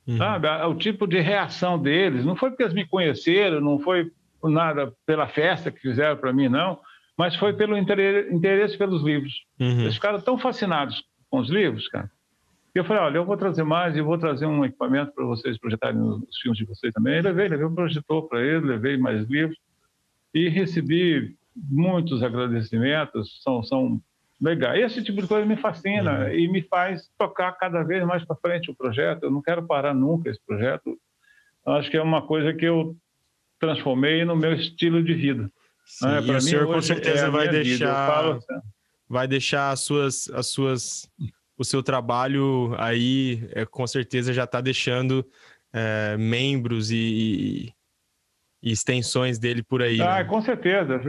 uhum. 0.07 0.17
sabe? 0.17 0.47
O 0.65 0.75
tipo 0.75 1.07
de 1.07 1.19
reação 1.19 1.77
deles, 1.79 2.25
não 2.25 2.35
foi 2.35 2.49
porque 2.49 2.63
eles 2.63 2.73
me 2.73 2.85
conheceram, 2.85 3.59
não 3.59 3.79
foi 3.79 4.11
nada 4.43 4.93
pela 5.05 5.27
festa 5.27 5.71
que 5.71 5.79
fizeram 5.79 6.17
para 6.17 6.31
mim, 6.31 6.47
não, 6.47 6.79
mas 7.17 7.35
foi 7.35 7.53
pelo 7.53 7.77
interesse 7.77 8.77
pelos 8.77 9.03
livros. 9.03 9.33
Uhum. 9.59 9.81
Eles 9.81 9.95
ficaram 9.95 10.21
tão 10.21 10.37
fascinados 10.37 11.03
com 11.29 11.39
os 11.39 11.49
livros, 11.49 11.87
cara, 11.89 12.09
eu 12.77 12.85
falei, 12.85 13.01
olha, 13.01 13.17
eu 13.17 13.25
vou 13.25 13.35
trazer 13.35 13.63
mais 13.63 13.95
e 13.95 14.01
vou 14.01 14.17
trazer 14.17 14.45
um 14.45 14.63
equipamento 14.63 15.11
para 15.11 15.25
vocês 15.25 15.57
projetarem 15.57 15.99
os 15.99 16.37
filmes 16.41 16.59
de 16.59 16.65
vocês 16.65 16.93
também. 16.93 17.17
Eu 17.17 17.23
levei, 17.23 17.47
levei 17.47 17.65
um 17.65 17.73
projetor 17.73 18.27
para 18.27 18.41
ele, 18.41 18.67
levei 18.67 18.97
mais 18.97 19.27
livros 19.27 19.57
e 20.33 20.47
recebi 20.47 21.35
muitos 21.55 22.21
agradecimentos, 22.21 23.41
são, 23.41 23.63
são 23.63 24.01
legais. 24.39 24.91
Esse 24.91 25.03
tipo 25.03 25.21
de 25.21 25.27
coisa 25.27 25.45
me 25.45 25.57
fascina 25.57 26.25
uhum. 26.25 26.31
e 26.31 26.47
me 26.47 26.61
faz 26.63 27.09
tocar 27.17 27.51
cada 27.53 27.83
vez 27.83 28.05
mais 28.05 28.23
para 28.25 28.35
frente 28.35 28.71
o 28.71 28.75
projeto. 28.75 29.23
Eu 29.23 29.31
não 29.31 29.41
quero 29.41 29.65
parar 29.65 29.93
nunca 29.93 30.29
esse 30.29 30.39
projeto. 30.45 30.97
Eu 31.65 31.73
acho 31.73 31.89
que 31.89 31.97
é 31.97 32.01
uma 32.01 32.25
coisa 32.25 32.53
que 32.53 32.65
eu 32.65 32.95
transformei 33.59 34.23
no 34.23 34.35
meu 34.35 34.53
estilo 34.53 35.03
de 35.03 35.13
vida. 35.13 35.51
Sim, 35.85 36.07
é, 36.07 36.21
e 36.21 36.31
o 36.31 36.41
senhor 36.41 36.67
com 36.67 36.81
certeza 36.81 37.27
é 37.27 37.29
vai 37.29 37.49
deixar, 37.49 38.31
assim, 38.31 38.45
vai 39.07 39.27
deixar 39.27 39.71
as 39.71 39.79
suas, 39.81 40.29
as 40.29 40.47
suas 40.47 41.09
o 41.57 41.63
seu 41.63 41.81
trabalho 41.81 42.75
aí 42.77 43.49
é, 43.53 43.65
com 43.65 43.87
certeza 43.87 44.31
já 44.31 44.43
está 44.43 44.61
deixando 44.61 45.25
é, 45.73 46.15
membros 46.17 46.91
e, 46.91 47.73
e, 48.61 48.71
extensões 48.71 49.39
dele 49.39 49.63
por 49.63 49.81
aí. 49.81 50.01
Ah, 50.01 50.17
né? 50.17 50.23
com 50.25 50.41
certeza. 50.41 50.99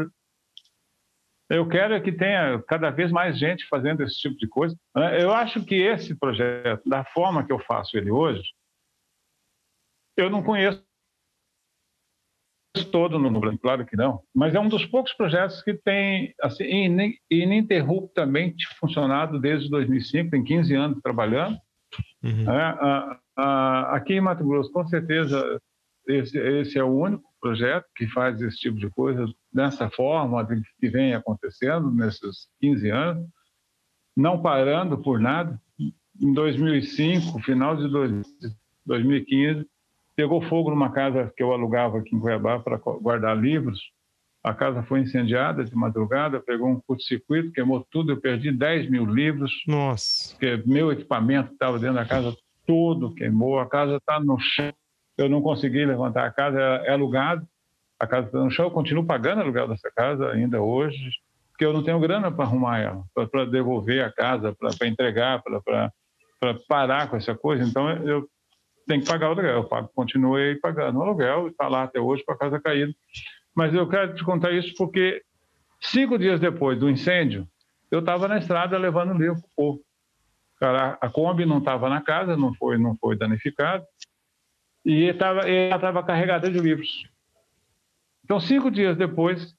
Eu 1.50 1.66
quero 1.66 2.00
que 2.02 2.12
tenha 2.12 2.62
cada 2.68 2.90
vez 2.90 3.10
mais 3.10 3.38
gente 3.38 3.66
fazendo 3.68 4.02
esse 4.02 4.16
tipo 4.16 4.36
de 4.36 4.46
coisa. 4.46 4.76
Né? 4.94 5.22
Eu 5.22 5.32
acho 5.32 5.64
que 5.64 5.76
esse 5.76 6.14
projeto, 6.14 6.86
da 6.86 7.04
forma 7.04 7.44
que 7.44 7.52
eu 7.52 7.58
faço 7.58 7.96
ele 7.96 8.10
hoje, 8.10 8.42
eu 10.16 10.28
não 10.28 10.42
conheço 10.42 10.86
todo 12.92 13.18
no 13.18 13.40
Brasil, 13.40 13.58
claro 13.58 13.86
que 13.86 13.96
não, 13.96 14.22
mas 14.34 14.54
é 14.54 14.60
um 14.60 14.68
dos 14.68 14.84
poucos 14.86 15.12
projetos 15.12 15.62
que 15.62 15.74
tem 15.74 16.34
assim, 16.40 16.64
ininterruptamente 17.30 18.66
funcionado 18.78 19.40
desde 19.40 19.70
2005, 19.70 20.30
tem 20.30 20.44
15 20.44 20.74
anos 20.74 21.00
trabalhando. 21.02 21.58
Uhum. 22.22 22.50
É, 22.50 22.62
a, 22.62 23.20
a, 23.36 23.96
aqui 23.96 24.14
em 24.14 24.20
Mato 24.20 24.44
Grosso, 24.44 24.70
com 24.70 24.86
certeza, 24.86 25.60
esse, 26.08 26.38
esse, 26.38 26.78
é 26.78 26.84
o 26.84 26.88
único 26.88 27.24
projeto 27.40 27.86
que 27.94 28.06
faz 28.08 28.40
esse 28.40 28.56
tipo 28.56 28.78
de 28.78 28.90
coisa 28.90 29.26
dessa 29.52 29.88
forma 29.90 30.46
que 30.80 30.88
vem 30.88 31.14
acontecendo 31.14 31.90
nesses 31.90 32.48
15 32.60 32.90
anos, 32.90 33.28
não 34.16 34.40
parando 34.40 34.98
por 34.98 35.20
nada. 35.20 35.60
Em 36.20 36.32
2005, 36.32 37.38
final 37.40 37.76
de 37.76 37.88
2015, 38.84 39.66
pegou 40.16 40.42
fogo 40.42 40.70
numa 40.70 40.90
casa 40.90 41.32
que 41.36 41.42
eu 41.42 41.52
alugava 41.52 41.98
aqui 41.98 42.16
em 42.16 42.20
Cuiabá 42.20 42.58
para 42.58 42.76
guardar 42.76 43.38
livros. 43.38 43.80
A 44.42 44.54
casa 44.54 44.82
foi 44.82 45.00
incendiada 45.00 45.64
de 45.64 45.74
madrugada, 45.76 46.40
pegou 46.40 46.68
um 46.68 46.80
curto-circuito, 46.80 47.52
queimou 47.52 47.86
tudo. 47.90 48.12
Eu 48.12 48.20
perdi 48.20 48.50
10 48.50 48.90
mil 48.90 49.04
livros. 49.04 49.52
Nossa! 49.66 50.32
Porque 50.32 50.62
meu 50.66 50.90
equipamento 50.90 51.52
estava 51.52 51.78
dentro 51.78 51.96
da 51.96 52.04
casa 52.04 52.36
todo 52.68 53.14
queimou. 53.14 53.58
A 53.58 53.68
casa 53.68 53.96
está 53.96 54.20
no 54.20 54.38
chão. 54.38 54.72
Eu 55.18 55.28
não 55.28 55.42
consegui 55.42 55.84
levantar 55.84 56.24
a 56.24 56.30
casa, 56.30 56.60
é, 56.60 56.92
alugado. 56.92 57.46
A 57.98 58.06
casa 58.06 58.26
está 58.28 58.38
no 58.38 58.50
chão. 58.50 58.66
Eu 58.66 58.70
continuo 58.70 59.04
pagando 59.04 59.40
aluguel 59.40 59.66
dessa 59.66 59.90
casa 59.90 60.30
ainda 60.30 60.62
hoje, 60.62 61.10
porque 61.50 61.64
eu 61.64 61.72
não 61.72 61.82
tenho 61.82 61.98
grana 61.98 62.30
para 62.30 62.44
arrumar 62.44 62.78
ela, 62.78 63.04
para 63.12 63.44
devolver 63.44 64.04
a 64.04 64.12
casa, 64.12 64.54
para 64.54 64.86
entregar, 64.86 65.42
para 65.42 66.54
parar 66.68 67.10
com 67.10 67.16
essa 67.16 67.34
coisa. 67.34 67.64
Então 67.64 67.90
eu 67.90 68.28
tem 68.86 69.00
que 69.00 69.06
pagar 69.06 69.28
o 69.28 69.32
aluguel. 69.32 69.56
Eu 69.56 69.64
pago, 69.64 69.90
continuei 69.94 70.54
pagando 70.56 70.98
o 70.98 71.02
aluguel, 71.02 71.48
está 71.48 71.68
lá 71.68 71.82
até 71.82 72.00
hoje 72.00 72.24
com 72.24 72.32
a 72.32 72.38
casa 72.38 72.60
caída. 72.60 72.92
Mas 73.54 73.74
eu 73.74 73.88
quero 73.88 74.14
te 74.14 74.24
contar 74.24 74.52
isso 74.52 74.72
porque 74.78 75.22
cinco 75.80 76.18
dias 76.18 76.40
depois 76.40 76.78
do 76.78 76.88
incêndio, 76.88 77.46
eu 77.90 78.00
estava 78.00 78.28
na 78.28 78.38
estrada 78.38 78.78
levando 78.78 79.12
livro 79.12 79.40
para 79.40 79.48
o 79.48 79.54
povo. 79.56 79.80
Cara, 80.58 80.98
a 81.00 81.08
Kombi 81.08 81.44
não 81.44 81.58
estava 81.58 81.88
na 81.88 82.00
casa, 82.00 82.36
não 82.36 82.52
foi, 82.54 82.78
não 82.78 82.96
foi 82.96 83.16
danificada, 83.16 83.84
e 84.88 85.10
ela 85.10 85.76
estava 85.76 86.02
carregada 86.02 86.50
de 86.50 86.58
livros. 86.58 87.06
Então, 88.24 88.40
cinco 88.40 88.70
dias 88.70 88.96
depois, 88.96 89.54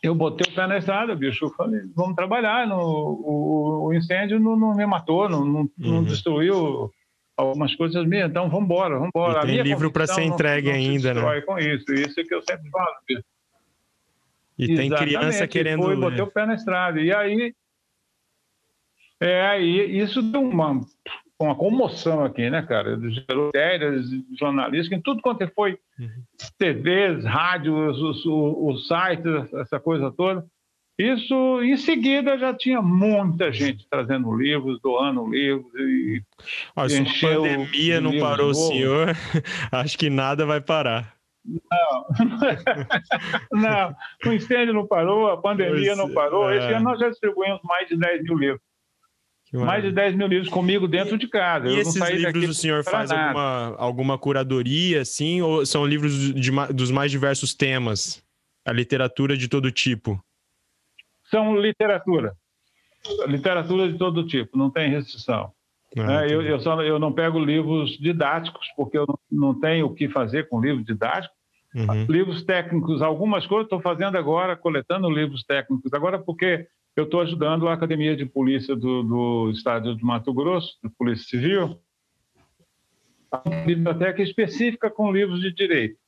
eu 0.00 0.14
botei 0.14 0.52
o 0.52 0.54
pé 0.54 0.66
na 0.68 0.78
estrada, 0.78 1.14
bicho, 1.16 1.50
falei, 1.56 1.80
vamos 1.94 2.14
trabalhar, 2.14 2.68
no, 2.68 2.78
o, 2.78 3.86
o 3.86 3.94
incêndio 3.94 4.38
não, 4.38 4.56
não, 4.56 4.74
me 4.74 4.86
matou, 4.86 5.28
não, 5.28 5.44
não, 5.44 5.60
uhum. 5.60 5.70
não 5.78 6.04
destruiu 6.04 6.90
algumas 7.36 7.74
coisas 7.74 8.06
minhas, 8.06 8.30
então 8.30 8.48
vamos 8.48 8.64
embora, 8.64 8.94
vamos 8.94 9.10
embora. 9.12 9.44
Tem 9.44 9.60
livro 9.62 9.90
para 9.90 10.06
ser 10.06 10.22
entregue 10.22 10.70
ainda, 10.70 11.12
né? 11.12 11.40
com 11.42 11.58
isso, 11.58 11.92
isso 11.92 12.20
é 12.20 12.24
que 12.24 12.34
eu 12.34 12.42
sempre 12.42 12.70
falo. 12.70 12.94
E 14.58 14.64
Exatamente. 14.64 14.76
tem 14.76 14.90
criança 14.90 15.48
querendo 15.48 15.82
foi, 15.82 15.96
botei 15.96 16.22
o 16.22 16.30
pé 16.30 16.46
na 16.46 16.54
estrada. 16.54 17.00
E 17.00 17.12
aí, 17.12 17.52
é, 19.20 19.46
aí 19.46 19.98
isso 19.98 20.22
deu 20.22 20.42
uma, 20.42 20.80
uma 21.40 21.54
comoção 21.54 22.24
aqui, 22.24 22.48
né, 22.48 22.62
cara? 22.62 22.98
Gerou 23.10 23.50
ideias, 23.50 24.06
jornalistas, 24.38 25.00
tudo 25.04 25.20
quanto 25.20 25.46
foi 25.54 25.78
uhum. 25.98 26.22
TVs, 26.58 27.24
rádios, 27.24 28.00
os, 28.00 28.24
os, 28.24 28.56
os 28.58 28.88
sites, 28.88 29.52
essa 29.54 29.78
coisa 29.78 30.10
toda. 30.10 30.44
Isso, 30.98 31.62
em 31.62 31.76
seguida, 31.76 32.38
já 32.38 32.54
tinha 32.54 32.80
muita 32.80 33.52
gente 33.52 33.86
trazendo 33.90 34.34
livros, 34.34 34.80
doando 34.80 35.28
livros 35.28 35.70
e 35.74 36.22
Olha, 36.74 36.88
se 36.88 37.26
a 37.26 37.28
pandemia 37.28 38.00
não 38.00 38.18
parou 38.18 38.50
o 38.50 38.54
senhor, 38.54 39.08
acho 39.72 39.98
que 39.98 40.08
nada 40.08 40.46
vai 40.46 40.58
parar. 40.58 41.14
Não, 41.44 42.06
não, 43.60 43.94
o 44.24 44.32
incêndio 44.32 44.72
não 44.72 44.86
parou, 44.86 45.30
a 45.30 45.36
pandemia 45.36 45.94
pois, 45.94 45.98
não 45.98 46.12
parou. 46.12 46.50
É... 46.50 46.56
Esse 46.56 46.72
ano 46.72 46.84
nós 46.84 46.98
já 46.98 47.10
distribuímos 47.10 47.60
mais 47.62 47.88
de 47.88 47.96
10 47.96 48.22
mil 48.22 48.38
livros. 48.38 48.65
Mais 49.52 49.82
de 49.82 49.92
10 49.92 50.16
mil 50.16 50.26
livros 50.26 50.48
comigo 50.48 50.88
dentro 50.88 51.16
de 51.16 51.28
casa. 51.28 51.68
E 51.68 51.74
Eu 51.74 51.80
esses 51.80 52.10
livros 52.10 52.48
o 52.48 52.54
senhor 52.54 52.84
faz 52.84 53.10
alguma, 53.10 53.76
alguma 53.78 54.18
curadoria, 54.18 55.00
assim, 55.02 55.40
ou 55.40 55.64
são 55.64 55.86
livros 55.86 56.34
de, 56.34 56.50
dos 56.74 56.90
mais 56.90 57.10
diversos 57.10 57.54
temas? 57.54 58.22
A 58.64 58.72
literatura 58.72 59.36
de 59.36 59.48
todo 59.48 59.70
tipo? 59.70 60.20
são 61.30 61.56
literatura. 61.56 62.34
Literatura 63.26 63.90
de 63.90 63.98
todo 63.98 64.26
tipo, 64.26 64.56
não 64.56 64.70
tem 64.70 64.90
restrição. 64.90 65.52
Ah, 65.96 66.26
é, 66.26 66.34
eu, 66.34 66.42
eu, 66.42 66.60
só, 66.60 66.82
eu 66.82 66.98
não 66.98 67.12
pego 67.12 67.38
livros 67.38 67.96
didáticos, 67.98 68.66
porque 68.76 68.98
eu 68.98 69.06
não, 69.06 69.18
não 69.30 69.60
tenho 69.60 69.86
o 69.86 69.94
que 69.94 70.08
fazer 70.08 70.48
com 70.48 70.60
livros 70.60 70.84
didáticos. 70.84 71.36
Uhum. 71.74 72.06
Livros 72.08 72.42
técnicos, 72.42 73.02
algumas 73.02 73.46
coisas 73.46 73.66
estou 73.66 73.80
fazendo 73.80 74.16
agora, 74.16 74.56
coletando 74.56 75.10
livros 75.10 75.44
técnicos, 75.44 75.92
agora 75.92 76.18
porque 76.18 76.66
eu 76.96 77.04
estou 77.04 77.20
ajudando 77.20 77.68
a 77.68 77.74
Academia 77.74 78.16
de 78.16 78.24
Polícia 78.24 78.74
do, 78.74 79.02
do 79.02 79.50
Estado 79.50 79.94
de 79.94 80.02
Mato 80.02 80.32
Grosso, 80.32 80.78
de 80.82 80.88
Polícia 80.90 81.26
Civil, 81.28 81.78
a 83.30 83.38
biblioteca 83.66 84.22
específica 84.22 84.90
com 84.90 85.12
livros 85.12 85.40
de 85.40 85.52
direito. 85.52 85.98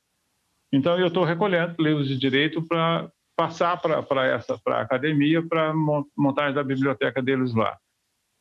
Então, 0.73 0.99
eu 0.99 1.09
estou 1.09 1.25
recolhendo 1.25 1.75
livros 1.79 2.09
de 2.09 2.17
direito 2.17 2.63
para 2.63 3.11
passar 3.37 3.81
para 3.81 4.27
essa 4.27 4.59
para 4.59 4.79
a 4.79 4.83
academia 4.83 5.43
para 5.43 5.73
montagem 6.17 6.55
da 6.55 6.65
biblioteca 6.65 7.23
deles 7.23 7.55
lá. 7.55 7.79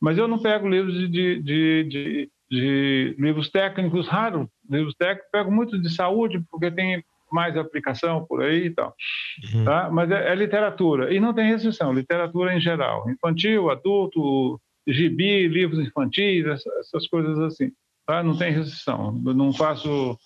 Mas 0.00 0.16
eu 0.16 0.26
não 0.26 0.38
pego 0.38 0.68
livros 0.68 0.94
de, 0.94 1.40
de, 1.40 1.84
de, 1.84 2.30
de 2.50 3.16
livros 3.18 3.48
técnicos 3.50 4.08
raros, 4.08 4.48
livros 4.68 4.94
técnicos, 4.94 5.30
pego 5.30 5.52
muito 5.52 5.78
de 5.80 5.90
saúde 5.94 6.42
porque 6.50 6.70
tem 6.70 7.04
mais 7.32 7.56
aplicação 7.56 8.24
por 8.24 8.42
aí 8.42 8.66
e 8.66 8.70
tal. 8.70 8.94
Uhum. 9.52 9.64
Tá? 9.64 9.88
Mas 9.90 10.10
é, 10.10 10.32
é, 10.32 10.34
literatura 10.34 11.12
e 11.12 11.20
não 11.20 11.34
tem 11.34 11.48
restrição, 11.48 11.92
literatura 11.92 12.54
em 12.54 12.60
geral, 12.60 13.08
infantil, 13.10 13.70
adulto, 13.70 14.60
gibi, 14.86 15.46
livros 15.48 15.86
infantis, 15.86 16.46
essas, 16.46 17.06
coisas 17.08 17.38
assim. 17.40 17.70
Tá? 18.06 18.22
Não 18.22 18.36
tem 18.36 18.52
restrição. 18.52 19.12
Não 19.12 19.52
faço 19.52 20.18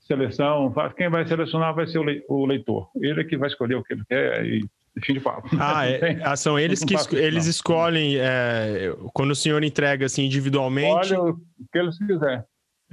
seleção, 0.00 0.72
quem 0.96 1.08
vai 1.08 1.26
selecionar 1.26 1.74
vai 1.74 1.86
ser 1.86 1.98
o 2.28 2.46
leitor. 2.46 2.88
Ele 2.96 3.20
é 3.20 3.24
que 3.24 3.36
vai 3.36 3.48
escolher 3.48 3.76
o 3.76 3.82
que 3.82 3.94
ele 3.94 4.02
quer 4.08 4.44
e 4.44 4.64
fim 5.00 5.14
de 5.14 5.20
papo. 5.20 5.48
Ah, 5.58 5.86
é, 5.88 6.20
ah, 6.22 6.36
são 6.36 6.58
eles 6.58 6.84
que 6.84 6.94
esco 6.94 7.16
eles 7.16 7.46
escolhem 7.46 8.16
é, 8.18 8.94
quando 9.14 9.30
o 9.30 9.36
senhor 9.36 9.62
entrega 9.62 10.06
assim 10.06 10.24
individualmente. 10.24 11.14
Olha 11.14 11.22
o 11.22 11.36
que 11.72 11.78
eles 11.78 11.96
quiserem. 11.98 12.42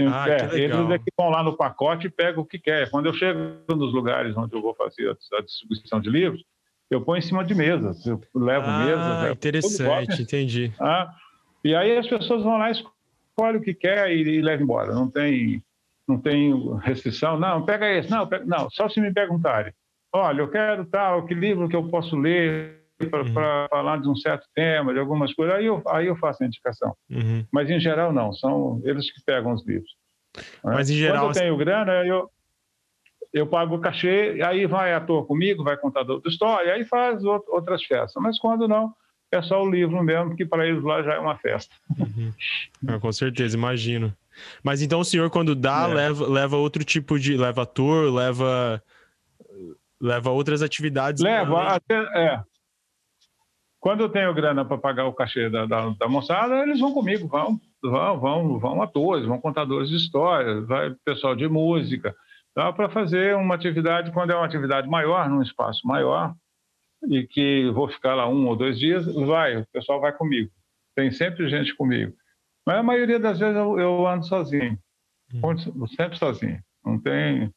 Ah, 0.08 0.30
é, 0.30 0.60
eles 0.60 0.89
é 0.91 0.97
que 0.97 1.12
vão 1.18 1.30
lá 1.30 1.43
no 1.43 1.58
pacote 1.58 2.08
e 2.08 2.10
pegam 2.10 2.43
o 2.43 2.45
que 2.45 2.58
quer. 2.58 2.89
Quando 2.89 3.08
eu 3.08 3.14
chego 3.14 3.39
nos 3.68 3.93
lugares 3.93 4.36
onde 4.38 4.56
eu 4.56 4.62
vou 4.62 4.74
fazer 4.74 5.10
a 5.10 5.41
distribuição 5.41 6.00
de 6.00 6.10
livros, 6.10 6.43
eu 6.89 7.02
ponho 7.02 7.20
em 7.20 7.22
cima 7.22 7.43
de 7.43 7.54
mesas, 7.54 8.06
eu 8.06 8.20
levo 8.34 8.66
ah, 8.68 8.86
mesas. 8.86 9.32
Interessante, 9.32 10.22
entendi. 10.22 10.74
Ah, 10.80 11.14
e 11.64 11.76
aí 11.76 11.97
as 11.97 12.08
pessoas 12.08 12.43
vão 12.43 12.58
lá, 12.58 12.72
escolhem 12.72 13.58
o 13.58 13.62
que 13.62 13.74
quer 13.74 14.10
e, 14.12 14.22
e 14.22 14.41
levam 14.41 14.64
embora. 14.64 14.93
Não 14.93 15.10
tem, 15.10 15.64
não 16.08 16.18
tem 16.18 16.54
restrição. 16.80 17.38
Não, 17.38 17.66
pega 17.66 17.89
esse. 17.91 18.10
Não, 18.10 18.26
pega, 18.28 18.45
não, 18.45 18.70
só 18.70 18.88
se 18.89 19.00
me 19.00 19.14
perguntarem. 19.14 19.74
Olha, 20.12 20.41
eu 20.41 20.50
quero 20.50 20.86
tal, 20.86 21.26
que 21.26 21.34
livro 21.36 21.70
que 21.70 21.76
eu 21.76 21.88
posso 21.89 22.16
ler 22.16 22.79
para 23.08 23.24
uhum. 23.24 23.68
falar 23.70 24.02
de 24.02 24.10
um 24.10 24.16
certo 24.16 24.47
tema, 24.54 24.93
de 24.93 25.00
algumas 25.00 25.34
coisas, 25.34 25.56
aí 25.56 25.66
eu, 25.66 25.82
aí 25.88 26.08
eu 26.08 26.16
faço 26.18 26.43
a 26.43 26.45
indicação. 26.45 26.95
Uhum. 27.10 27.45
Mas 27.52 27.70
em 27.70 27.80
geral 27.80 28.12
não, 28.12 28.34
são 28.34 28.82
eles 28.84 29.12
que 29.12 29.22
pegam 29.24 29.54
os 29.54 29.66
livros. 29.66 29.91
Né? 30.36 30.43
Mas 30.64 30.89
em 30.89 30.95
geral. 30.95 31.26
Quando 31.26 31.36
eu 31.36 31.41
tenho 31.41 31.58
grana, 31.58 32.06
eu, 32.06 32.30
eu 33.34 33.47
pago 33.47 33.76
o 33.76 33.80
cachê, 33.80 34.39
aí 34.43 34.66
vai 34.66 34.93
ator 34.93 35.26
comigo, 35.26 35.64
vai 35.64 35.78
contador 35.78 36.16
outra 36.16 36.32
história, 36.32 36.74
aí 36.74 36.84
faz 36.86 37.24
outras 37.24 37.84
festas. 37.84 38.22
Mas 38.22 38.39
quando 38.39 38.68
não, 38.68 38.93
é 39.32 39.41
só 39.41 39.62
o 39.62 39.70
livro 39.70 40.04
mesmo, 40.04 40.36
que 40.36 40.45
para 40.45 40.68
eles 40.68 40.84
lá 40.84 41.04
já 41.04 41.14
é 41.14 41.20
uma 41.20 41.38
festa. 41.38 41.76
Uhum. 41.97 42.34
Ah, 42.88 42.97
com 42.97 43.12
certeza, 43.12 43.58
imagino. 43.58 44.16
Mas 44.64 44.82
então 44.82 45.02
o 45.02 45.06
senhor, 45.06 45.30
quando 45.30 45.54
dá, 45.54 45.86
é. 45.89 45.93
leva, 45.93 46.28
leva 46.30 46.56
outro 46.56 46.82
tipo 46.82 47.20
de. 47.20 47.36
leva 47.36 47.64
ator, 47.64 48.10
leva. 48.14 48.82
leva 50.00 50.30
outras 50.30 50.62
atividades. 50.62 51.22
Leva, 51.22 51.76
até. 51.76 51.95
É. 52.16 52.41
Quando 53.80 54.02
eu 54.02 54.10
tenho 54.10 54.34
grana 54.34 54.66
para 54.66 54.78
pagar 54.78 55.06
o 55.06 55.14
cachê 55.14 55.50
da, 55.50 55.66
da, 55.66 55.90
da, 55.90 56.08
moçada, 56.08 56.64
eles 56.64 56.80
vão 56.80 56.94
comigo, 56.94 57.28
vão, 57.28 57.60
vão, 57.82 58.20
vão, 58.20 58.60
vão 58.60 58.82
atores, 58.82 59.26
vão 59.26 59.40
contadores 59.40 59.90
de 59.90 59.96
histórias, 59.96 60.68
vai 60.68 60.94
pessoal 61.06 61.34
de 61.34 61.48
música, 61.48 62.14
tá? 62.54 62.74
para 62.74 62.90
fazer 62.90 63.36
uma 63.38 63.56
atividade, 63.56 64.12
quando 64.12 64.32
é 64.32 64.36
uma 64.36 64.46
atividade 64.46 64.88
maior, 64.90 65.30
num 65.30 65.42
espaço 65.42 65.88
maior, 65.88 66.36
e 67.08 67.26
que 67.26 67.70
vou 67.72 67.88
ficar 67.88 68.16
lá 68.16 68.28
um 68.28 68.48
ou 68.48 68.56
dois 68.58 68.78
dias, 68.78 69.06
vai, 69.06 69.58
o 69.58 69.68
pessoal 69.72 70.02
vai 70.02 70.12
comigo. 70.12 70.52
Tem 70.94 71.10
sempre 71.12 71.48
gente 71.48 71.74
comigo. 71.76 72.14
Mas 72.68 72.78
a 72.78 72.84
maioria 72.84 73.18
das 73.18 73.40
vezes 73.40 73.56
eu, 73.56 73.80
eu 73.80 74.06
ando 74.06 74.26
sozinho, 74.26 74.78
hum. 75.34 75.88
sempre 75.88 76.18
sozinho. 76.18 76.62
Não 76.86 77.00
tem. 77.00 77.50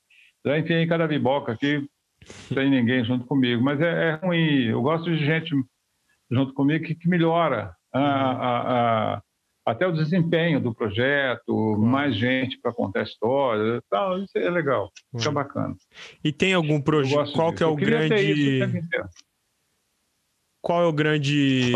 Já 0.46 0.58
enfiei 0.58 0.82
em 0.82 0.88
cada 0.88 1.08
biboca 1.08 1.50
aqui, 1.50 1.78
não 2.48 2.56
tem 2.56 2.70
ninguém 2.70 3.04
junto 3.04 3.26
comigo, 3.26 3.62
mas 3.62 3.80
é, 3.80 4.10
é 4.10 4.12
ruim. 4.24 4.66
Eu 4.66 4.80
gosto 4.80 5.10
de 5.10 5.24
gente 5.24 5.52
junto 6.32 6.54
comigo 6.54 6.84
que, 6.84 6.94
que 6.94 7.08
melhora 7.08 7.76
a, 7.92 7.98
uhum. 7.98 8.04
a, 8.04 9.14
a, 9.16 9.22
até 9.66 9.86
o 9.86 9.92
desempenho 9.92 10.58
do 10.60 10.74
projeto, 10.74 11.50
uhum. 11.50 11.78
mais 11.78 12.16
gente 12.16 12.58
para 12.58 12.72
contar 12.72 13.00
a 13.00 13.04
história, 13.04 13.82
tal, 13.90 14.18
isso 14.18 14.36
é 14.36 14.50
legal, 14.50 14.90
fica 15.16 15.28
uhum. 15.28 15.34
bacana. 15.34 15.76
E 16.24 16.32
tem 16.32 16.54
algum 16.54 16.80
projeto? 16.80 17.32
Qual 17.32 17.52
que 17.52 17.62
é 17.62 17.66
o 17.66 17.76
grande? 17.76 18.60
Qual 20.60 20.82
é 20.82 20.86
o 20.86 20.92
grande 20.92 21.72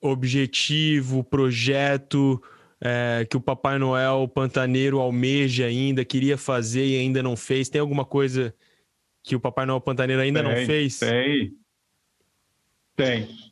objetivo, 0.00 1.22
projeto 1.22 2.42
é, 2.80 3.26
que 3.28 3.36
o 3.36 3.40
Papai 3.40 3.78
Noel 3.78 4.26
Pantaneiro 4.28 4.98
almeja 4.98 5.66
ainda, 5.66 6.04
queria 6.04 6.36
fazer 6.36 6.84
e 6.84 6.98
ainda 6.98 7.22
não 7.22 7.36
fez? 7.36 7.68
Tem 7.68 7.80
alguma 7.80 8.04
coisa 8.04 8.54
que 9.22 9.36
o 9.36 9.40
Papai 9.40 9.64
Noel 9.64 9.80
Pantaneiro 9.80 10.20
ainda 10.20 10.42
tem, 10.42 10.48
não 10.48 10.66
fez? 10.66 10.98
Tem. 10.98 11.52
Tem. 12.96 13.43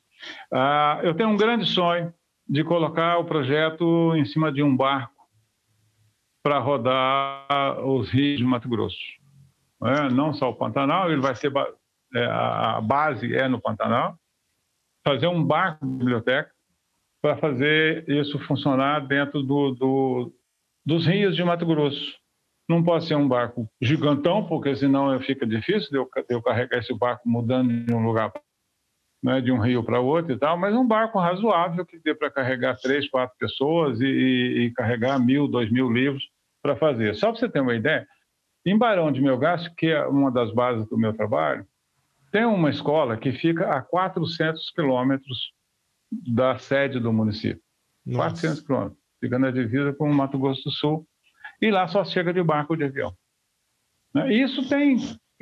Ah, 0.52 1.00
eu 1.02 1.14
tenho 1.14 1.28
um 1.28 1.36
grande 1.36 1.66
sonho 1.66 2.12
de 2.48 2.62
colocar 2.64 3.18
o 3.18 3.24
projeto 3.24 4.14
em 4.16 4.24
cima 4.24 4.52
de 4.52 4.62
um 4.62 4.76
barco 4.76 5.12
para 6.42 6.58
rodar 6.58 7.80
os 7.86 8.10
rios 8.10 8.38
de 8.38 8.44
Mato 8.44 8.68
Grosso. 8.68 8.98
É, 9.84 10.08
não 10.12 10.32
só 10.34 10.50
o 10.50 10.54
Pantanal, 10.54 11.10
ele 11.10 11.20
vai 11.20 11.34
ser 11.34 11.52
é, 12.14 12.24
a 12.24 12.80
base 12.80 13.34
é 13.34 13.48
no 13.48 13.60
Pantanal. 13.60 14.16
Fazer 15.04 15.26
um 15.26 15.42
barco 15.42 15.86
de 15.86 15.96
biblioteca 15.96 16.50
para 17.20 17.36
fazer 17.36 18.08
isso 18.08 18.38
funcionar 18.40 19.06
dentro 19.06 19.42
do, 19.42 19.70
do, 19.72 20.32
dos 20.84 21.06
rios 21.06 21.34
de 21.34 21.44
Mato 21.44 21.64
Grosso. 21.64 22.20
Não 22.68 22.82
pode 22.82 23.06
ser 23.06 23.16
um 23.16 23.26
barco 23.26 23.68
gigantão, 23.80 24.46
porque 24.46 24.74
senão 24.76 25.18
fica 25.20 25.46
difícil 25.46 25.90
de 25.90 25.96
eu, 25.96 26.08
de 26.28 26.34
eu 26.34 26.42
carregar 26.42 26.78
esse 26.78 26.96
barco 26.96 27.28
mudando 27.28 27.84
de 27.84 27.94
um 27.94 28.04
lugar 28.04 28.32
né, 29.22 29.40
de 29.40 29.52
um 29.52 29.58
rio 29.58 29.84
para 29.84 30.00
outro 30.00 30.32
e 30.32 30.38
tal, 30.38 30.58
mas 30.58 30.74
um 30.74 30.86
barco 30.86 31.18
razoável 31.18 31.86
que 31.86 31.98
dê 31.98 32.14
para 32.14 32.30
carregar 32.30 32.76
três, 32.76 33.08
quatro 33.08 33.36
pessoas 33.38 34.00
e, 34.00 34.06
e, 34.06 34.70
carregar 34.72 35.18
mil, 35.18 35.46
dois 35.46 35.70
mil 35.70 35.90
livros 35.90 36.28
para 36.60 36.74
fazer. 36.76 37.14
Só 37.14 37.30
para 37.30 37.40
você 37.40 37.48
ter 37.48 37.60
uma 37.60 37.74
ideia, 37.74 38.06
em 38.66 38.76
Barão 38.76 39.12
de 39.12 39.20
Melgaço, 39.20 39.72
que 39.76 39.86
é 39.86 40.04
uma 40.06 40.30
das 40.30 40.52
bases 40.52 40.88
do 40.88 40.98
meu 40.98 41.12
trabalho, 41.12 41.66
tem 42.32 42.44
uma 42.44 42.70
escola 42.70 43.16
que 43.16 43.32
fica 43.32 43.70
a 43.70 43.82
400 43.82 44.70
quilômetros 44.70 45.52
da 46.10 46.58
sede 46.58 46.98
do 46.98 47.12
município. 47.12 47.62
Nossa. 48.04 48.30
400 48.30 48.60
quilômetros. 48.62 48.98
Fica 49.20 49.38
na 49.38 49.50
divisa 49.50 49.92
com 49.92 50.10
o 50.10 50.14
Mato 50.14 50.38
Grosso 50.38 50.64
do 50.64 50.70
Sul. 50.70 51.06
E 51.60 51.70
lá 51.70 51.86
só 51.86 52.04
chega 52.04 52.32
de 52.32 52.42
barco 52.42 52.76
de 52.76 52.84
avião. 52.84 53.14
Né? 54.14 54.34
Isso 54.34 54.68
tem 54.68 54.96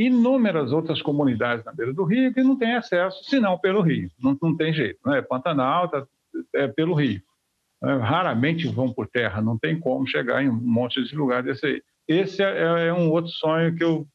inúmeras 0.06 0.72
outras 0.72 1.02
comunidades 1.02 1.62
na 1.64 1.72
beira 1.72 1.92
do 1.92 2.04
rio 2.04 2.32
que 2.32 2.42
não 2.42 2.56
têm 2.56 2.74
acesso, 2.74 3.22
senão 3.24 3.58
pelo 3.58 3.82
rio. 3.82 4.10
Não, 4.18 4.36
não 4.40 4.56
tem 4.56 4.72
jeito. 4.72 4.98
Né? 5.04 5.20
Pantanal 5.20 5.88
tá, 5.88 6.06
é 6.54 6.66
pelo 6.66 6.94
rio. 6.94 7.20
É, 7.84 7.96
raramente 7.96 8.66
vão 8.66 8.92
por 8.92 9.06
terra, 9.06 9.42
não 9.42 9.58
tem 9.58 9.78
como 9.78 10.06
chegar 10.06 10.42
em 10.42 10.48
um 10.48 10.54
monte 10.54 11.02
de 11.02 11.14
lugar 11.14 11.42
desse 11.42 11.66
aí. 11.66 11.82
Esse 12.08 12.42
é, 12.42 12.86
é 12.88 12.92
um 12.94 13.10
outro 13.10 13.30
sonho 13.30 13.74
que 13.76 13.84
eu. 13.84 14.06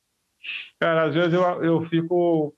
Cara, 0.79 1.05
às 1.05 1.13
vezes 1.13 1.33
eu, 1.33 1.41
eu 1.63 1.86
fico 1.86 2.53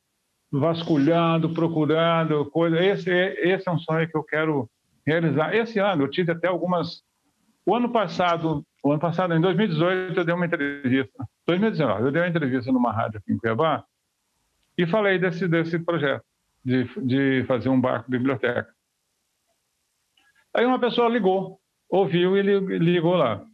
vasculhando, 0.49 1.53
procurando 1.53 2.49
coisa. 2.49 2.83
Esse, 2.83 3.11
esse 3.11 3.67
é 3.67 3.71
um 3.71 3.79
sonho 3.79 4.09
que 4.09 4.17
eu 4.17 4.23
quero 4.23 4.69
realizar. 5.05 5.53
Esse 5.53 5.79
ano 5.79 6.03
eu 6.03 6.09
tive 6.09 6.31
até 6.31 6.47
algumas. 6.47 7.01
O 7.65 7.75
ano 7.75 7.89
passado, 7.89 8.65
o 8.81 8.91
ano 8.91 9.01
passado, 9.01 9.33
em 9.33 9.41
2018, 9.41 10.17
eu 10.17 10.25
dei 10.25 10.33
uma 10.33 10.45
entrevista 10.45 11.27
2019, 11.47 12.03
eu 12.03 12.11
dei 12.11 12.21
uma 12.21 12.27
entrevista 12.27 12.71
numa 12.71 12.91
rádio 12.91 13.19
aqui 13.19 13.31
em 13.31 13.37
Cuiabá 13.37 13.85
e 14.77 14.85
falei 14.85 15.17
desse, 15.17 15.47
desse 15.47 15.79
projeto 15.79 16.23
de, 16.63 16.83
de 17.01 17.45
fazer 17.45 17.69
um 17.69 17.79
barco 17.79 18.11
biblioteca. 18.11 18.67
Aí 20.53 20.65
uma 20.65 20.79
pessoa 20.79 21.07
ligou, 21.07 21.59
ouviu 21.89 22.37
e 22.37 22.41
ligou 22.77 23.15
lá 23.15 23.45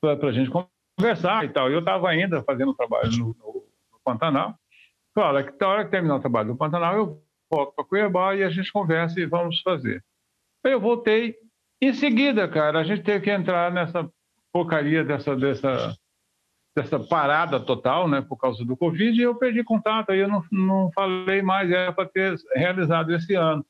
para 0.00 0.28
a 0.28 0.32
gente 0.32 0.50
conversar 0.98 1.44
e 1.44 1.48
tal. 1.48 1.70
Eu 1.70 1.78
estava 1.78 2.08
ainda 2.10 2.42
fazendo 2.42 2.74
trabalho 2.74 3.10
no, 3.12 3.26
no, 3.38 3.64
no 3.92 4.00
Pantanal. 4.04 4.54
Fala 5.14 5.42
que 5.42 5.58
na 5.58 5.68
hora 5.68 5.84
que 5.84 5.90
terminar 5.90 6.16
o 6.16 6.20
trabalho 6.20 6.48
no 6.48 6.56
Pantanal, 6.56 6.96
eu 6.96 7.22
volto 7.50 7.74
para 7.74 7.84
Cuiabá 7.84 8.34
e 8.34 8.42
a 8.42 8.50
gente 8.50 8.72
conversa 8.72 9.18
e 9.18 9.26
vamos 9.26 9.60
fazer. 9.62 10.04
Aí 10.64 10.72
eu 10.72 10.80
voltei. 10.80 11.36
Em 11.80 11.92
seguida, 11.92 12.46
cara, 12.46 12.78
a 12.78 12.84
gente 12.84 13.02
teve 13.02 13.24
que 13.24 13.30
entrar 13.30 13.72
nessa 13.72 14.08
porcaria 14.52 15.02
dessa, 15.02 15.34
dessa 15.34 15.96
dessa 16.74 16.98
parada 16.98 17.60
total, 17.60 18.08
né, 18.08 18.22
por 18.22 18.36
causa 18.36 18.64
do 18.64 18.76
Covid, 18.76 19.18
e 19.18 19.22
eu 19.22 19.34
perdi 19.34 19.62
contato, 19.62 20.10
aí 20.10 20.20
eu 20.20 20.28
não, 20.28 20.42
não 20.50 20.90
falei 20.92 21.42
mais, 21.42 21.70
era 21.70 21.92
para 21.92 22.08
ter 22.08 22.36
realizado 22.54 23.14
esse 23.14 23.34
ano. 23.34 23.64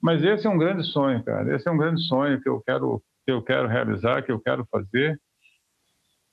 Mas 0.00 0.22
esse 0.22 0.46
é 0.46 0.50
um 0.50 0.58
grande 0.58 0.84
sonho, 0.84 1.22
cara, 1.22 1.54
esse 1.54 1.68
é 1.68 1.70
um 1.70 1.76
grande 1.76 2.02
sonho 2.02 2.40
que 2.40 2.48
eu 2.48 2.60
quero, 2.60 3.02
que 3.24 3.32
eu 3.32 3.42
quero 3.42 3.68
realizar, 3.68 4.22
que 4.22 4.32
eu 4.32 4.40
quero 4.40 4.66
fazer. 4.70 5.20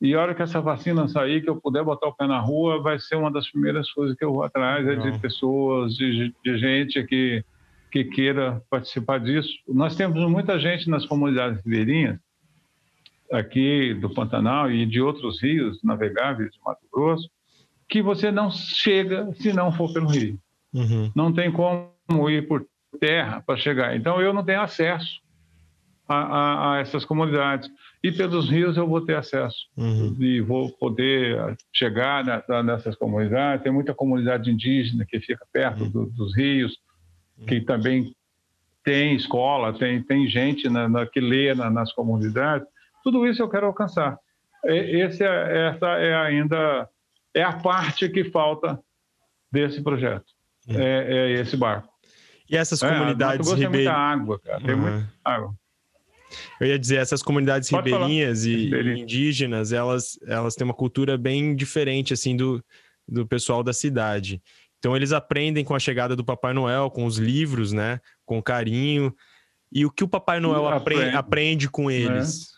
E 0.01 0.13
a 0.13 0.21
hora 0.21 0.35
que 0.35 0.41
essa 0.41 0.61
vacina 0.61 1.07
sair, 1.07 1.41
que 1.41 1.49
eu 1.49 1.59
puder 1.59 1.83
botar 1.83 2.07
o 2.07 2.15
pé 2.15 2.27
na 2.27 2.39
rua, 2.39 2.81
vai 2.81 2.99
ser 2.99 3.15
uma 3.15 3.31
das 3.31 3.49
primeiras 3.49 3.89
coisas 3.91 4.15
que 4.17 4.23
eu 4.23 4.33
vou 4.33 4.43
atrás, 4.43 4.85
é 4.87 4.95
de 4.95 5.17
pessoas, 5.19 5.95
de, 5.95 6.33
de 6.43 6.57
gente 6.57 7.03
que, 7.05 7.43
que 7.91 8.03
queira 8.03 8.61
participar 8.69 9.19
disso. 9.19 9.49
Nós 9.67 9.95
temos 9.95 10.21
muita 10.29 10.59
gente 10.59 10.89
nas 10.89 11.05
comunidades 11.05 11.63
ribeirinhas 11.63 12.19
aqui 13.31 13.93
do 13.93 14.09
Pantanal 14.09 14.71
e 14.71 14.85
de 14.85 15.01
outros 15.01 15.41
rios 15.41 15.81
navegáveis 15.83 16.51
de 16.51 16.59
Mato 16.65 16.85
Grosso, 16.91 17.29
que 17.87 18.01
você 18.01 18.31
não 18.31 18.49
chega 18.51 19.31
se 19.35 19.53
não 19.53 19.71
for 19.71 19.91
pelo 19.93 20.07
rio. 20.07 20.39
Uhum. 20.73 21.11
Não 21.15 21.31
tem 21.31 21.51
como 21.51 22.29
ir 22.29 22.47
por 22.47 22.65
terra 22.99 23.41
para 23.45 23.57
chegar. 23.57 23.95
Então, 23.95 24.21
eu 24.21 24.33
não 24.33 24.43
tenho 24.43 24.61
acesso 24.61 25.21
a, 26.07 26.15
a, 26.15 26.73
a, 26.73 26.79
essas 26.79 27.05
comunidades. 27.05 27.69
E 28.03 28.11
pelos 28.11 28.49
rios 28.49 28.75
eu 28.75 28.87
vou 28.87 29.01
ter 29.01 29.15
acesso. 29.15 29.67
Uhum. 29.77 30.15
E 30.19 30.41
vou 30.41 30.71
poder 30.73 31.55
chegar 31.71 32.23
nessa, 32.25 32.61
nessas 32.63 32.95
comunidades. 32.95 33.63
Tem 33.63 33.71
muita 33.71 33.93
comunidade 33.93 34.51
indígena 34.51 35.05
que 35.05 35.19
fica 35.19 35.45
perto 35.51 35.83
uhum. 35.83 35.89
do, 35.89 36.05
dos 36.07 36.35
rios, 36.35 36.77
que 37.47 37.61
também 37.61 38.13
tem 38.83 39.15
escola, 39.15 39.71
tem, 39.73 40.03
tem 40.03 40.27
gente 40.27 40.67
na, 40.67 40.89
na 40.89 41.05
que 41.05 41.21
lê 41.21 41.53
na, 41.53 41.69
nas 41.69 41.93
comunidades. 41.93 42.67
Tudo 43.03 43.27
isso 43.27 43.41
eu 43.41 43.49
quero 43.49 43.67
alcançar. 43.67 44.17
Esse 44.63 45.23
é, 45.23 45.67
essa 45.67 45.87
é 45.99 46.15
ainda 46.15 46.89
é 47.33 47.43
a 47.43 47.53
parte 47.53 48.07
que 48.07 48.23
falta 48.25 48.79
desse 49.51 49.81
projeto. 49.81 50.25
é, 50.69 51.33
é 51.35 51.41
esse 51.41 51.57
barco. 51.57 51.89
E 52.49 52.55
essas 52.55 52.81
é, 52.81 52.89
comunidades 52.89 53.47
é, 53.47 53.55
ribeirinhas. 53.55 53.71
Tem 53.71 53.83
muita 53.83 53.93
água, 53.93 54.39
cara. 54.39 54.61
Tem 54.61 54.75
uhum. 54.75 54.81
muita 54.81 55.09
água. 55.23 55.53
Eu 56.59 56.67
ia 56.67 56.79
dizer, 56.79 56.97
essas 56.97 57.21
comunidades 57.21 57.69
Pode 57.69 57.89
ribeirinhas 57.89 58.45
e, 58.45 58.69
e 58.69 59.01
indígenas, 59.01 59.71
elas, 59.71 60.17
elas 60.25 60.55
têm 60.55 60.65
uma 60.65 60.73
cultura 60.73 61.17
bem 61.17 61.55
diferente, 61.55 62.13
assim, 62.13 62.35
do, 62.35 62.63
do 63.07 63.27
pessoal 63.27 63.63
da 63.63 63.73
cidade. 63.73 64.41
Então, 64.79 64.95
eles 64.95 65.11
aprendem 65.11 65.63
com 65.63 65.75
a 65.75 65.79
chegada 65.79 66.15
do 66.15 66.25
Papai 66.25 66.53
Noel, 66.53 66.89
com 66.89 67.05
os 67.05 67.17
livros, 67.17 67.71
né? 67.71 67.99
Com 68.25 68.41
carinho. 68.41 69.15
E 69.71 69.85
o 69.85 69.91
que 69.91 70.03
o 70.03 70.07
Papai 70.07 70.39
Noel 70.39 70.67
aprende, 70.67 71.15
aprende 71.15 71.69
com 71.69 71.87
né? 71.87 71.95
eles? 71.95 72.52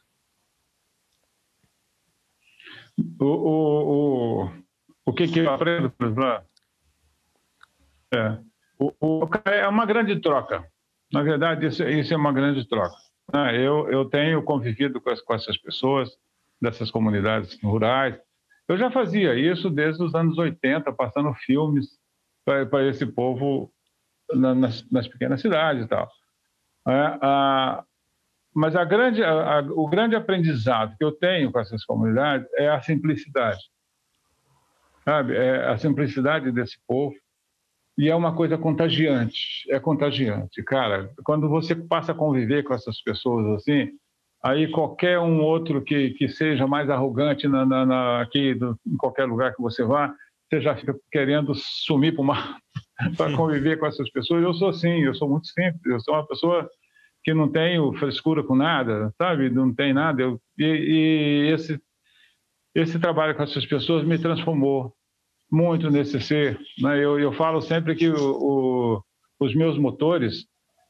O, 2.97 3.25
o, 3.25 4.43
o, 4.45 4.51
o 5.05 5.13
que, 5.13 5.27
que 5.27 5.39
eu 5.39 5.49
aprendo, 5.51 5.93
exemplo? 5.99 6.43
É, 8.13 8.39
o, 8.79 8.93
o, 8.99 9.29
é 9.45 9.67
uma 9.67 9.85
grande 9.85 10.19
troca. 10.21 10.65
Na 11.11 11.21
verdade, 11.21 11.67
isso, 11.67 11.83
isso 11.83 12.13
é 12.13 12.17
uma 12.17 12.31
grande 12.31 12.67
troca. 12.67 12.95
Né? 13.33 13.57
Eu, 13.57 13.89
eu 13.89 14.05
tenho 14.05 14.43
convivido 14.43 15.01
com, 15.01 15.09
as, 15.09 15.21
com 15.21 15.33
essas 15.33 15.57
pessoas 15.57 16.09
dessas 16.61 16.89
comunidades 16.89 17.59
rurais. 17.61 18.17
Eu 18.67 18.77
já 18.77 18.89
fazia 18.89 19.35
isso 19.35 19.69
desde 19.69 20.03
os 20.03 20.15
anos 20.15 20.37
80, 20.37 20.91
passando 20.93 21.33
filmes 21.33 21.87
para 22.43 22.87
esse 22.87 23.05
povo 23.05 23.71
na, 24.33 24.55
nas, 24.55 24.89
nas, 24.89 25.07
pequenas 25.07 25.41
cidades 25.41 25.85
e 25.85 25.87
tal. 25.87 26.09
É, 26.87 27.17
a, 27.21 27.83
mas 28.55 28.73
a 28.73 28.85
grande, 28.85 29.21
a, 29.21 29.59
o 29.75 29.85
grande 29.85 30.15
aprendizado 30.15 30.95
que 30.97 31.03
eu 31.03 31.11
tenho 31.11 31.51
com 31.51 31.59
essas 31.59 31.83
comunidades 31.83 32.47
é 32.53 32.69
a 32.69 32.81
simplicidade. 32.81 33.59
Sabe? 35.03 35.35
É 35.35 35.67
a 35.67 35.77
simplicidade 35.77 36.53
desse 36.53 36.77
povo 36.87 37.13
e 37.97 38.09
é 38.09 38.15
uma 38.15 38.33
coisa 38.33 38.57
contagiante, 38.57 39.69
é 39.69 39.77
contagiante. 39.77 40.63
Cara, 40.63 41.11
quando 41.25 41.49
você 41.49 41.75
passa 41.75 42.13
a 42.13 42.15
conviver 42.15 42.63
com 42.63 42.73
essas 42.73 43.01
pessoas 43.01 43.45
assim, 43.57 43.89
aí 44.41 44.71
qualquer 44.71 45.19
um 45.19 45.41
outro 45.41 45.81
que, 45.81 46.11
que 46.11 46.29
seja 46.29 46.65
mais 46.65 46.89
arrogante 46.89 47.49
na, 47.49 47.65
na, 47.65 47.85
na 47.85 48.21
aqui, 48.21 48.53
do, 48.53 48.79
em 48.87 48.95
qualquer 48.95 49.25
lugar 49.25 49.53
que 49.53 49.61
você 49.61 49.83
vá, 49.83 50.13
você 50.49 50.61
já 50.61 50.75
fica 50.77 50.95
querendo 51.11 51.53
sumir 51.55 52.13
para 52.13 52.21
uma 52.21 52.57
para 53.17 53.35
conviver 53.35 53.77
com 53.77 53.85
essas 53.85 54.09
pessoas. 54.11 54.43
Eu 54.43 54.53
sou 54.53 54.69
assim, 54.69 55.01
eu 55.01 55.13
sou 55.13 55.27
muito 55.27 55.47
simples, 55.47 55.85
eu 55.85 55.99
sou 55.99 56.13
uma 56.13 56.25
pessoa 56.25 56.69
que 57.25 57.33
não 57.33 57.51
tenho 57.51 57.91
frescura 57.93 58.43
com 58.43 58.55
nada, 58.55 59.11
sabe? 59.17 59.49
Não 59.49 59.73
tem 59.73 59.91
nada. 59.91 60.21
Eu, 60.21 60.39
e, 60.59 60.63
e 60.63 61.51
esse 61.51 61.81
esse 62.75 62.99
trabalho 62.99 63.33
com 63.33 63.41
essas 63.41 63.65
pessoas 63.65 64.05
me 64.05 64.19
transformou 64.19 64.93
muito 65.51 65.89
nesse 65.89 66.19
ser. 66.19 66.59
Né? 66.77 67.03
Eu, 67.03 67.17
eu 67.19 67.31
falo 67.31 67.61
sempre 67.61 67.95
que 67.95 68.09
o, 68.09 68.15
o, 68.17 69.03
os 69.39 69.55
meus 69.55 69.77
motores 69.77 70.45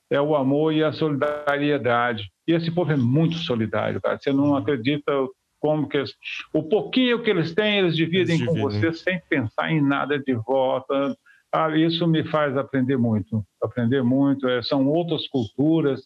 é 0.09 0.19
o 0.19 0.35
amor 0.35 0.73
e 0.73 0.83
a 0.83 0.91
solidariedade. 0.91 2.29
E 2.47 2.53
esse 2.53 2.71
povo 2.71 2.91
é 2.91 2.97
muito 2.97 3.35
solidário, 3.35 4.01
cara. 4.01 4.17
Você 4.19 4.33
não 4.33 4.55
acredita 4.55 5.11
como 5.59 5.87
que 5.87 5.97
eles, 5.97 6.11
o 6.51 6.63
pouquinho 6.63 7.21
que 7.21 7.29
eles 7.29 7.53
têm, 7.53 7.79
eles 7.79 7.95
dividem, 7.95 8.35
eles 8.35 8.39
dividem. 8.39 8.61
com 8.61 8.69
você 8.69 8.91
sem 8.91 9.21
pensar 9.29 9.71
em 9.71 9.81
nada 9.81 10.19
de 10.19 10.33
volta. 10.33 11.15
Ah, 11.53 11.69
isso 11.77 12.07
me 12.07 12.23
faz 12.25 12.57
aprender 12.57 12.97
muito, 12.97 13.45
aprender 13.61 14.03
muito. 14.03 14.47
É, 14.47 14.61
são 14.63 14.87
outras 14.87 15.27
culturas? 15.27 16.01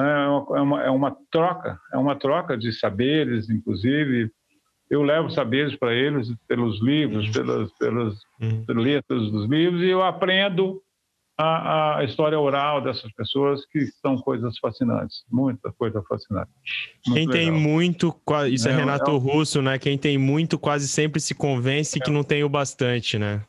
É 0.00 0.60
uma, 0.60 0.82
é 0.84 0.90
uma 0.90 1.16
troca, 1.30 1.78
é 1.92 1.96
uma 1.96 2.14
troca 2.16 2.56
de 2.56 2.72
saberes, 2.72 3.50
inclusive 3.50 4.30
eu 4.90 5.02
levo 5.02 5.30
saberes 5.30 5.76
para 5.76 5.92
eles 5.92 6.32
pelos 6.46 6.80
livros, 6.82 7.26
uhum. 7.26 7.32
pelas, 7.32 7.72
pelas 7.72 8.14
uhum. 8.40 8.80
letras 8.80 9.30
dos 9.30 9.48
livros, 9.48 9.82
e 9.82 9.88
eu 9.88 10.02
aprendo 10.02 10.80
a, 11.36 11.98
a, 11.98 12.04
história 12.04 12.38
oral 12.38 12.80
dessas 12.80 13.12
pessoas, 13.12 13.64
que 13.66 13.86
são 14.02 14.16
coisas 14.16 14.58
fascinantes, 14.58 15.24
muita 15.30 15.70
coisa 15.72 16.02
fascinante. 16.08 16.50
Quem 17.04 17.26
legal. 17.26 17.32
tem 17.32 17.50
muito, 17.50 18.14
isso 18.50 18.68
é, 18.68 18.72
é 18.72 18.76
Renato 18.76 19.10
é, 19.10 19.18
Russo, 19.18 19.62
né? 19.62 19.78
Quem 19.78 19.96
tem 19.96 20.18
muito 20.18 20.58
quase 20.58 20.88
sempre 20.88 21.20
se 21.20 21.34
convence 21.34 21.98
é. 21.98 22.02
que 22.02 22.10
não 22.10 22.24
tem 22.24 22.42
o 22.42 22.48
bastante, 22.48 23.18
né? 23.18 23.44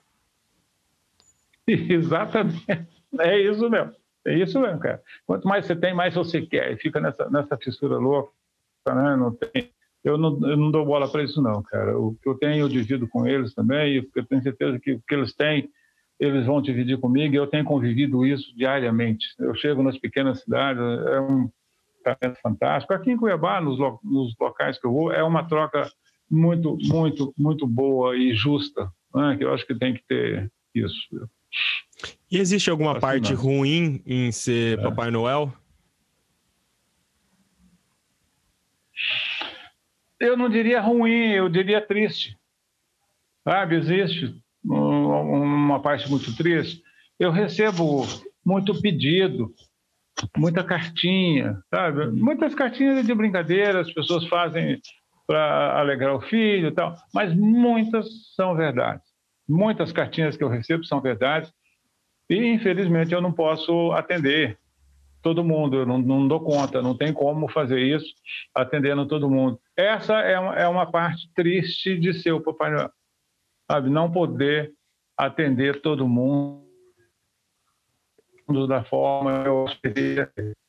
Exatamente. 1.67 2.65
É 3.19 3.41
isso 3.41 3.67
mesmo. 3.69 3.98
É 4.25 4.37
isso 4.37 4.59
mesmo, 4.59 4.79
cara. 4.79 5.01
Quanto 5.25 5.47
mais 5.47 5.65
você 5.65 5.75
tem, 5.75 5.93
mais 5.93 6.13
você 6.13 6.41
quer. 6.41 6.73
E 6.73 6.77
fica 6.77 6.99
nessa, 6.99 7.29
nessa 7.29 7.57
fissura 7.57 7.97
louca, 7.97 8.31
né? 8.87 9.15
Não 9.15 9.33
tem 9.33 9.71
eu 10.03 10.17
não, 10.17 10.39
eu 10.47 10.55
não 10.55 10.71
dou 10.71 10.85
bola 10.85 11.11
para 11.11 11.23
isso 11.23 11.41
não, 11.41 11.61
cara. 11.63 11.97
O 11.97 12.15
que 12.15 12.29
eu 12.29 12.35
tenho 12.35 12.61
eu 12.61 12.69
divido 12.69 13.07
com 13.07 13.27
eles 13.27 13.53
também, 13.53 13.95
e 13.95 14.09
eu 14.15 14.25
tenho 14.25 14.41
certeza 14.41 14.79
que 14.79 14.93
o 14.93 15.01
que 15.05 15.13
eles 15.13 15.33
têm, 15.33 15.69
eles 16.19 16.45
vão 16.45 16.61
dividir 16.61 16.97
comigo, 16.99 17.33
e 17.33 17.37
eu 17.37 17.47
tenho 17.47 17.65
convivido 17.65 18.25
isso 18.25 18.55
diariamente. 18.55 19.25
Eu 19.37 19.53
chego 19.55 19.83
nas 19.83 19.97
pequenas 19.97 20.41
cidades, 20.41 20.81
é 20.81 21.19
um 21.19 21.49
talento 22.03 22.39
fantástico. 22.41 22.93
Aqui 22.93 23.11
em 23.11 23.17
Cuiabá, 23.17 23.59
nos, 23.59 23.77
nos 24.03 24.35
locais 24.39 24.79
que 24.79 24.87
eu 24.87 24.91
vou, 24.91 25.11
é 25.11 25.23
uma 25.23 25.43
troca 25.43 25.89
muito, 26.29 26.77
muito, 26.81 27.33
muito 27.37 27.67
boa 27.67 28.15
e 28.15 28.33
justa, 28.33 28.89
né? 29.13 29.35
que 29.37 29.43
eu 29.43 29.53
acho 29.53 29.65
que 29.65 29.75
tem 29.75 29.93
que 29.93 30.03
ter 30.07 30.51
isso. 30.73 31.29
E 32.31 32.37
existe 32.37 32.69
alguma 32.69 32.99
parte 32.99 33.33
ruim 33.33 34.01
em 34.05 34.31
ser 34.31 34.77
é. 34.79 34.81
Papai 34.81 35.09
Noel? 35.09 35.53
eu 40.19 40.35
não 40.35 40.49
diria 40.49 40.81
ruim, 40.81 41.31
eu 41.31 41.47
diria 41.47 41.81
triste. 41.81 42.37
Sabe, 43.47 43.77
existe 43.77 44.35
uma 44.63 45.81
parte 45.81 46.09
muito 46.09 46.35
triste. 46.35 46.83
Eu 47.17 47.31
recebo 47.31 48.05
muito 48.45 48.79
pedido, 48.81 49.53
muita 50.37 50.63
cartinha, 50.63 51.61
sabe? 51.73 52.07
Muitas 52.11 52.53
cartinhas 52.53 53.05
de 53.05 53.13
brincadeira, 53.13 53.79
as 53.79 53.91
pessoas 53.93 54.25
fazem 54.27 54.79
para 55.25 55.79
alegrar 55.79 56.15
o 56.15 56.21
filho 56.21 56.67
e 56.67 56.71
tal, 56.71 56.95
mas 57.13 57.33
muitas 57.33 58.07
são 58.35 58.55
verdades. 58.55 59.07
Muitas 59.47 59.91
cartinhas 59.91 60.35
que 60.35 60.43
eu 60.43 60.49
recebo 60.49 60.83
são 60.83 61.01
verdades 61.01 61.51
e, 62.29 62.53
infelizmente, 62.53 63.13
eu 63.13 63.21
não 63.21 63.31
posso 63.31 63.91
atender 63.93 64.57
todo 65.21 65.43
mundo, 65.43 65.77
eu 65.77 65.85
não, 65.85 65.97
não 65.97 66.27
dou 66.27 66.39
conta, 66.39 66.81
não 66.81 66.95
tem 66.95 67.11
como 67.11 67.49
fazer 67.49 67.79
isso 67.79 68.13
atendendo 68.55 69.07
todo 69.07 69.29
mundo. 69.29 69.59
Essa 69.75 70.19
é 70.19 70.39
uma, 70.39 70.55
é 70.55 70.67
uma 70.67 70.89
parte 70.89 71.29
triste 71.33 71.97
de 71.97 72.13
ser 72.13 72.31
o 72.31 72.41
Papai 72.41 72.71
Noel, 72.71 72.91
sabe? 73.69 73.89
Não 73.89 74.11
poder 74.11 74.71
atender 75.17 75.81
todo 75.81 76.07
mundo 76.07 76.69
da 78.67 78.83
forma 78.83 79.43
eu. 79.45 79.65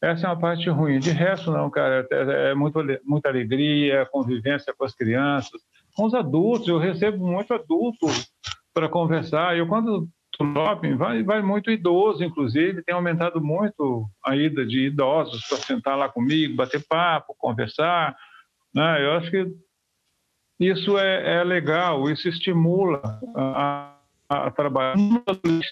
Essa 0.03 0.27
é 0.27 0.31
uma 0.31 0.39
parte 0.39 0.69
ruim. 0.69 0.99
De 0.99 1.11
resto, 1.11 1.51
não, 1.51 1.71
cara. 1.71 2.07
É, 2.11 2.51
é 2.51 2.55
muito, 2.55 2.79
muita 3.05 3.29
alegria, 3.29 4.07
convivência 4.11 4.75
com 4.77 4.85
as 4.85 4.95
crianças, 4.95 5.61
com 5.97 6.05
os 6.05 6.15
adultos. 6.15 6.69
Eu 6.69 6.79
recebo 6.79 7.25
muito 7.27 7.55
adulto 7.55 8.07
para 8.75 8.89
conversar. 8.89 9.57
Eu, 9.57 9.67
quando 9.67 10.09
shopping 10.53 10.97
vai, 10.97 11.23
vai 11.23 11.43
muito 11.43 11.71
idoso, 11.71 12.25
inclusive, 12.25 12.83
tem 12.83 12.95
aumentado 12.95 13.41
muito 13.41 14.09
a 14.25 14.37
ida 14.37 14.65
de 14.65 14.87
idosos 14.87 15.47
para 15.47 15.59
sentar 15.59 15.97
lá 15.97 16.09
comigo, 16.09 16.57
bater 16.57 16.85
papo, 16.87 17.35
conversar. 17.39 18.17
Né? 18.75 19.05
Eu 19.05 19.13
acho 19.13 19.31
que 19.31 19.47
isso 20.59 20.99
é, 20.99 21.41
é 21.41 21.45
legal, 21.45 22.11
isso 22.11 22.29
estimula 22.29 23.01
a, 23.35 23.97
a 24.29 24.51
trabalhar. 24.51 24.95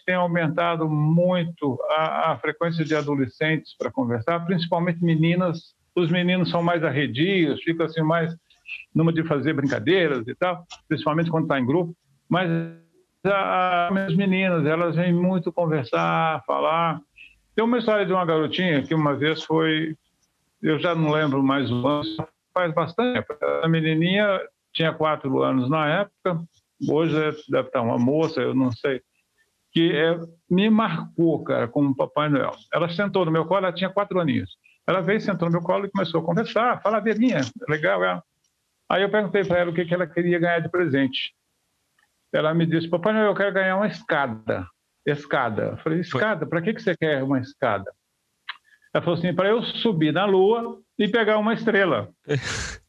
Tem 0.07 0.15
aumentado 0.15 0.89
muito 0.89 1.79
a, 1.91 2.33
a 2.33 2.39
frequência 2.39 2.85
de 2.85 2.95
adolescentes 2.95 3.77
para 3.77 3.91
conversar, 3.91 4.45
principalmente 4.47 5.05
meninas. 5.05 5.77
Os 5.95 6.11
meninos 6.11 6.51
são 6.51 6.63
mais 6.63 6.83
arredios, 6.83 7.63
ficam 7.63 7.87
assim 7.87 8.03
mais 8.03 8.35
numa 8.95 9.13
de 9.13 9.23
fazer 9.25 9.53
brincadeiras 9.53 10.27
e 10.27 10.35
tal, 10.35 10.65
principalmente 10.89 11.31
quando 11.31 11.45
está 11.45 11.59
em 11.59 11.67
grupo. 11.67 11.95
Mas 12.29 12.49
as 13.25 14.15
meninas, 14.15 14.65
elas 14.65 14.95
vêm 14.95 15.13
muito 15.13 15.53
conversar, 15.53 16.43
falar. 16.47 17.01
Tem 17.55 17.65
uma 17.65 17.79
história 17.79 18.07
de 18.07 18.13
uma 18.13 18.25
garotinha 18.25 18.83
que 18.83 18.95
uma 18.95 19.15
vez 19.15 19.43
foi, 19.43 19.97
eu 20.63 20.79
já 20.79 20.95
não 20.95 21.11
lembro 21.11 21.43
mais 21.43 21.71
o 21.71 21.87
ano, 21.87 22.05
faz 22.55 22.73
bastante 22.73 23.15
tempo. 23.15 23.37
A 23.63 23.69
menininha 23.69 24.41
tinha 24.73 24.93
quatro 24.93 25.43
anos 25.43 25.69
na 25.69 26.01
época, 26.01 26.41
hoje 26.89 27.15
deve 27.49 27.69
estar 27.69 27.83
uma 27.83 27.99
moça, 27.99 28.41
eu 28.41 28.55
não 28.55 28.71
sei, 28.71 29.03
que 29.73 29.93
é, 29.93 30.19
me 30.49 30.71
marcou, 30.71 31.43
cara, 31.43 31.67
como 31.67 31.97
Papai 31.97 32.29
Noel. 32.29 32.53
Ela 32.73 32.89
sentou 32.89 33.25
no 33.25 33.33
meu 33.33 33.45
colo, 33.45 33.67
ela 33.67 33.73
tinha 33.73 33.91
quatro 33.91 34.21
aninhos. 34.21 34.57
Ela 34.87 35.01
veio, 35.01 35.21
sentou 35.21 35.49
no 35.49 35.53
meu 35.53 35.63
colo 35.63 35.87
e 35.87 35.91
começou 35.91 36.21
a 36.21 36.25
conversar, 36.25 36.81
falar, 36.81 37.01
Belinha, 37.01 37.41
legal, 37.69 38.03
ela. 38.03 38.23
Aí 38.89 39.03
eu 39.03 39.11
perguntei 39.11 39.45
para 39.45 39.59
ela 39.59 39.71
o 39.71 39.75
que, 39.75 39.85
que 39.85 39.93
ela 39.93 40.07
queria 40.07 40.39
ganhar 40.39 40.61
de 40.61 40.71
presente 40.71 41.35
ela 42.33 42.55
me 42.55 42.67
disse, 42.67 42.89
papai 42.89 43.13
Noel, 43.13 43.27
eu 43.27 43.35
quero 43.35 43.53
ganhar 43.53 43.77
uma 43.77 43.87
escada. 43.87 44.67
Escada. 45.07 45.63
Eu 45.63 45.77
falei, 45.79 46.01
escada? 46.01 46.47
Para 46.47 46.61
que, 46.61 46.75
que 46.75 46.83
você 46.83 46.97
quer 46.97 47.23
uma 47.23 47.41
escada? 47.41 47.91
Ela 48.93 49.05
falou 49.05 49.19
assim, 49.19 49.35
para 49.35 49.49
eu 49.49 49.63
subir 49.63 50.13
na 50.13 50.25
lua 50.25 50.79
e 50.99 51.09
pegar 51.09 51.39
uma 51.39 51.55
estrela. 51.55 52.11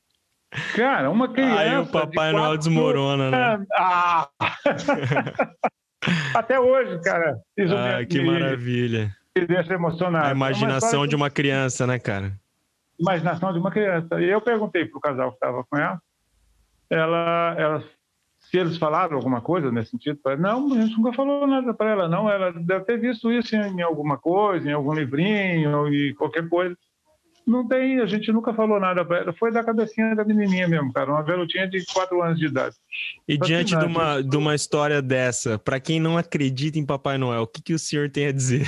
Cara, 0.75 1.11
uma 1.11 1.31
criança. 1.31 1.59
Aí 1.59 1.77
o 1.77 1.85
Papai 1.85 2.31
Noel 2.31 2.57
desmorona, 2.57 3.29
né? 3.29 3.65
Ah! 3.75 4.27
Até 6.33 6.59
hoje, 6.59 6.99
cara. 7.03 7.37
Isso 7.55 7.75
ah, 7.75 7.99
me, 7.99 8.05
que 8.05 8.21
maravilha. 8.21 9.15
Me 9.37 9.45
deixa 9.45 9.73
emocionado. 9.73 10.25
A 10.25 10.31
imaginação 10.31 11.05
de 11.05 11.15
uma 11.15 11.29
criança, 11.29 11.85
né, 11.85 11.99
cara? 11.99 12.33
Imaginação 12.99 13.53
de 13.53 13.59
uma 13.59 13.69
criança. 13.69 14.19
E 14.19 14.29
eu 14.29 14.41
perguntei 14.41 14.85
pro 14.85 14.99
casal 14.99 15.29
que 15.29 15.35
estava 15.35 15.63
com 15.63 15.77
ela, 15.77 16.01
ela, 16.89 17.55
ela 17.57 17.83
se 18.49 18.57
eles 18.57 18.77
falaram 18.77 19.15
alguma 19.15 19.41
coisa 19.41 19.71
nesse 19.71 19.91
sentido, 19.91 20.19
não, 20.39 20.73
a 20.73 20.81
gente 20.81 20.97
nunca 20.97 21.13
falou 21.13 21.45
nada 21.45 21.71
para 21.71 21.91
ela, 21.91 22.09
não. 22.09 22.27
Ela 22.27 22.51
deve 22.51 22.83
ter 22.83 22.99
visto 22.99 23.31
isso 23.31 23.55
em, 23.55 23.81
alguma 23.81 24.17
coisa, 24.17 24.67
em 24.67 24.73
algum 24.73 24.91
livrinho 24.93 25.87
e 25.93 26.15
qualquer 26.15 26.49
coisa. 26.49 26.75
Não 27.45 27.67
tem, 27.67 27.99
a 27.99 28.07
gente 28.07 28.31
nunca 28.31 28.51
falou 28.51 28.79
nada 28.79 29.05
para 29.05 29.17
ela. 29.19 29.33
Foi 29.33 29.51
da 29.51 29.63
cabecinha 29.63 30.15
da 30.15 30.25
menininha 30.25 30.67
mesmo, 30.67 30.91
cara, 30.91 31.11
uma 31.11 31.21
garotinha 31.21 31.67
de 31.67 31.85
quatro 31.93 32.23
anos 32.23 32.39
de 32.39 32.47
idade. 32.47 32.75
E 33.27 33.37
diante 33.37 33.77
de 33.77 33.85
uma, 33.85 34.21
de 34.21 34.35
uma 34.35 34.55
história 34.55 34.99
dessa, 34.99 35.59
para 35.59 35.79
quem 35.79 35.99
não 35.99 36.17
acredita 36.17 36.79
em 36.79 36.85
Papai 36.85 37.19
Noel, 37.19 37.43
o 37.43 37.47
que, 37.47 37.61
que 37.61 37.73
o 37.73 37.79
senhor 37.79 38.09
tem 38.09 38.27
a 38.27 38.31
dizer? 38.31 38.67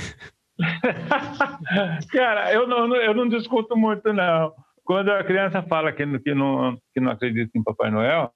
cara, 2.12 2.54
eu 2.54 2.68
não, 2.68 2.96
eu 2.96 3.16
não 3.16 3.28
discuto 3.28 3.76
muito, 3.76 4.14
não. 4.14 4.54
Quando 4.84 5.10
a 5.10 5.24
criança 5.24 5.64
fala 5.64 5.92
que, 5.92 6.06
que, 6.20 6.36
não, 6.36 6.78
que 6.94 7.00
não 7.00 7.12
acredita 7.12 7.58
em 7.58 7.64
Papai 7.64 7.90
Noel, 7.90 8.32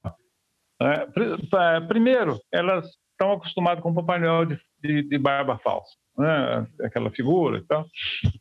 é, 0.86 1.81
primeiro, 1.81 2.39
elas 2.51 2.86
estão 3.11 3.31
acostumadas 3.31 3.81
com 3.81 3.91
o 3.91 3.95
Papai 3.95 4.19
Noel 4.19 4.45
de, 4.45 4.59
de, 4.81 5.03
de 5.03 5.17
barba 5.17 5.57
falsa, 5.59 5.91
né? 6.17 6.67
aquela 6.83 7.09
figura 7.09 7.59
e 7.59 7.63
tal. 7.63 7.86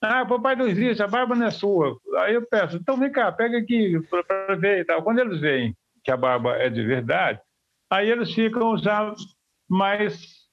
Ah, 0.02 0.22
o 0.22 0.26
papai 0.26 0.56
não 0.56 0.66
existe, 0.66 1.02
a 1.02 1.06
barba 1.06 1.34
não 1.34 1.46
é 1.46 1.50
sua. 1.50 1.96
Aí 2.18 2.34
eu 2.34 2.46
peço, 2.46 2.76
então 2.76 2.96
vem 2.96 3.10
cá, 3.10 3.30
pega 3.32 3.58
aqui 3.58 4.00
para 4.10 4.56
ver 4.56 4.80
e 4.80 4.84
tal. 4.84 5.02
Quando 5.02 5.20
eles 5.20 5.40
veem 5.40 5.74
que 6.02 6.10
a 6.10 6.16
barba 6.16 6.56
é 6.56 6.68
de 6.68 6.84
verdade, 6.84 7.40
aí 7.90 8.10
eles 8.10 8.32
ficam 8.34 8.76
já 8.76 9.14
mais 9.68 10.44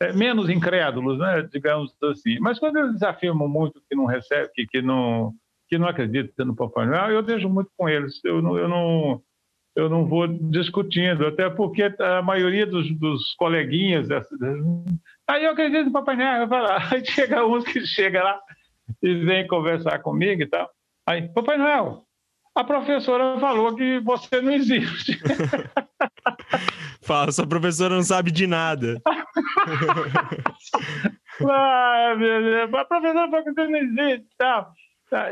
é, 0.00 0.12
menos 0.12 0.50
incrédulos, 0.50 1.18
né? 1.18 1.48
digamos 1.50 1.94
assim. 2.02 2.38
Mas 2.40 2.58
quando 2.58 2.78
eles 2.78 3.02
afirmam 3.02 3.48
muito 3.48 3.80
que 3.88 3.96
não 3.96 4.04
recebe, 4.04 4.50
que, 4.54 4.66
que 4.66 4.82
não 4.82 5.32
que 5.68 5.76
não 5.76 5.86
acreditam 5.86 6.46
no 6.46 6.56
Papai 6.56 6.86
Noel, 6.86 7.10
eu 7.10 7.22
deixo 7.22 7.46
muito 7.46 7.70
com 7.76 7.86
eles. 7.86 8.24
Eu 8.24 8.40
não, 8.40 8.56
eu 8.56 8.66
não 8.66 9.22
eu 9.78 9.88
não 9.88 10.04
vou 10.04 10.26
discutindo, 10.26 11.24
até 11.24 11.48
porque 11.48 11.84
a 12.00 12.20
maioria 12.20 12.66
dos, 12.66 12.90
dos 12.98 13.32
coleguinhas. 13.34 14.08
Aí 15.28 15.44
eu 15.44 15.52
acredito 15.52 15.84
no 15.84 15.92
Papai 15.92 16.16
Noel, 16.16 16.48
aí 16.90 17.04
chega 17.06 17.46
uns 17.46 17.62
que 17.64 17.86
chega 17.86 18.24
lá 18.24 18.40
e 19.00 19.14
vem 19.24 19.46
conversar 19.46 20.00
comigo 20.00 20.42
e 20.42 20.46
tal. 20.46 20.68
Aí, 21.06 21.28
Papai 21.28 21.56
Noel, 21.56 22.02
a 22.56 22.64
professora 22.64 23.38
falou 23.38 23.76
que 23.76 24.00
você 24.00 24.40
não 24.40 24.50
existe. 24.52 25.16
Fala, 27.00 27.30
sua 27.30 27.46
professora 27.46 27.94
não 27.94 28.02
sabe 28.02 28.32
de 28.32 28.48
nada. 28.48 29.00
ah, 31.48 32.14
meu 32.18 32.42
Deus, 32.42 32.74
a 32.74 32.84
professora 32.84 33.30
falou 33.30 33.44
que 33.44 33.52
você 33.52 33.68
não 33.68 33.78
existe 33.78 34.26
e 34.26 34.36
tal. 34.36 34.72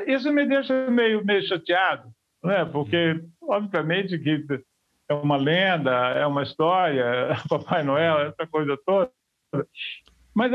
Isso 0.07 0.32
me 0.32 0.47
deixa 0.47 0.88
meio, 0.88 1.24
meio 1.24 1.42
chateado, 1.49 2.09
né? 2.47 2.64
porque, 2.64 3.22
obviamente, 3.42 4.18
que 4.18 4.44
é 5.09 5.14
uma 5.14 5.36
lenda, 5.36 5.90
é 5.90 6.26
uma 6.26 6.42
história, 6.42 7.36
Papai 7.49 7.82
Noel, 7.82 8.20
essa 8.20 8.47
coisa 8.47 8.76
toda. 8.84 9.11
Mas 10.34 10.53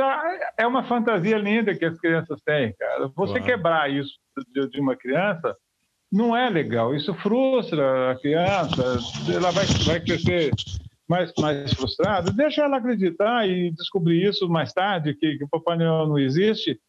é 0.57 0.67
uma 0.67 0.83
fantasia 0.83 1.37
linda 1.37 1.75
que 1.75 1.85
as 1.85 1.99
crianças 1.99 2.39
têm, 2.41 2.73
cara. 2.73 3.07
Você 3.15 3.39
claro. 3.39 3.45
quebrar 3.45 3.91
isso 3.91 4.13
de 4.71 4.79
uma 4.79 4.95
criança 4.95 5.57
não 6.11 6.35
é 6.35 6.49
legal. 6.49 6.93
Isso 6.93 7.13
frustra 7.15 8.11
a 8.11 8.15
criança, 8.19 8.99
ela 9.33 9.49
vai, 9.51 9.65
vai 9.85 9.99
crescer 9.99 10.51
mais, 11.07 11.31
mais 11.39 11.73
frustrada. 11.73 12.31
Deixa 12.31 12.63
ela 12.63 12.77
acreditar 12.77 13.47
e 13.47 13.71
descobrir 13.71 14.27
isso 14.27 14.47
mais 14.47 14.71
tarde, 14.71 15.15
que, 15.15 15.37
que 15.37 15.43
o 15.43 15.49
Papai 15.49 15.77
Noel 15.77 16.07
não 16.07 16.19
existe 16.19 16.79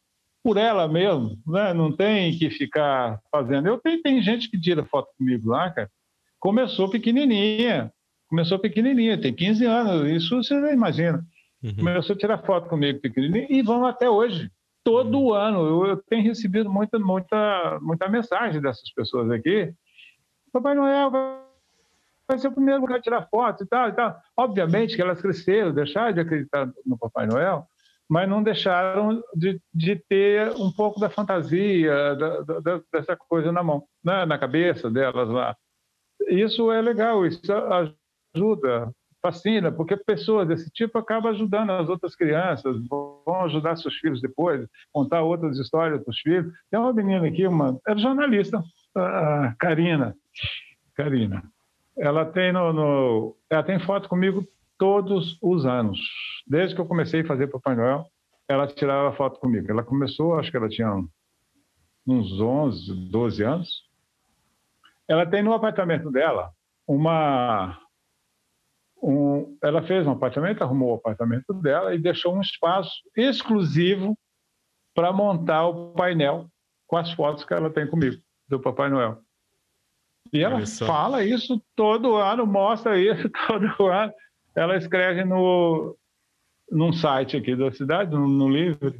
por 0.42 0.56
ela 0.56 0.88
mesmo, 0.88 1.38
né? 1.46 1.72
não 1.72 1.94
tem 1.94 2.36
que 2.36 2.50
ficar 2.50 3.20
fazendo. 3.30 3.68
Eu 3.68 3.78
tenho, 3.78 4.02
tem 4.02 4.20
gente 4.22 4.50
que 4.50 4.60
tira 4.60 4.84
foto 4.84 5.08
comigo 5.16 5.48
lá, 5.48 5.70
cara, 5.70 5.90
começou 6.40 6.90
pequenininha, 6.90 7.92
começou 8.28 8.58
pequenininha, 8.58 9.20
tem 9.20 9.32
15 9.32 9.64
anos, 9.64 10.10
isso 10.10 10.42
você 10.42 10.54
não 10.54 10.72
imagina. 10.72 11.24
Uhum. 11.62 11.76
Começou 11.76 12.16
a 12.16 12.18
tirar 12.18 12.38
foto 12.38 12.68
comigo 12.68 13.00
pequenininha 13.00 13.46
e 13.48 13.62
vão 13.62 13.86
até 13.86 14.10
hoje, 14.10 14.50
todo 14.82 15.18
uhum. 15.18 15.34
ano. 15.34 15.60
Eu, 15.60 15.86
eu, 15.86 15.96
tenho 16.08 16.24
recebido 16.24 16.68
muita, 16.68 16.98
muita, 16.98 17.78
muita 17.80 18.08
mensagem 18.08 18.60
dessas 18.60 18.92
pessoas 18.92 19.30
aqui. 19.30 19.72
Papai 20.52 20.74
Noel 20.74 21.10
vai 22.28 22.38
ser 22.38 22.48
o 22.48 22.52
primeiro 22.52 22.80
lugar 22.80 22.98
a 22.98 23.02
tirar 23.02 23.28
foto 23.28 23.62
e 23.62 23.66
tal, 23.66 23.88
e 23.88 23.92
tal. 23.92 24.18
Obviamente 24.36 24.96
que 24.96 25.02
elas 25.02 25.20
cresceram, 25.20 25.72
deixaram 25.72 26.12
de 26.12 26.20
acreditar 26.20 26.70
no 26.84 26.98
Papai 26.98 27.26
Noel, 27.26 27.66
mas 28.12 28.28
não 28.28 28.42
deixaram 28.42 29.24
de, 29.34 29.58
de 29.72 29.96
ter 29.96 30.50
um 30.58 30.70
pouco 30.70 31.00
da 31.00 31.08
fantasia, 31.08 32.14
da, 32.14 32.60
da, 32.60 32.82
dessa 32.92 33.16
coisa 33.16 33.50
na 33.50 33.62
mão, 33.62 33.84
né? 34.04 34.26
na 34.26 34.36
cabeça 34.36 34.90
delas 34.90 35.30
lá. 35.30 35.56
Isso 36.28 36.70
é 36.70 36.82
legal, 36.82 37.24
isso 37.24 37.40
ajuda, 38.36 38.92
fascina, 39.22 39.72
porque 39.72 39.96
pessoas 39.96 40.46
desse 40.46 40.70
tipo 40.70 40.98
acabam 40.98 41.32
ajudando 41.32 41.70
as 41.70 41.88
outras 41.88 42.14
crianças, 42.14 42.76
vão 42.86 43.44
ajudar 43.46 43.76
seus 43.76 43.94
filhos 43.94 44.20
depois, 44.20 44.68
contar 44.92 45.22
outras 45.22 45.58
histórias 45.58 46.02
para 46.02 46.10
os 46.10 46.20
filhos. 46.20 46.52
Tem 46.70 46.78
uma 46.78 46.92
menina 46.92 47.26
aqui, 47.26 47.46
uma, 47.46 47.80
é 47.88 47.96
jornalista, 47.96 48.62
a 48.94 49.54
Karina. 49.58 50.14
Karina. 50.94 51.42
Ela 51.96 52.26
tem 52.26 52.52
no, 52.52 52.74
no, 52.74 53.36
ela 53.48 53.62
tem 53.62 53.80
foto 53.80 54.06
comigo 54.06 54.46
todos 54.78 55.38
os 55.42 55.64
anos. 55.66 55.98
Desde 56.46 56.74
que 56.74 56.80
eu 56.80 56.86
comecei 56.86 57.20
a 57.20 57.26
fazer 57.26 57.46
Papai 57.46 57.76
Noel, 57.76 58.06
ela 58.48 58.66
tirava 58.66 59.14
foto 59.16 59.38
comigo. 59.38 59.70
Ela 59.70 59.82
começou, 59.82 60.38
acho 60.38 60.50
que 60.50 60.56
ela 60.56 60.68
tinha 60.68 60.88
uns 62.06 62.40
11, 62.40 63.10
12 63.10 63.42
anos. 63.42 63.68
Ela 65.08 65.26
tem 65.26 65.42
no 65.42 65.52
apartamento 65.52 66.10
dela 66.10 66.52
uma. 66.86 67.78
Um, 69.02 69.58
ela 69.62 69.82
fez 69.82 70.06
um 70.06 70.12
apartamento, 70.12 70.62
arrumou 70.62 70.92
o 70.92 70.94
apartamento 70.94 71.52
dela 71.54 71.94
e 71.94 71.98
deixou 71.98 72.36
um 72.36 72.40
espaço 72.40 72.92
exclusivo 73.16 74.16
para 74.94 75.12
montar 75.12 75.66
o 75.66 75.92
painel 75.92 76.46
com 76.86 76.96
as 76.96 77.10
fotos 77.12 77.44
que 77.44 77.52
ela 77.52 77.70
tem 77.70 77.86
comigo, 77.86 78.22
do 78.46 78.60
Papai 78.60 78.90
Noel. 78.90 79.18
E 80.32 80.40
ela 80.40 80.64
fala 80.66 81.24
isso 81.24 81.60
todo 81.74 82.14
ano, 82.14 82.46
mostra 82.46 82.98
isso 82.98 83.28
todo 83.48 83.86
ano 83.88 84.12
ela 84.54 84.76
escreve 84.76 85.24
no, 85.24 85.96
num 86.70 86.92
site 86.92 87.36
aqui 87.36 87.56
da 87.56 87.72
cidade, 87.72 88.10
no, 88.10 88.26
no 88.26 88.48
livro, 88.48 88.94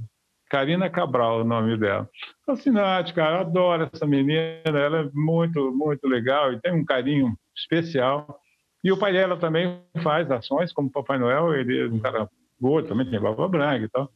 Karina 0.51 0.91
Cabral, 0.91 1.41
o 1.41 1.45
nome 1.45 1.79
dela. 1.79 2.09
Fascinante, 2.45 3.15
cara, 3.15 3.37
eu 3.37 3.41
adoro 3.41 3.91
essa 3.93 4.07
menina, 4.07 4.61
ela 4.65 5.01
é 5.01 5.11
muito, 5.15 5.73
muito 5.73 6.07
legal 6.07 6.53
e 6.53 6.61
tem 6.61 6.73
um 6.73 6.85
carinho 6.85 7.35
especial. 7.57 8.39
E 8.85 8.93
o 8.93 8.99
pai 8.99 9.13
dela 9.13 9.37
também 9.37 9.81
faz 10.03 10.31
ações, 10.31 10.73
como 10.73 10.91
Papai 10.91 11.19
Noel, 11.19 11.55
ele 11.55 11.81
é 11.81 11.87
um 11.87 11.99
cara 11.99 12.29
gordo, 12.61 12.89
também 12.89 13.09
tem 13.09 13.21
barba 13.21 13.49
branca 13.49 13.85
e 13.85 13.89
tal. 13.89 14.11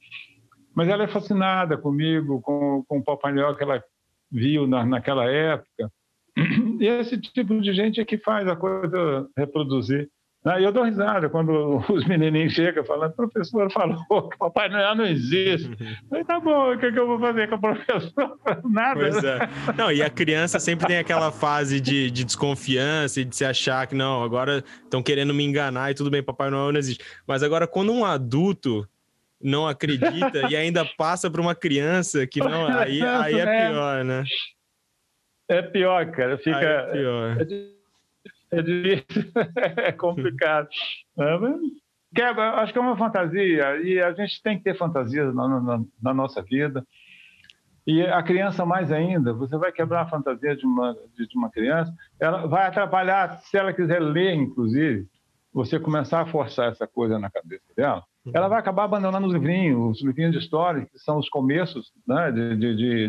Mas 0.74 0.88
ela 0.88 1.04
é 1.04 1.08
fascinada 1.08 1.78
comigo, 1.78 2.40
com, 2.42 2.84
com 2.86 2.98
o 2.98 3.04
Papai 3.04 3.32
Noel 3.32 3.56
que 3.56 3.62
ela 3.62 3.82
viu 4.30 4.66
na, 4.66 4.84
naquela 4.84 5.24
época. 5.30 5.90
E 6.78 6.86
esse 6.86 7.18
tipo 7.18 7.58
de 7.62 7.72
gente 7.72 7.98
é 7.98 8.04
que 8.04 8.18
faz 8.18 8.46
a 8.46 8.54
coisa 8.54 9.26
reproduzir. 9.34 10.10
E 10.46 10.62
eu 10.62 10.70
dou 10.70 10.84
risada 10.84 11.28
quando 11.28 11.82
os 11.90 12.06
menininhos 12.06 12.52
chegam 12.52 12.84
falando, 12.84 13.12
professor 13.14 13.70
falou 13.72 14.28
que 14.28 14.38
Papai 14.38 14.68
Noel 14.68 14.94
não 14.94 15.04
existe. 15.04 15.76
Aí 16.12 16.24
tá 16.24 16.38
bom, 16.38 16.72
o 16.72 16.78
que, 16.78 16.86
é 16.86 16.92
que 16.92 16.98
eu 16.98 17.06
vou 17.06 17.18
fazer 17.18 17.48
com 17.48 17.56
o 17.56 17.60
professor? 17.60 18.38
Nada. 18.70 19.00
Pois 19.00 19.24
é. 19.24 19.38
Não, 19.76 19.90
e 19.90 20.02
a 20.02 20.08
criança 20.08 20.60
sempre 20.60 20.86
tem 20.86 20.98
aquela 20.98 21.32
fase 21.32 21.80
de, 21.80 22.12
de 22.12 22.24
desconfiança 22.24 23.20
e 23.20 23.24
de 23.24 23.34
se 23.34 23.44
achar 23.44 23.88
que 23.88 23.94
não, 23.96 24.22
agora 24.22 24.62
estão 24.84 25.02
querendo 25.02 25.34
me 25.34 25.44
enganar 25.44 25.90
e 25.90 25.94
tudo 25.94 26.10
bem, 26.10 26.22
Papai 26.22 26.48
Noel 26.48 26.70
não 26.70 26.78
existe. 26.78 27.04
Mas 27.26 27.42
agora, 27.42 27.66
quando 27.66 27.92
um 27.92 28.04
adulto 28.04 28.88
não 29.42 29.66
acredita 29.66 30.48
e 30.48 30.56
ainda 30.56 30.84
passa 30.84 31.28
para 31.28 31.40
uma 31.40 31.54
criança 31.54 32.24
que 32.26 32.38
não, 32.38 32.68
aí, 32.68 33.02
aí 33.02 33.34
é 33.40 33.68
pior, 33.68 34.04
né? 34.04 34.24
É 35.48 35.62
pior, 35.62 36.10
cara. 36.12 36.38
Fica. 36.38 36.58
Aí 36.58 36.64
é 36.64 36.92
pior. 36.92 37.75
É 38.56 38.60
é 38.60 38.62
difícil, 38.62 39.32
é 39.76 39.92
complicado. 39.92 40.68
É, 41.18 42.24
acho 42.60 42.72
que 42.72 42.78
é 42.78 42.82
uma 42.82 42.96
fantasia, 42.96 43.76
e 43.82 44.00
a 44.00 44.12
gente 44.12 44.42
tem 44.42 44.56
que 44.56 44.64
ter 44.64 44.76
fantasias 44.76 45.34
na, 45.34 45.60
na, 45.60 45.84
na, 46.02 46.14
nossa 46.14 46.42
vida. 46.42 46.86
E 47.86 48.02
a 48.02 48.22
criança, 48.22 48.64
mais 48.64 48.90
ainda, 48.90 49.32
você 49.32 49.56
vai 49.58 49.70
quebrar 49.70 50.02
a 50.02 50.08
fantasia 50.08 50.56
de 50.56 50.66
uma, 50.66 50.96
de, 51.14 51.28
de 51.28 51.36
uma 51.36 51.50
criança, 51.50 51.92
ela 52.18 52.46
vai 52.46 52.66
atrapalhar, 52.66 53.38
se 53.38 53.56
ela 53.56 53.72
quiser 53.72 54.00
ler, 54.00 54.34
inclusive, 54.34 55.06
você 55.52 55.78
começar 55.78 56.22
a 56.22 56.26
forçar 56.26 56.72
essa 56.72 56.86
coisa 56.86 57.18
na 57.18 57.30
cabeça 57.30 57.64
dela, 57.76 58.02
ela 58.34 58.48
vai 58.48 58.58
acabar 58.58 58.84
abandonando 58.84 59.26
os 59.26 59.32
livrinhos, 59.32 59.98
os 59.98 60.04
livrinhos 60.04 60.32
de 60.32 60.38
história, 60.38 60.86
que 60.86 60.98
são 60.98 61.18
os 61.18 61.28
começos 61.28 61.92
né, 62.06 62.32
de, 62.32 62.56
de, 62.56 62.76
de, 62.76 63.08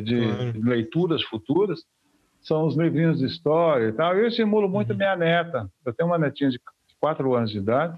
de 0.51 0.61
leituras 0.61 1.23
futuras, 1.23 1.81
são 2.47 2.65
os 2.65 2.75
livrinhos 2.75 3.19
de 3.19 3.25
história 3.25 3.89
e 3.89 3.93
tal. 3.93 4.15
Eu 4.15 4.27
estimulo 4.27 4.69
muito 4.69 4.91
uhum. 4.91 4.97
minha 4.97 5.15
neta. 5.15 5.69
Eu 5.85 5.93
tenho 5.93 6.09
uma 6.09 6.17
netinha 6.17 6.49
de 6.49 6.59
quatro 6.99 7.35
anos 7.35 7.51
de 7.51 7.57
idade 7.57 7.97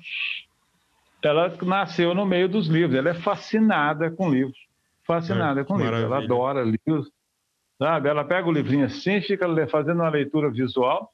ela 1.27 1.53
nasceu 1.63 2.13
no 2.13 2.25
meio 2.25 2.47
dos 2.47 2.67
livros. 2.67 2.97
Ela 2.97 3.09
é 3.09 3.13
fascinada 3.13 4.09
com 4.09 4.29
livros. 4.29 4.57
Fascinada 5.05 5.61
é, 5.61 5.63
com 5.63 5.73
maravilha. 5.73 6.01
livros. 6.01 6.15
Ela 6.15 6.23
adora 6.23 6.63
livros. 6.63 7.11
Sabe? 7.77 8.09
Ela 8.09 8.23
pega 8.23 8.47
o 8.47 8.51
livrinho 8.51 8.85
assim, 8.85 9.21
fica 9.21 9.47
fazendo 9.67 10.01
uma 10.01 10.09
leitura 10.09 10.49
visual 10.49 11.11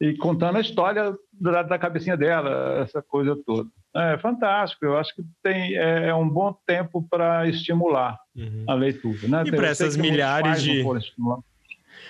e 0.00 0.14
contando 0.16 0.56
a 0.56 0.60
história 0.60 1.14
da, 1.32 1.62
da 1.62 1.78
cabecinha 1.78 2.16
dela, 2.16 2.80
essa 2.80 3.02
coisa 3.02 3.36
toda. 3.46 3.68
É 3.94 4.18
fantástico, 4.18 4.84
eu 4.84 4.96
acho 4.96 5.14
que 5.14 5.22
tem, 5.42 5.74
é, 5.74 6.08
é 6.08 6.14
um 6.14 6.28
bom 6.28 6.54
tempo 6.66 7.06
para 7.08 7.48
estimular 7.48 8.18
uhum. 8.34 8.64
a 8.66 8.74
leitura. 8.74 9.28
Né? 9.28 9.44
E 9.46 9.52
para 9.52 9.68
essas 9.68 9.96
milhares 9.96 10.62
de. 10.62 10.82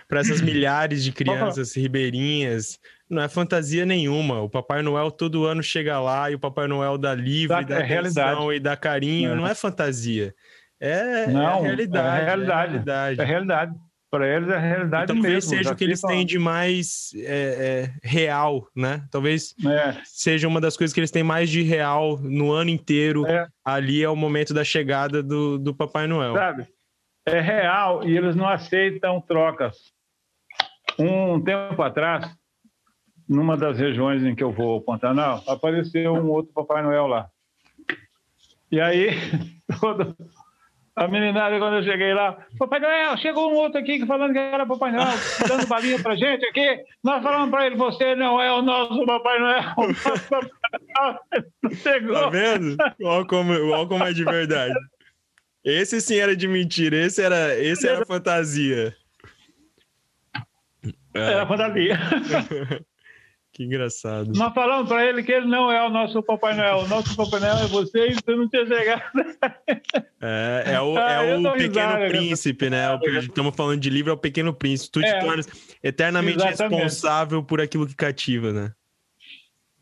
Para 0.09 0.21
essas 0.21 0.41
milhares 0.41 1.03
de 1.03 1.13
crianças 1.13 1.75
ribeirinhas, 1.75 2.79
não 3.11 3.23
é 3.23 3.29
fantasia 3.29 3.85
nenhuma. 3.85 4.41
O 4.41 4.49
Papai 4.49 4.83
Noel 4.83 5.11
todo 5.11 5.45
ano 5.45 5.63
chega 5.63 5.99
lá 5.99 6.31
e 6.31 6.35
o 6.35 6.39
Papai 6.39 6.69
Noel 6.69 6.97
dá 6.97 7.15
livro, 7.15 7.61
e 7.61 7.65
dá 7.65 7.81
é 7.81 7.99
atenção 7.99 8.53
e 8.53 8.61
dá 8.61 8.77
carinho. 8.77 9.33
É. 9.33 9.35
Não 9.35 9.47
é 9.47 9.55
fantasia. 9.55 10.35
É, 10.79 11.27
não, 11.27 11.43
é 11.43 11.47
a 11.47 11.61
realidade. 11.61 12.07
É 12.07 12.11
a 12.11 12.25
realidade. 12.25 12.75
É 12.75 12.75
a 12.75 12.77
realidade. 12.77 13.21
É 13.21 13.23
a 13.23 13.27
realidade 13.27 13.75
para 14.11 14.27
eles 14.27 14.49
é 14.49 14.55
a 14.55 14.59
realidade 14.59 15.07
talvez 15.13 15.35
mesmo. 15.35 15.51
seja 15.51 15.73
o 15.73 15.77
que 15.77 15.85
eles 15.85 16.01
têm 16.01 16.25
de 16.25 16.39
mais 16.39 17.11
é, 17.17 17.91
é, 18.03 18.09
real, 18.09 18.67
né? 18.75 19.05
Talvez 19.11 19.55
é. 19.67 19.97
seja 20.05 20.47
uma 20.49 20.61
das 20.61 20.77
coisas 20.77 20.95
que 20.95 21.01
eles 21.01 21.11
têm 21.11 21.23
mais 21.23 21.51
de 21.51 21.63
real 21.63 22.17
no 22.19 22.53
ano 22.53 22.71
inteiro. 22.71 23.27
É. 23.27 23.47
Ali 23.65 24.03
é 24.03 24.09
o 24.09 24.17
momento 24.17 24.55
da 24.55 24.65
chegada 24.65 25.23
do, 25.23 25.59
do 25.59 25.75
Papai 25.75 26.07
Noel. 26.07 26.35
Sabe? 26.35 26.67
É 27.27 27.41
real 27.41 28.09
e 28.09 28.17
eles 28.17 28.37
não 28.37 28.49
aceitam 28.49 29.21
trocas. 29.21 29.77
Um 30.99 31.43
tempo 31.43 31.83
atrás, 31.83 32.27
numa 33.29 33.57
das 33.57 33.79
regiões 33.79 34.23
em 34.23 34.35
que 34.35 34.43
eu 34.43 34.53
vou 34.53 34.75
ao 34.75 34.81
Pantanal, 34.81 35.43
apareceu 35.47 36.15
um 36.15 36.31
outro 36.31 36.53
Papai 36.53 36.83
Noel 36.83 37.07
lá. 37.07 37.29
E 38.71 38.81
aí, 38.81 39.11
a 40.97 41.09
meninada, 41.09 41.59
quando 41.59 41.77
eu 41.77 41.85
cheguei 41.85 42.15
lá, 42.15 42.39
Papai 42.59 42.81
Noel, 42.81 43.17
chegou 43.19 43.53
um 43.53 43.57
outro 43.57 43.81
aqui 43.81 44.05
falando 44.07 44.33
que 44.33 44.39
era 44.39 44.67
Papai 44.67 44.93
Noel, 44.93 45.19
dando 45.47 45.67
balinha 45.67 46.03
pra 46.03 46.17
gente 46.17 46.47
aqui. 46.47 46.83
Nós 47.05 47.23
falamos 47.23 47.51
pra 47.51 47.67
ele, 47.67 47.77
você 47.77 48.15
não 48.15 48.41
é 48.41 48.51
o 48.53 48.63
nosso 48.63 49.05
Papai 49.05 49.39
Noel. 49.39 49.75
Chegou. 51.83 52.15
Tá 52.15 52.31
vendo? 52.31 52.77
Olha 53.03 53.27
como, 53.27 53.53
olha 53.53 53.87
como 53.87 54.05
é 54.05 54.13
de 54.13 54.25
verdade. 54.25 54.75
Esse 55.63 56.01
sim 56.01 56.17
era 56.17 56.37
de 56.37 56.47
mentira, 56.47 56.97
esse 56.97 57.21
era, 57.21 57.59
esse 57.59 57.89
era 57.89 58.07
fantasia. 58.07 58.95
Era 61.17 61.47
fantasia. 61.47 61.99
Que 63.57 63.65
engraçado. 63.65 64.33
Nós 64.37 64.53
falamos 64.53 64.87
para 64.87 65.03
ele 65.07 65.23
que 65.23 65.33
ele 65.33 65.47
não 65.47 65.73
é 65.73 65.83
o 65.83 65.89
nosso 65.89 66.23
Papai 66.23 66.55
Noel. 66.55 66.81
O 66.81 66.89
nosso 66.89 67.17
Papai 67.17 67.41
Noel 67.41 67.57
é 67.57 67.67
você 67.67 68.09
e 68.11 68.13
você 68.13 68.37
não 68.37 68.47
tinha 68.51 68.67
chegado. 68.67 69.03
É, 70.21 70.75
é 70.75 70.81
o, 70.83 70.95
ah, 70.99 71.11
é 71.11 71.37
o 71.39 71.43
Pequeno 71.53 71.57
risada, 71.57 72.07
Príncipe, 72.09 72.69
né? 72.69 72.93
O, 72.93 73.01
estamos 73.19 73.57
falando 73.57 73.81
de 73.81 73.89
livro, 73.89 74.11
é 74.11 74.15
o 74.15 74.19
Pequeno 74.19 74.53
Príncipe. 74.53 74.93
Tu 74.93 75.01
é, 75.01 75.05
te 75.05 75.25
tornas 75.25 75.49
eternamente 75.83 76.37
exatamente. 76.37 76.83
responsável 76.83 77.43
por 77.43 77.59
aquilo 77.59 77.87
que 77.87 77.97
cativa, 77.97 78.53
né? 78.53 78.73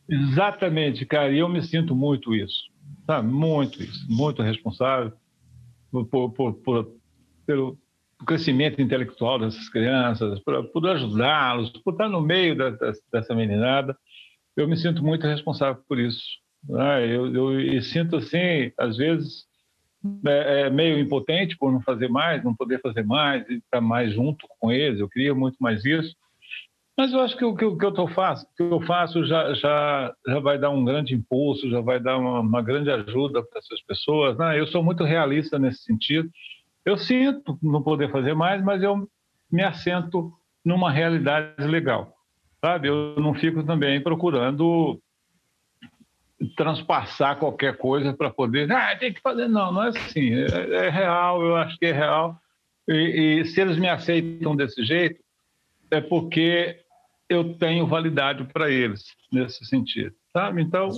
Exatamente, 0.09 1.05
cara. 1.05 1.33
E 1.33 1.41
eu 1.41 1.49
me 1.49 1.61
sinto 1.61 1.97
muito 1.97 2.33
isso. 2.33 2.71
Sabe? 3.07 3.27
Muito 3.27 3.83
isso. 3.83 4.07
Muito 4.09 4.41
responsável 4.41 5.13
por, 5.91 6.31
por, 6.31 6.53
por, 6.55 6.93
pelo, 7.45 7.77
o 8.21 8.25
crescimento 8.25 8.81
intelectual 8.81 9.39
dessas 9.39 9.69
crianças, 9.69 10.39
por, 10.41 10.65
por 10.71 10.89
ajudá-los, 10.89 11.71
por 11.71 11.93
estar 11.93 12.09
no 12.09 12.21
meio 12.21 12.57
da, 12.57 12.71
da, 12.71 12.93
dessa 13.13 13.35
meninada. 13.35 13.97
Eu 14.57 14.69
me 14.69 14.77
sinto 14.77 15.03
muito 15.05 15.27
responsável 15.27 15.83
por 15.89 15.99
isso. 15.99 16.23
Né? 16.69 17.07
Eu, 17.07 17.33
eu, 17.35 17.61
eu, 17.61 17.83
sinto, 17.83 18.17
assim, 18.17 18.73
às 18.79 18.97
vezes, 18.97 19.45
é, 20.27 20.61
é, 20.61 20.71
meio 20.71 20.99
impotente 20.99 21.57
por 21.57 21.73
não 21.73 21.81
fazer 21.81 22.09
mais, 22.09 22.43
não 22.45 22.55
poder 22.55 22.81
fazer 22.81 23.05
mais, 23.05 23.49
e 23.49 23.55
estar 23.55 23.81
mais 23.81 24.13
junto 24.13 24.47
com 24.59 24.71
eles. 24.71 25.01
Eu 25.01 25.09
queria 25.09 25.35
muito 25.35 25.57
mais 25.61 25.85
isso. 25.85 26.15
Mas 26.97 27.13
eu 27.13 27.21
acho 27.21 27.37
que 27.37 27.45
o 27.45 27.57
que, 27.57 27.69
que, 27.77 27.85
eu, 27.85 28.09
faço, 28.09 28.47
que 28.57 28.63
eu 28.63 28.81
faço 28.83 29.25
já, 29.27 29.53
já, 29.55 30.15
já 30.27 30.39
vai 30.39 30.57
dar 30.59 30.71
um 30.71 30.85
grande 30.85 31.13
impulso, 31.13 31.69
já 31.69 31.81
vai 31.81 31.99
dar 31.99 32.17
uma, 32.19 32.39
uma 32.39 32.63
grande 32.63 32.89
ajuda 32.89 33.43
para 33.43 33.59
essas 33.59 33.83
pessoas. 33.83 34.39
Né? 34.39 34.61
Eu 34.61 34.67
sou 34.69 34.83
muito 34.83 35.03
realista 35.03 35.59
nesse 35.59 35.83
sentido. 35.83 36.31
Eu 36.85 36.99
sinto 36.99 37.59
não 37.63 37.83
poder 37.83 38.11
fazer 38.11 38.35
mais, 38.35 38.63
mas 38.63 38.83
eu 38.83 39.09
me 39.51 39.63
assento 39.63 40.33
numa 40.65 40.91
realidade 40.91 41.67
legal, 41.67 42.15
sabe? 42.61 42.89
Eu 42.89 43.17
não 43.17 43.35
fico 43.35 43.63
também 43.63 44.03
procurando 44.03 45.01
transpassar 46.57 47.39
qualquer 47.39 47.77
coisa 47.77 48.13
para 48.13 48.31
poder, 48.31 48.71
ah, 48.71 48.97
tem 48.97 49.13
que 49.13 49.21
fazer. 49.21 49.49
Não, 49.49 49.73
não 49.73 49.85
é 49.85 49.89
assim. 49.89 50.35
É, 50.35 50.87
é 50.87 50.91
real, 50.91 51.43
eu 51.43 51.57
acho 51.57 51.79
que 51.79 51.87
é 51.87 51.93
real. 51.93 52.39
E, 52.89 53.41
e, 53.41 53.45
se 53.47 53.61
eles 53.61 53.79
me 53.79 53.89
aceitam 53.89 54.55
desse 54.55 54.85
jeito, 54.85 55.23
é 55.91 56.01
porque 56.01 56.81
eu 57.29 57.55
tenho 57.55 57.87
validade 57.87 58.45
para 58.53 58.71
eles 58.71 59.05
nesse 59.33 59.65
sentido, 59.65 60.15
sabe? 60.33 60.61
Então, 60.61 60.91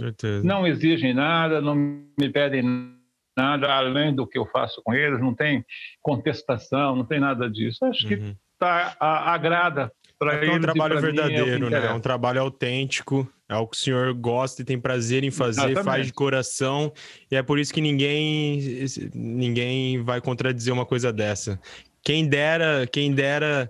não 0.42 0.66
exigem 0.66 1.14
nada, 1.14 1.60
não 1.60 1.76
me 1.76 2.28
pedem 2.32 2.62
nada 2.62 2.95
além 3.36 4.14
do 4.14 4.26
que 4.26 4.38
eu 4.38 4.46
faço 4.46 4.80
com 4.82 4.94
eles, 4.94 5.20
não 5.20 5.34
tem 5.34 5.64
contestação, 6.02 6.96
não 6.96 7.04
tem 7.04 7.20
nada 7.20 7.50
disso. 7.50 7.84
Acho 7.84 8.04
uhum. 8.04 8.08
que 8.08 8.36
tá, 8.58 8.96
a, 8.98 9.32
agrada 9.32 9.92
para 10.18 10.34
é 10.34 10.36
eles. 10.38 10.54
É 10.54 10.58
um 10.58 10.60
trabalho 10.60 11.00
verdadeiro, 11.00 11.66
é 11.66 11.70
né? 11.70 11.86
É 11.86 11.92
um 11.92 12.00
trabalho 12.00 12.40
autêntico, 12.40 13.30
é 13.48 13.56
o 13.56 13.66
que 13.66 13.76
o 13.76 13.80
senhor 13.80 14.12
gosta 14.14 14.62
e 14.62 14.64
tem 14.64 14.80
prazer 14.80 15.22
em 15.24 15.30
fazer, 15.30 15.60
Exatamente. 15.60 15.84
faz 15.84 16.06
de 16.06 16.12
coração, 16.12 16.92
e 17.30 17.36
é 17.36 17.42
por 17.42 17.58
isso 17.58 17.72
que 17.72 17.80
ninguém, 17.80 18.84
ninguém 19.14 20.02
vai 20.02 20.20
contradizer 20.20 20.72
uma 20.72 20.86
coisa 20.86 21.12
dessa. 21.12 21.60
Quem 22.02 22.26
dera, 22.26 22.86
quem 22.86 23.12
dera 23.12 23.68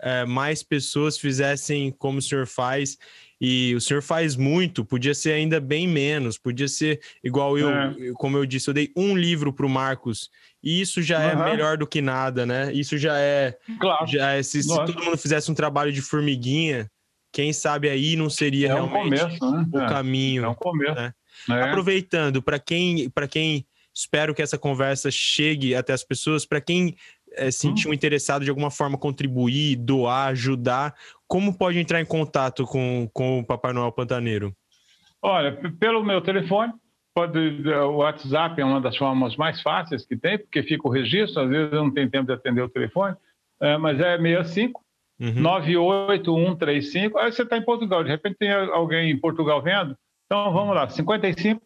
é, 0.00 0.24
mais 0.24 0.62
pessoas 0.62 1.18
fizessem 1.18 1.90
como 1.92 2.18
o 2.18 2.22
senhor 2.22 2.46
faz 2.46 2.98
e 3.40 3.74
o 3.74 3.80
senhor 3.80 4.02
faz 4.02 4.34
muito, 4.34 4.84
podia 4.84 5.14
ser 5.14 5.32
ainda 5.32 5.60
bem 5.60 5.86
menos, 5.86 6.38
podia 6.38 6.68
ser 6.68 7.00
igual 7.22 7.58
eu, 7.58 7.70
é. 7.70 7.94
como 8.14 8.36
eu 8.36 8.46
disse, 8.46 8.68
eu 8.68 8.74
dei 8.74 8.90
um 8.96 9.16
livro 9.16 9.52
para 9.52 9.66
o 9.66 9.68
Marcos, 9.68 10.30
e 10.62 10.80
isso 10.80 11.02
já 11.02 11.18
uhum. 11.18 11.42
é 11.42 11.50
melhor 11.50 11.76
do 11.76 11.86
que 11.86 12.00
nada, 12.00 12.46
né? 12.46 12.72
Isso 12.72 12.96
já 12.98 13.18
é. 13.18 13.56
Claro. 13.78 14.06
Já 14.06 14.32
é, 14.32 14.42
se, 14.42 14.62
se, 14.62 14.68
todo 14.68 15.04
mundo 15.04 15.16
fizesse 15.16 15.50
um 15.50 15.54
trabalho 15.54 15.92
de 15.92 16.00
formiguinha, 16.00 16.90
quem 17.32 17.52
sabe 17.52 17.88
aí 17.88 18.16
não 18.16 18.30
seria 18.30 18.68
é 18.68 18.72
realmente 18.72 19.22
um 19.22 19.28
começo, 19.28 19.50
né? 19.52 19.66
o 19.72 19.78
é. 19.78 19.88
caminho. 19.88 20.44
É 20.44 20.48
um 20.48 20.54
começo. 20.54 20.94
Né? 20.94 21.12
É. 21.50 21.62
Aproveitando, 21.62 22.42
para 22.42 22.58
quem, 22.58 23.12
quem 23.30 23.66
espero 23.94 24.34
que 24.34 24.42
essa 24.42 24.58
conversa 24.58 25.10
chegue 25.10 25.74
até 25.74 25.92
as 25.92 26.02
pessoas, 26.02 26.46
para 26.46 26.60
quem 26.60 26.96
é, 27.32 27.50
sentiu 27.50 27.90
hum. 27.90 27.94
interessado 27.94 28.42
de 28.42 28.50
alguma 28.50 28.70
forma 28.70 28.96
contribuir, 28.96 29.76
doar, 29.76 30.28
ajudar, 30.28 30.94
como 31.28 31.56
pode 31.56 31.78
entrar 31.78 32.00
em 32.00 32.06
contato 32.06 32.64
com, 32.64 33.08
com 33.12 33.40
o 33.40 33.44
Papai 33.44 33.72
Noel 33.72 33.92
Pantaneiro? 33.92 34.54
Olha, 35.20 35.58
pelo 35.78 36.04
meu 36.04 36.20
telefone, 36.20 36.72
pode, 37.14 37.38
o 37.38 37.96
WhatsApp 37.96 38.60
é 38.60 38.64
uma 38.64 38.80
das 38.80 38.96
formas 38.96 39.36
mais 39.36 39.60
fáceis 39.62 40.06
que 40.06 40.16
tem, 40.16 40.38
porque 40.38 40.62
fica 40.62 40.86
o 40.86 40.90
registro, 40.90 41.42
às 41.42 41.48
vezes 41.48 41.72
eu 41.72 41.82
não 41.82 41.92
tenho 41.92 42.10
tempo 42.10 42.26
de 42.26 42.32
atender 42.32 42.62
o 42.62 42.68
telefone, 42.68 43.16
é, 43.60 43.76
mas 43.76 43.98
é 44.00 44.16
65 44.16 44.84
uhum. 45.18 45.40
98135. 45.40 47.18
Aí 47.18 47.32
você 47.32 47.42
está 47.42 47.56
em 47.56 47.64
Portugal, 47.64 48.04
de 48.04 48.10
repente 48.10 48.36
tem 48.38 48.52
alguém 48.52 49.10
em 49.10 49.18
Portugal 49.18 49.62
vendo, 49.62 49.96
então 50.26 50.52
vamos 50.52 50.74
lá, 50.74 50.88
55 50.88 51.60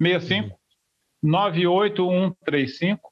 65 0.00 0.48
uhum. 0.48 1.30
98135 1.30 3.10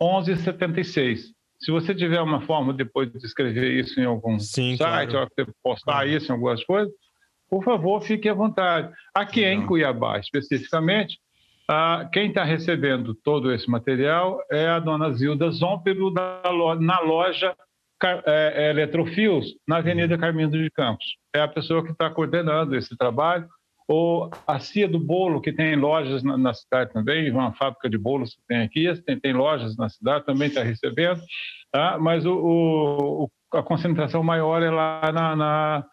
1176. 0.00 1.37
Se 1.58 1.70
você 1.70 1.94
tiver 1.94 2.20
uma 2.20 2.40
forma 2.42 2.72
depois 2.72 3.10
de 3.10 3.18
escrever 3.18 3.72
isso 3.72 4.00
em 4.00 4.04
algum 4.04 4.38
Sim, 4.38 4.76
site, 4.76 5.10
claro. 5.10 5.28
ou 5.38 5.46
postar 5.62 5.92
claro. 5.92 6.08
isso 6.08 6.30
em 6.30 6.34
algumas 6.34 6.62
coisas, 6.64 6.92
por 7.50 7.64
favor, 7.64 8.00
fique 8.02 8.28
à 8.28 8.34
vontade. 8.34 8.92
Aqui 9.14 9.42
Não. 9.42 9.48
em 9.48 9.66
Cuiabá, 9.66 10.18
especificamente, 10.18 11.18
quem 12.12 12.28
está 12.28 12.44
recebendo 12.44 13.14
todo 13.14 13.52
esse 13.52 13.68
material 13.68 14.40
é 14.50 14.68
a 14.68 14.78
dona 14.78 15.12
Zilda 15.12 15.50
Zompero, 15.50 16.10
na 16.10 17.00
loja 17.00 17.54
é, 18.02 18.22
é, 18.26 18.70
Eletrofios, 18.70 19.54
na 19.66 19.78
Avenida 19.78 20.14
uhum. 20.14 20.20
Carminho 20.20 20.50
de 20.50 20.70
Campos. 20.70 21.16
É 21.34 21.40
a 21.40 21.48
pessoa 21.48 21.84
que 21.84 21.90
está 21.90 22.08
coordenando 22.08 22.76
esse 22.76 22.96
trabalho. 22.96 23.48
Ou 23.88 24.30
a 24.46 24.60
Cia 24.60 24.86
do 24.86 25.00
Bolo, 25.00 25.40
que 25.40 25.50
tem 25.50 25.74
lojas 25.74 26.22
na, 26.22 26.36
na 26.36 26.52
cidade 26.52 26.92
também, 26.92 27.30
uma 27.30 27.54
fábrica 27.54 27.88
de 27.88 27.96
bolos 27.96 28.34
que 28.34 28.42
tem 28.46 28.62
aqui, 28.62 29.02
tem, 29.02 29.18
tem 29.18 29.32
lojas 29.32 29.78
na 29.78 29.88
cidade, 29.88 30.26
também 30.26 30.48
está 30.48 30.62
recebendo. 30.62 31.22
Tá? 31.72 31.98
Mas 31.98 32.26
o, 32.26 32.34
o, 32.34 33.30
a 33.56 33.62
concentração 33.62 34.22
maior 34.22 34.62
é 34.62 34.70
lá 34.70 35.10
na, 35.10 35.34
na, 35.34 35.86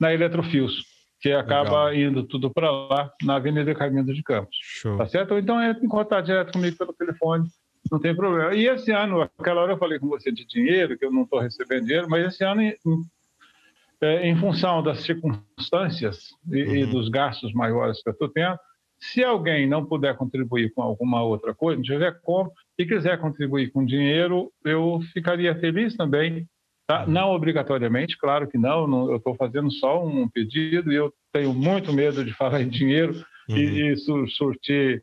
na 0.00 0.12
Eletrofios, 0.12 0.82
que 1.20 1.30
acaba 1.30 1.84
Legal. 1.84 2.10
indo 2.10 2.22
tudo 2.24 2.50
para 2.50 2.68
lá, 2.68 3.12
na 3.22 3.36
Avenida 3.36 3.72
Caminho 3.76 4.04
de 4.04 4.24
Campos. 4.24 4.56
Show. 4.60 4.96
Tá 4.96 5.06
certo? 5.06 5.38
Então 5.38 5.62
entra 5.62 5.84
em 5.84 5.88
contato 5.88 6.26
direto 6.26 6.52
comigo 6.52 6.76
pelo 6.76 6.92
telefone, 6.94 7.46
não 7.90 8.00
tem 8.00 8.14
problema. 8.14 8.56
E 8.56 8.66
esse 8.66 8.90
ano, 8.90 9.22
aquela 9.22 9.62
hora 9.62 9.72
eu 9.72 9.78
falei 9.78 10.00
com 10.00 10.08
você 10.08 10.32
de 10.32 10.44
dinheiro, 10.44 10.98
que 10.98 11.04
eu 11.04 11.12
não 11.12 11.22
estou 11.22 11.38
recebendo 11.38 11.86
dinheiro, 11.86 12.08
mas 12.10 12.26
esse 12.26 12.42
ano, 12.42 12.60
é, 14.02 14.28
em 14.28 14.36
função 14.36 14.82
das 14.82 15.02
circunstâncias 15.02 16.30
e, 16.50 16.62
uhum. 16.62 16.76
e, 16.76 16.86
dos 16.86 17.08
gastos 17.08 17.52
maiores 17.52 18.02
que 18.02 18.08
eu 18.08 18.12
estou 18.12 18.28
tendo, 18.28 18.58
Se 18.98 19.22
alguém 19.22 19.66
não 19.66 19.84
puder 19.84 20.16
contribuir 20.16 20.72
com 20.74 20.82
alguma 20.82 21.22
outra 21.22 21.54
coisa, 21.54 21.76
não 21.76 21.82
tiver 21.82 22.18
como, 22.22 22.50
e 22.78 22.84
quiser 22.84 23.18
contribuir 23.18 23.70
com 23.70 23.84
dinheiro, 23.84 24.50
eu 24.64 25.00
ficaria 25.12 25.54
feliz 25.58 25.96
também. 25.96 26.46
Tá? 26.86 27.04
Uhum. 27.04 27.12
Não 27.12 27.30
obrigatoriamente, 27.30 28.16
claro 28.16 28.48
que 28.48 28.56
não, 28.56 28.86
não 28.86 29.10
eu 29.10 29.16
estou 29.16 29.34
fazendo 29.34 29.72
só 29.72 30.06
um 30.06 30.28
pedido 30.28 30.92
e 30.92 30.96
eu 30.96 31.12
tenho 31.32 31.52
muito 31.52 31.92
medo 31.92 32.24
de 32.24 32.32
falar 32.36 32.62
em 32.62 32.68
dinheiro 32.68 33.14
uhum. 33.48 33.56
e, 33.56 33.92
e 33.92 33.96
surtir 34.28 35.02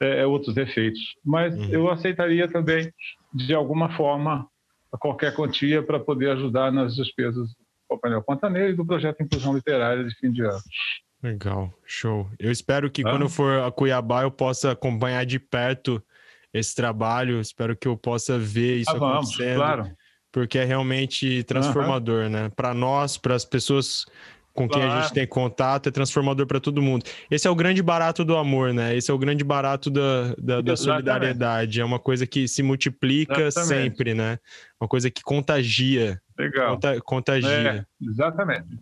é, 0.00 0.22
é, 0.22 0.26
outros 0.26 0.56
efeitos. 0.56 1.00
Mas 1.24 1.56
uhum. 1.56 1.68
eu 1.70 1.90
aceitaria 1.90 2.48
também, 2.48 2.92
de 3.32 3.54
alguma 3.54 3.96
forma, 3.96 4.48
qualquer 4.98 5.34
quantia 5.34 5.82
para 5.82 6.00
poder 6.00 6.30
ajudar 6.30 6.72
nas 6.72 6.96
despesas 6.96 7.48
do 7.94 8.00
painel 8.00 8.22
Pantaneiro 8.22 8.70
e 8.70 8.76
do 8.76 8.84
projeto 8.84 9.22
Inclusão 9.22 9.54
Literária 9.54 10.04
de 10.04 10.14
fim 10.16 10.30
de 10.30 10.42
ano. 10.42 10.60
Legal, 11.22 11.72
show. 11.86 12.28
Eu 12.38 12.50
espero 12.50 12.90
que 12.90 13.02
ah. 13.02 13.10
quando 13.10 13.22
eu 13.22 13.28
for 13.28 13.62
a 13.62 13.70
Cuiabá 13.70 14.22
eu 14.22 14.30
possa 14.30 14.72
acompanhar 14.72 15.24
de 15.24 15.38
perto 15.38 16.02
esse 16.52 16.74
trabalho. 16.74 17.40
Espero 17.40 17.76
que 17.76 17.86
eu 17.86 17.96
possa 17.96 18.38
ver 18.38 18.78
isso 18.78 18.90
ah, 18.90 18.98
vamos, 18.98 19.30
acontecendo. 19.30 19.56
Claro. 19.56 19.90
Porque 20.32 20.58
é 20.58 20.64
realmente 20.64 21.42
transformador, 21.44 22.24
uhum. 22.24 22.30
né? 22.30 22.50
Para 22.56 22.74
nós, 22.74 23.16
para 23.16 23.34
as 23.34 23.44
pessoas 23.44 24.06
com 24.52 24.68
quem 24.68 24.82
claro. 24.82 24.98
a 24.98 25.02
gente 25.02 25.14
tem 25.14 25.26
contato, 25.26 25.88
é 25.88 25.92
transformador 25.92 26.46
para 26.46 26.60
todo 26.60 26.82
mundo. 26.82 27.04
Esse 27.30 27.48
é 27.48 27.50
o 27.50 27.54
grande 27.54 27.82
barato 27.82 28.24
do 28.24 28.36
amor, 28.36 28.72
né? 28.74 28.94
Esse 28.94 29.10
é 29.10 29.14
o 29.14 29.18
grande 29.18 29.42
barato 29.42 29.90
da, 29.90 30.34
da, 30.36 30.60
da 30.60 30.76
solidariedade. 30.76 31.80
É 31.80 31.84
uma 31.84 31.98
coisa 31.98 32.26
que 32.26 32.46
se 32.46 32.62
multiplica 32.62 33.42
Exatamente. 33.42 33.82
sempre, 33.82 34.14
né? 34.14 34.38
Uma 34.80 34.88
coisa 34.88 35.10
que 35.10 35.22
contagia. 35.22 36.20
Legal. 36.42 36.74
Conta, 36.74 37.00
contagia. 37.00 37.50
É, 37.50 37.86
exatamente. 38.00 38.78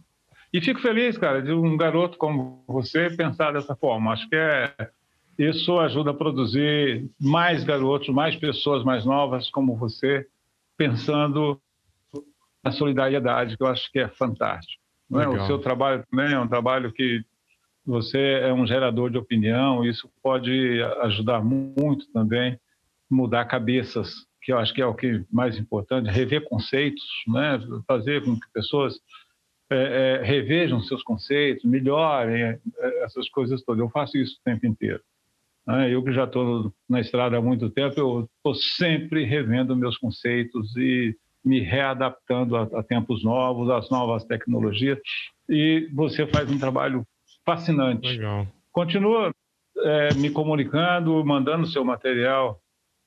E 0.52 0.60
fico 0.60 0.80
feliz, 0.80 1.16
cara, 1.16 1.40
de 1.40 1.52
um 1.52 1.76
garoto 1.76 2.18
como 2.18 2.64
você 2.66 3.08
pensar 3.10 3.52
dessa 3.52 3.76
forma. 3.76 4.12
Acho 4.12 4.28
que 4.28 4.36
é 4.36 4.74
isso 5.38 5.78
ajuda 5.78 6.10
a 6.10 6.14
produzir 6.14 7.08
mais 7.18 7.64
garotos, 7.64 8.08
mais 8.08 8.36
pessoas 8.36 8.84
mais 8.84 9.06
novas 9.06 9.50
como 9.50 9.74
você, 9.74 10.26
pensando 10.76 11.58
na 12.62 12.70
solidariedade, 12.70 13.56
que 13.56 13.62
eu 13.62 13.68
acho 13.68 13.90
que 13.90 14.00
é 14.00 14.08
fantástico. 14.08 14.82
É? 15.14 15.26
O 15.28 15.46
seu 15.46 15.58
trabalho 15.58 16.04
também 16.10 16.32
é 16.34 16.38
um 16.38 16.46
trabalho 16.46 16.92
que 16.92 17.24
você 17.86 18.40
é 18.42 18.52
um 18.52 18.66
gerador 18.66 19.10
de 19.10 19.18
opinião, 19.18 19.84
isso 19.84 20.10
pode 20.22 20.82
ajudar 21.02 21.42
muito 21.42 22.06
também, 22.12 22.58
mudar 23.08 23.46
cabeças, 23.46 24.26
que 24.40 24.52
eu 24.52 24.58
acho 24.58 24.72
que 24.72 24.82
é 24.82 24.86
o 24.86 24.94
que 24.94 25.24
mais 25.30 25.58
importante, 25.58 26.10
rever 26.10 26.44
conceitos, 26.44 27.04
né? 27.26 27.60
fazer 27.86 28.24
com 28.24 28.34
que 28.34 28.50
pessoas 28.52 28.94
é, 29.70 30.20
é, 30.20 30.24
revejam 30.24 30.80
seus 30.80 31.02
conceitos, 31.02 31.64
melhorem 31.64 32.42
é, 32.42 32.58
essas 33.04 33.28
coisas 33.28 33.62
todas. 33.62 33.80
Eu 33.80 33.90
faço 33.90 34.16
isso 34.16 34.36
o 34.40 34.44
tempo 34.44 34.66
inteiro. 34.66 35.00
Né? 35.66 35.94
Eu 35.94 36.02
que 36.02 36.12
já 36.12 36.24
estou 36.24 36.72
na 36.88 37.00
estrada 37.00 37.36
há 37.36 37.40
muito 37.40 37.70
tempo, 37.70 38.00
eu 38.00 38.28
estou 38.36 38.54
sempre 38.54 39.24
revendo 39.24 39.76
meus 39.76 39.96
conceitos 39.96 40.76
e 40.76 41.16
me 41.44 41.60
readaptando 41.60 42.56
a, 42.56 42.62
a, 42.62 42.82
tempos 42.82 43.22
novos, 43.22 43.70
às 43.70 43.88
novas 43.90 44.24
tecnologias. 44.24 44.98
E 45.48 45.88
você 45.94 46.26
faz 46.26 46.50
um 46.50 46.58
trabalho 46.58 47.06
fascinante. 47.44 48.08
Legal. 48.08 48.46
Continua 48.72 49.32
é, 49.78 50.14
me 50.14 50.30
comunicando, 50.30 51.24
mandando 51.24 51.66
seu 51.66 51.84
material. 51.84 52.60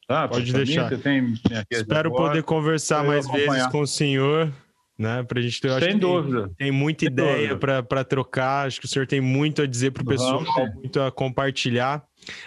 Tá? 0.07 0.27
Pode 0.27 0.51
deixar. 0.51 0.89
Mim, 0.91 1.33
Espero 1.69 2.11
poder 2.11 2.43
conversar 2.43 3.03
mais 3.03 3.25
acompanhar. 3.25 3.51
vezes 3.51 3.67
com 3.67 3.81
o 3.81 3.87
senhor 3.87 4.51
né? 4.97 5.23
Para 5.23 5.39
a 5.39 5.41
gente 5.41 5.59
ter, 5.59 5.71
Sem 5.81 5.97
dúvida. 5.97 6.47
Tem, 6.49 6.55
tem 6.67 6.71
muita 6.71 7.05
Sem 7.05 7.11
ideia 7.11 7.57
para 7.57 8.03
trocar. 8.03 8.67
Acho 8.67 8.79
que 8.79 8.85
o 8.85 8.89
senhor 8.89 9.07
tem 9.07 9.19
muito 9.19 9.61
a 9.61 9.67
dizer 9.67 9.91
para 9.91 10.03
o 10.03 10.05
pessoal, 10.05 10.43
muito 10.75 11.01
a 11.01 11.11
compartilhar. 11.11 12.03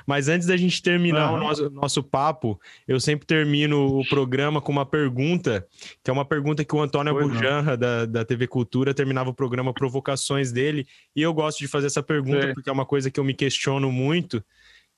Mas 0.06 0.28
antes 0.28 0.46
da 0.46 0.56
gente 0.56 0.80
terminar 0.80 1.30
uhum. 1.30 1.36
o 1.36 1.40
nosso, 1.40 1.70
nosso 1.70 2.02
papo, 2.02 2.58
eu 2.88 2.98
sempre 2.98 3.26
termino 3.26 3.98
o 3.98 4.08
programa 4.08 4.60
com 4.60 4.72
uma 4.72 4.86
pergunta, 4.86 5.66
que 6.02 6.10
é 6.10 6.12
uma 6.12 6.24
pergunta 6.24 6.64
que 6.64 6.74
o 6.74 6.80
Antônio 6.80 7.12
Bujanra, 7.12 7.76
da, 7.76 8.06
da 8.06 8.24
TV 8.24 8.46
Cultura, 8.46 8.94
terminava 8.94 9.28
o 9.28 9.34
programa 9.34 9.74
Provocações 9.74 10.50
dele, 10.50 10.86
e 11.14 11.20
eu 11.20 11.34
gosto 11.34 11.58
de 11.58 11.68
fazer 11.68 11.88
essa 11.88 12.02
pergunta 12.02 12.52
porque 12.54 12.70
é 12.70 12.72
uma 12.72 12.86
coisa 12.86 13.10
que 13.10 13.20
eu 13.20 13.24
me 13.24 13.34
questiono 13.34 13.92
muito. 13.92 14.42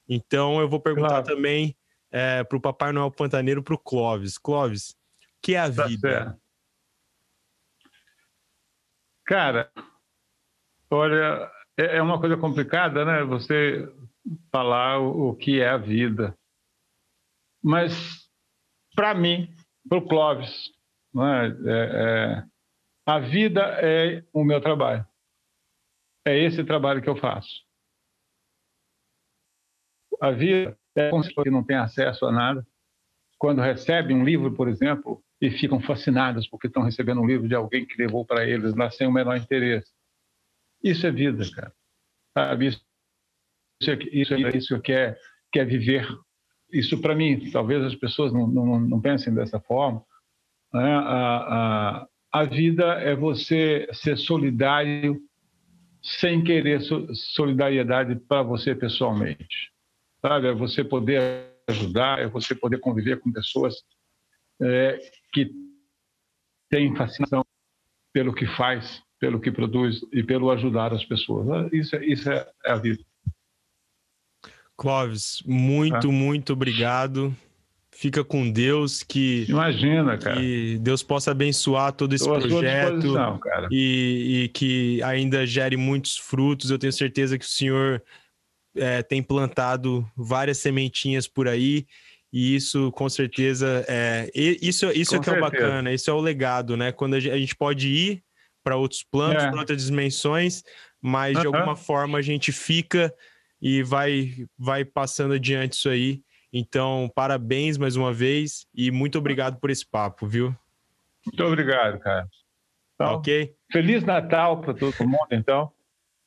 Então 0.09 0.61
eu 0.61 0.68
vou 0.68 0.78
perguntar 0.78 1.09
claro. 1.09 1.26
também 1.26 1.74
é, 2.11 2.44
para 2.44 2.56
o 2.56 2.61
Papai 2.61 2.92
Noel 2.92 3.11
Pantaneiro, 3.11 3.62
para 3.62 3.74
o 3.74 3.78
Clóvis. 3.78 4.38
Clóvis, 4.38 4.96
que 5.42 5.54
é 5.54 5.61
a 5.61 5.72
tá 5.72 5.86
vida? 5.86 6.40
Cara, 9.24 9.70
olha, 10.90 11.50
é, 11.76 11.96
é 11.98 12.02
uma 12.02 12.18
coisa 12.18 12.36
complicada, 12.36 13.04
né? 13.04 13.22
Você 13.24 13.86
falar 14.50 14.98
o, 15.00 15.34
que 15.34 15.61
é 15.61 15.68
a 15.68 15.76
vida. 15.76 16.36
Mas, 17.62 18.30
para 18.94 19.14
mim, 19.14 19.54
para 19.88 19.98
o 19.98 20.06
Clóvis, 20.06 20.70
é? 21.16 21.46
É, 21.66 22.42
é, 22.42 22.44
a 23.06 23.18
vida 23.18 23.62
é 23.82 24.24
o 24.32 24.44
meu 24.44 24.61
trabalho. 24.61 25.06
É 26.26 26.38
esse 26.38 26.62
trabalho 26.64 27.02
que 27.02 27.09
eu 27.09 27.16
faço. 27.16 27.66
A 30.20 30.30
vida 30.30 30.78
é 31.01 31.11
como 31.11 31.22
que 31.22 31.51
não 31.51 31.64
tem 31.64 31.76
acesso 31.76 32.26
a 32.26 32.32
nada. 32.32 32.66
Quando 33.38 33.61
recebe 33.61 34.12
um 34.12 34.24
livro, 34.24 34.53
por 34.53 34.68
exemplo, 34.68 35.22
e 35.40 35.51
ficam 35.51 35.80
fascinadas 35.80 36.46
porque 36.49 36.66
estão 36.66 36.82
recebendo 36.82 37.20
um 37.20 37.26
livro 37.26 37.49
de 37.49 37.55
alguém 37.55 37.86
que 37.86 38.01
levou 38.01 38.24
para 38.24 38.46
eles 38.46 38.74
lá 38.74 38.90
sem 38.90 39.07
o 39.07 39.12
menor 39.12 39.36
interesse. 39.36 39.92
Isso 40.82 41.07
é 41.07 41.11
vida, 41.11 41.44
cara. 41.55 41.72
Sabe? 42.36 42.66
Isso, 42.68 43.90
é, 43.90 43.99
isso 44.12 44.34
é 44.34 44.57
isso 44.57 44.80
que 44.80 44.92
é, 44.92 45.16
que 45.53 45.61
é 45.61 45.64
viver. 45.64 46.07
Isso, 46.72 47.01
para 47.01 47.14
mim, 47.14 47.51
talvez 47.51 47.82
as 47.84 47.94
pessoas 47.94 48.32
não, 48.32 48.46
não, 48.46 48.80
não 48.80 49.01
pensem 49.01 49.32
dessa 49.32 49.61
forma. 49.61 50.05
Né? 50.72 50.82
A, 50.82 52.03
a, 52.03 52.40
a 52.40 52.44
vida 52.44 52.84
é 53.01 53.14
você 53.14 53.88
ser 53.92 54.16
solidário 54.18 55.20
sem 56.03 56.42
querer 56.42 56.80
solidariedade 57.14 58.16
para 58.16 58.42
você 58.42 58.74
pessoalmente. 58.74 59.72
Sabe? 60.21 60.49
É 60.49 60.53
você 60.53 60.83
poder 60.85 61.53
ajudar, 61.69 62.19
é 62.19 62.27
você 62.27 62.55
poder 62.55 62.79
conviver 62.79 63.21
com 63.21 63.33
pessoas 63.33 63.75
é, 64.61 64.99
que 65.33 65.51
tem 66.71 66.95
fascinação 66.97 67.45
pelo 68.12 68.35
que 68.35 68.47
faz, 68.47 69.03
pelo 69.19 69.41
que 69.41 69.51
produz 69.51 70.01
e 70.12 70.23
pelo 70.23 70.51
ajudar 70.51 70.93
as 70.93 71.05
pessoas. 71.05 71.49
Ah, 71.49 71.69
isso, 71.73 71.97
é, 71.97 72.05
isso 72.05 72.31
é, 72.31 72.49
é 72.64 72.73
a 72.73 72.77
vida. 72.77 73.03
Clóvis, 74.77 75.43
muito, 75.45 76.12
muito 76.12 76.53
obrigado. 76.53 77.35
Fica 77.91 78.23
com 78.23 78.49
Deus 78.49 79.03
que 79.03 79.45
imagina, 79.49 80.16
cara, 80.16 80.37
que 80.37 80.79
Deus 80.79 81.03
possa 81.03 81.33
abençoar 81.33 81.93
todo 81.93 82.14
esse 82.14 82.25
Tô 82.25 82.39
projeto 82.39 83.41
e, 83.73 84.45
e, 84.45 84.49
que 84.51 85.03
ainda 85.03 85.45
gere 85.45 85.77
muitos 85.77 86.16
frutos. 86.16 86.71
Eu 86.71 86.79
tenho 86.79 86.93
certeza 86.93 87.37
que 87.37 87.45
o 87.45 87.49
Senhor 87.49 88.01
é, 88.79 89.03
tem 89.03 89.22
plantado 89.22 90.09
várias 90.16 90.59
sementinhas 90.59 91.26
por 91.26 91.49
aí 91.49 91.87
e 92.33 92.55
isso, 92.55 92.93
com 92.93 93.09
certeza, 93.09 93.85
é. 93.89 94.31
Isso, 94.35 94.87
isso 94.91 95.16
é 95.16 95.20
que 95.20 95.31
é 95.31 95.33
o 95.33 95.41
bacana, 95.41 95.93
isso 95.93 96.11
é 96.11 96.12
o 96.12 96.20
legado, 96.20 96.76
né? 96.76 96.93
Quando 96.93 97.14
a 97.14 97.20
gente 97.20 97.57
pode 97.57 97.89
ir 97.89 98.22
para 98.62 98.76
outros 98.76 99.03
planos, 99.03 99.43
é. 99.43 99.51
para 99.51 99.61
outras 99.61 99.87
dimensões, 99.87 100.62
mas 101.01 101.35
uh 101.35 101.39
-huh. 101.39 101.41
de 101.41 101.47
alguma 101.47 101.74
forma 101.74 102.18
a 102.18 102.22
gente 102.22 102.53
fica 102.53 103.12
e 103.61 103.83
vai, 103.83 104.47
vai 104.59 104.85
passando 104.85 105.35
adiante 105.35 105.72
isso 105.72 105.89
aí. 105.89 106.22
Então, 106.53 107.11
parabéns 107.14 107.79
mais 107.79 107.97
uma 107.97 108.12
vez 108.12 108.66
e 108.74 108.91
muito 108.91 109.18
obrigado 109.18 109.59
por 109.59 109.70
esse 109.70 109.87
papo, 109.87 110.26
viu? 110.26 110.55
Muito 111.26 111.45
obrigado, 111.45 111.99
cara. 111.99 112.29
Então, 112.95 113.14
ok. 113.14 113.55
Feliz 113.72 114.05
Natal 114.05 114.61
para 114.61 114.74
todo 114.74 114.95
mundo, 115.07 115.29
então. 115.33 115.72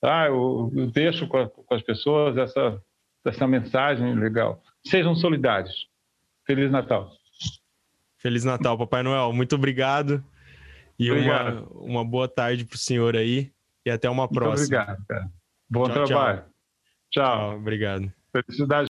Tá, 0.01 0.25
eu, 0.25 0.71
eu 0.75 0.87
deixo 0.87 1.27
com, 1.27 1.37
a, 1.37 1.47
com, 1.47 1.75
as 1.75 1.83
pessoas 1.83 2.35
essa, 2.35 2.81
essa 3.23 3.47
mensagem 3.47 4.15
legal. 4.15 4.61
Sejam 4.83 5.15
solidários. 5.15 5.87
Feliz 6.43 6.71
Natal. 6.71 7.11
Feliz 8.17 8.43
Natal, 8.43 8.77
Papai 8.77 9.03
Noel. 9.03 9.31
Muito 9.31 9.55
obrigado. 9.55 10.23
E 10.97 11.11
obrigado. 11.11 11.67
Uma, 11.71 12.01
uma 12.01 12.05
boa 12.05 12.27
tarde 12.27 12.65
para 12.65 12.75
o 12.75 12.79
senhor 12.79 13.15
aí. 13.15 13.51
E 13.85 13.91
até 13.91 14.09
uma 14.09 14.27
próxima. 14.27 14.77
Muito 14.77 14.91
obrigado, 14.91 15.05
cara. 15.07 15.31
Bom 15.69 15.83
tchau, 15.85 16.05
trabalho. 16.05 16.43
Tchau. 17.11 17.23
tchau. 17.23 17.55
Obrigado. 17.57 18.11
Felicidade. 18.31 18.90